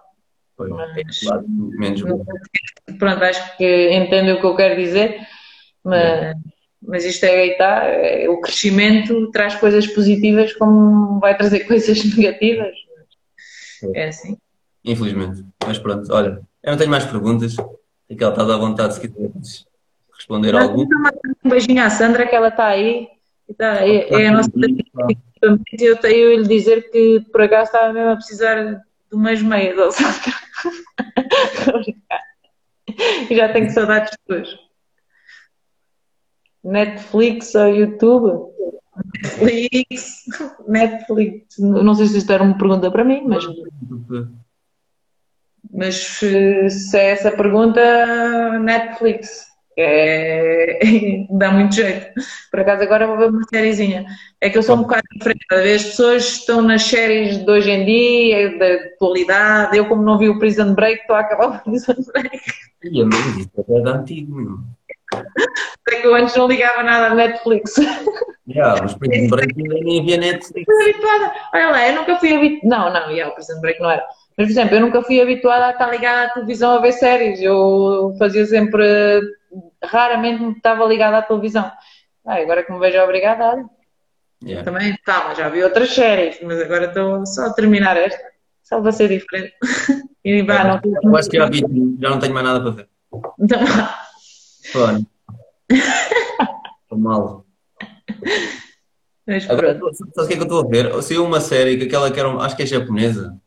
Foi, 0.55 0.69
mas, 0.69 1.19
claro, 1.19 1.43
menos 1.49 2.01
pronto, 2.97 3.23
acho 3.25 3.57
que 3.57 3.91
entendo 3.91 4.35
o 4.35 4.39
que 4.39 4.45
eu 4.45 4.55
quero 4.55 4.77
dizer, 4.77 5.19
mas, 5.83 6.01
é. 6.01 6.33
Mas 6.81 7.05
isto 7.05 7.23
é 7.23 7.47
está, 7.47 7.83
é, 7.85 8.29
o 8.29 8.39
crescimento 8.39 9.31
traz 9.31 9.55
coisas 9.55 9.87
positivas 9.87 10.53
como 10.53 11.19
vai 11.19 11.37
trazer 11.37 11.61
coisas 11.67 12.03
negativas. 12.15 12.73
É, 13.93 14.07
assim. 14.07 14.37
Infelizmente, 14.83 15.43
mas 15.65 15.77
pronto, 15.77 16.11
olha, 16.13 16.41
eu 16.63 16.71
não 16.71 16.77
tenho 16.77 16.89
mais 16.89 17.05
perguntas, 17.05 17.55
Raquel, 18.09 18.29
estás 18.29 18.49
à 18.49 18.57
vontade 18.57 18.93
se 18.95 19.01
quiseres 19.01 19.65
responder 20.15 20.53
não, 20.53 20.61
algum. 20.61 20.83
Um 21.43 21.49
beijinho 21.49 21.83
à 21.83 21.89
Sandra 21.89 22.25
que 22.25 22.35
ela 22.35 22.47
está 22.47 22.67
aí 22.67 23.07
Tá, 23.55 23.85
é, 23.85 24.09
é 24.09 24.27
a 24.27 24.31
nossa 24.31 24.51
eu 25.79 25.95
tenho 25.97 26.41
lhe 26.41 26.47
dizer 26.47 26.89
que 26.91 27.21
por 27.31 27.41
acaso 27.41 27.71
estava 27.71 27.93
mesmo 27.93 28.09
a 28.09 28.15
precisar 28.15 28.61
de 28.61 28.81
umas 29.13 29.41
meias 29.41 29.77
ou 29.77 29.89
e 33.29 33.35
já 33.35 33.53
tenho 33.53 33.69
saudades 33.69 34.11
de 34.11 34.17
tuas. 34.27 34.66
Netflix 36.67 37.55
ou 37.55 37.67
YouTube? 37.67 38.53
Netflix, 39.41 40.23
Netflix. 40.67 41.57
Não 41.59 41.95
sei 41.95 42.07
se 42.07 42.17
isto 42.17 42.31
era 42.31 42.43
uma 42.43 42.57
pergunta 42.57 42.91
para 42.91 43.03
mim, 43.03 43.23
mas. 43.25 43.45
Mas 45.69 45.95
se 45.95 46.97
é 46.97 47.11
essa 47.11 47.31
pergunta, 47.31 48.59
Netflix 48.59 49.47
é... 49.77 50.79
dá 51.29 51.51
muito 51.51 51.75
jeito. 51.75 52.07
Por 52.49 52.59
acaso 52.59 52.83
agora 52.83 53.05
vou 53.05 53.17
ver 53.17 53.29
uma 53.29 53.43
sériezinha. 53.43 54.05
É 54.41 54.49
que 54.49 54.57
eu 54.57 54.63
sou 54.63 54.75
um 54.75 54.81
bocado 54.81 55.03
diferente. 55.13 55.45
As 55.51 55.83
pessoas 55.83 56.23
estão 56.23 56.61
nas 56.61 56.83
séries 56.83 57.37
de 57.37 57.49
hoje 57.49 57.69
em 57.69 57.85
dia, 57.85 58.57
da 58.57 58.73
atualidade. 58.85 59.77
Eu, 59.77 59.87
como 59.87 60.01
não 60.01 60.17
vi 60.17 60.29
o 60.29 60.39
Prison 60.39 60.73
Break, 60.73 61.01
estou 61.01 61.15
a 61.15 61.19
acabar 61.19 61.57
o 61.57 61.63
Prison 61.63 61.95
Break. 62.11 62.41
E 62.83 63.01
a 63.01 63.05
mim, 63.05 63.15
isso 63.39 63.65
é 63.69 63.81
da 63.81 63.91
antigo, 63.97 64.63
É 65.89 66.01
que 66.01 66.07
eu 66.07 66.15
antes 66.15 66.35
não 66.35 66.47
ligava 66.47 66.83
nada 66.83 67.07
a 67.07 67.15
Netflix. 67.15 67.75
Yeah, 68.47 68.81
mas 68.81 68.93
Prison 68.95 69.27
Break 69.27 69.53
nem 69.55 69.99
havia 69.99 70.17
Netflix. 70.17 70.65
Olha 71.53 71.69
lá, 71.69 71.87
eu 71.87 71.95
nunca 71.95 72.15
fui 72.17 72.35
habituada. 72.35 72.67
Não, 72.67 72.93
não, 72.93 73.11
yeah, 73.11 73.31
o 73.31 73.35
Prison 73.35 73.59
Break 73.61 73.81
não 73.81 73.91
era. 73.91 74.03
Mas, 74.37 74.47
por 74.47 74.51
exemplo, 74.51 74.75
eu 74.75 74.81
nunca 74.81 75.01
fui 75.01 75.21
habituada 75.21 75.65
a 75.65 75.71
estar 75.71 75.89
ligada 75.89 76.27
à 76.27 76.33
televisão 76.33 76.77
a 76.77 76.81
ver 76.81 76.91
séries. 76.93 77.41
Eu 77.41 78.15
fazia 78.19 78.45
sempre 78.45 79.21
raramente 79.83 80.41
me 80.41 80.51
estava 80.51 80.85
ligada 80.85 81.17
à 81.17 81.21
televisão. 81.21 81.71
Ah, 82.25 82.35
agora 82.35 82.63
que 82.63 82.71
me 82.71 82.79
vejo 82.79 82.99
obrigada, 83.01 83.65
Yeah. 84.43 84.63
também, 84.63 84.95
tá, 85.03 85.25
mas 85.27 85.37
já 85.37 85.49
vi 85.49 85.63
outras 85.63 85.89
séries, 85.89 86.37
mas 86.43 86.61
agora 86.61 86.85
estou 86.85 87.25
só 87.25 87.47
a 87.47 87.53
terminar 87.53 87.97
esta, 87.97 88.21
só 88.63 88.79
para 88.81 88.91
ser 88.91 89.09
diferente. 89.09 89.53
E 90.25 90.41
vá, 90.41 90.61
não 90.65 90.81
Eu 91.03 91.15
acho 91.15 91.29
que 91.29 91.37
já 91.37 91.45
vi, 91.45 91.63
já 92.01 92.09
não 92.09 92.19
tenho 92.19 92.33
mais 92.33 92.45
nada 92.45 92.59
para 92.59 92.71
ver. 92.71 92.89
Então, 93.39 93.59
Pô, 94.73 94.79
Estou 96.83 96.97
mal. 96.97 97.45
mas 99.25 99.49
Agora, 99.49 99.77
sabe 100.13 100.25
o 100.25 100.27
que 100.27 100.33
é 100.33 100.37
que 100.37 100.41
eu 100.41 100.43
estou 100.43 100.65
a 100.65 100.67
ver? 100.67 101.03
Saiu 101.03 101.25
uma 101.25 101.41
série, 101.41 101.77
que 101.77 101.83
aquela 101.85 102.09
que 102.11 102.19
era, 102.19 102.29
acho 102.37 102.55
que 102.55 102.63
é 102.63 102.65
japonesa, 102.65 103.37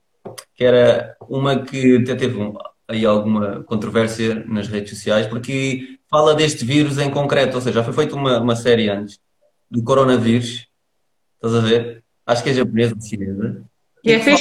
que 0.55 0.65
era 0.65 1.17
uma 1.29 1.63
que 1.63 1.97
até 1.97 2.15
teve 2.15 2.37
um- 2.39 2.55
aí 2.89 3.07
alguma 3.07 3.63
controvérsia 3.65 4.45
nas 4.47 4.69
redes 4.69 4.91
sociais, 4.91 5.27
porque 5.27 5.99
fala 6.09 6.35
deste 6.35 6.65
vírus 6.65 6.99
em 6.99 7.11
concreto, 7.11 7.55
ou 7.57 7.61
seja, 7.63 7.77
já 7.81 7.85
foi 7.85 7.93
feita 7.95 8.15
uma, 8.15 8.41
uma 8.41 8.57
série 8.57 8.89
antes 8.91 9.19
do 9.71 9.83
coronavírus, 9.83 10.67
estás 11.37 11.55
a 11.55 11.61
ver? 11.61 12.05
Acho 12.27 12.43
que 12.43 12.51
é 12.51 12.55
japonesa 12.55 12.95
ou 12.95 13.01
chinesa. 13.01 13.63
E 14.05 14.13
é 14.13 14.21
fala- 14.21 14.39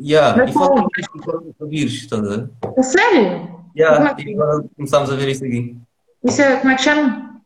Yeah, 0.00 0.48
e 0.48 0.52
fala 0.52 0.86
deste 0.96 1.18
coronavírus, 1.18 1.92
estás 1.94 2.24
a 2.24 2.36
ver? 2.36 2.50
A 2.76 2.82
sério? 2.82 3.61
Yeah, 3.76 4.10
é 4.10 4.14
que- 4.14 4.30
e 4.30 4.34
agora 4.34 4.64
começámos 4.76 5.10
a 5.10 5.16
ver 5.16 5.28
isso 5.28 5.44
aqui. 5.44 5.76
Isso 6.24 6.42
é, 6.42 6.56
como 6.56 6.72
é 6.72 6.76
que 6.76 6.82
chama? 6.82 7.40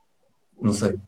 Não 0.60 0.72
sei. 0.72 0.98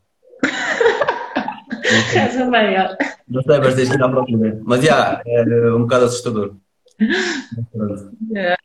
Não 0.43 2.29
sei. 2.29 2.45
Meia. 2.45 2.97
Não 3.27 3.41
sei, 3.43 3.59
mas 3.59 3.75
tens 3.75 3.89
que 3.89 3.95
ir 3.95 4.03
à 4.03 4.09
procura. 4.09 4.59
Mas 4.63 4.83
já, 4.83 5.21
é 5.25 5.43
um 5.73 5.81
bocado 5.81 6.05
assustador. 6.05 6.55
Pronto. 7.71 8.11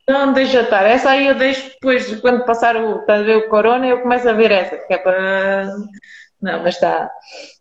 Não, 0.07 0.33
deixa 0.33 0.61
estar. 0.61 0.83
Essa 0.85 1.11
aí 1.11 1.27
eu 1.27 1.35
deixo 1.35 1.69
depois, 1.69 2.19
quando 2.19 2.45
passar 2.45 2.75
o, 2.75 3.03
a 3.09 3.17
ver 3.21 3.37
o 3.37 3.49
corona, 3.49 3.87
eu 3.87 4.01
começo 4.01 4.27
a 4.27 4.33
ver 4.33 4.51
essa, 4.51 4.77
que 4.77 4.93
é 4.93 4.97
para. 4.97 5.75
Não, 6.41 6.61
mas 6.63 6.75
está. 6.75 7.09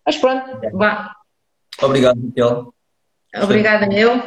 Mas 0.05 0.17
pronto, 0.17 0.61
vá. 0.73 1.13
Obrigado, 1.83 2.17
Miquel. 2.21 2.75
Obrigada 3.43 3.87
eu. 3.95 4.21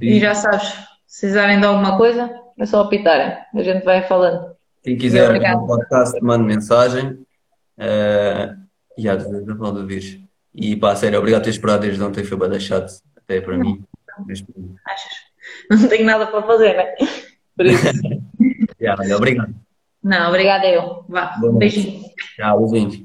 E 0.00 0.20
já 0.20 0.34
sabes, 0.34 0.68
se 1.06 1.20
precisarem 1.20 1.60
de 1.60 1.66
alguma 1.66 1.96
coisa, 1.96 2.30
é 2.58 2.66
só 2.66 2.82
apitarem. 2.82 3.36
A 3.54 3.62
gente 3.62 3.84
vai 3.84 4.02
falando. 4.06 4.54
Quem 4.82 4.96
quiser 4.96 5.28
Obrigado. 5.28 5.60
no 5.60 5.66
podcast, 5.66 6.20
mande 6.22 6.44
mensagem. 6.44 7.26
Uh, 7.78 8.56
e 8.96 9.08
há 9.08 9.16
de 9.16 9.24
ver 9.24 9.52
a 9.52 9.70
do 9.70 9.86
vírus. 9.86 10.18
E 10.54 10.74
pá, 10.76 10.96
sério, 10.96 11.18
obrigado 11.18 11.42
por 11.42 11.44
ter 11.44 11.50
esperado 11.50 11.82
desde 11.82 12.02
ontem, 12.02 12.24
foi 12.24 12.48
bem 12.48 12.58
chato, 12.58 12.90
até 13.16 13.40
para 13.40 13.58
mim. 13.58 13.84
Mesmo. 14.24 14.76
Achas? 14.86 15.12
Não 15.70 15.88
tenho 15.88 16.06
nada 16.06 16.26
para 16.26 16.42
fazer, 16.42 16.76
né? 16.76 16.94
Por 17.54 17.66
isso. 17.66 17.84
Olha, 18.98 19.16
obrigado. 19.16 19.54
Não, 20.02 20.28
obrigada 20.28 20.66
eu. 20.66 21.04
Vá, 21.08 21.36
beijinho. 21.58 22.04
Tchau, 22.36 22.70
beijinhos. 22.70 23.04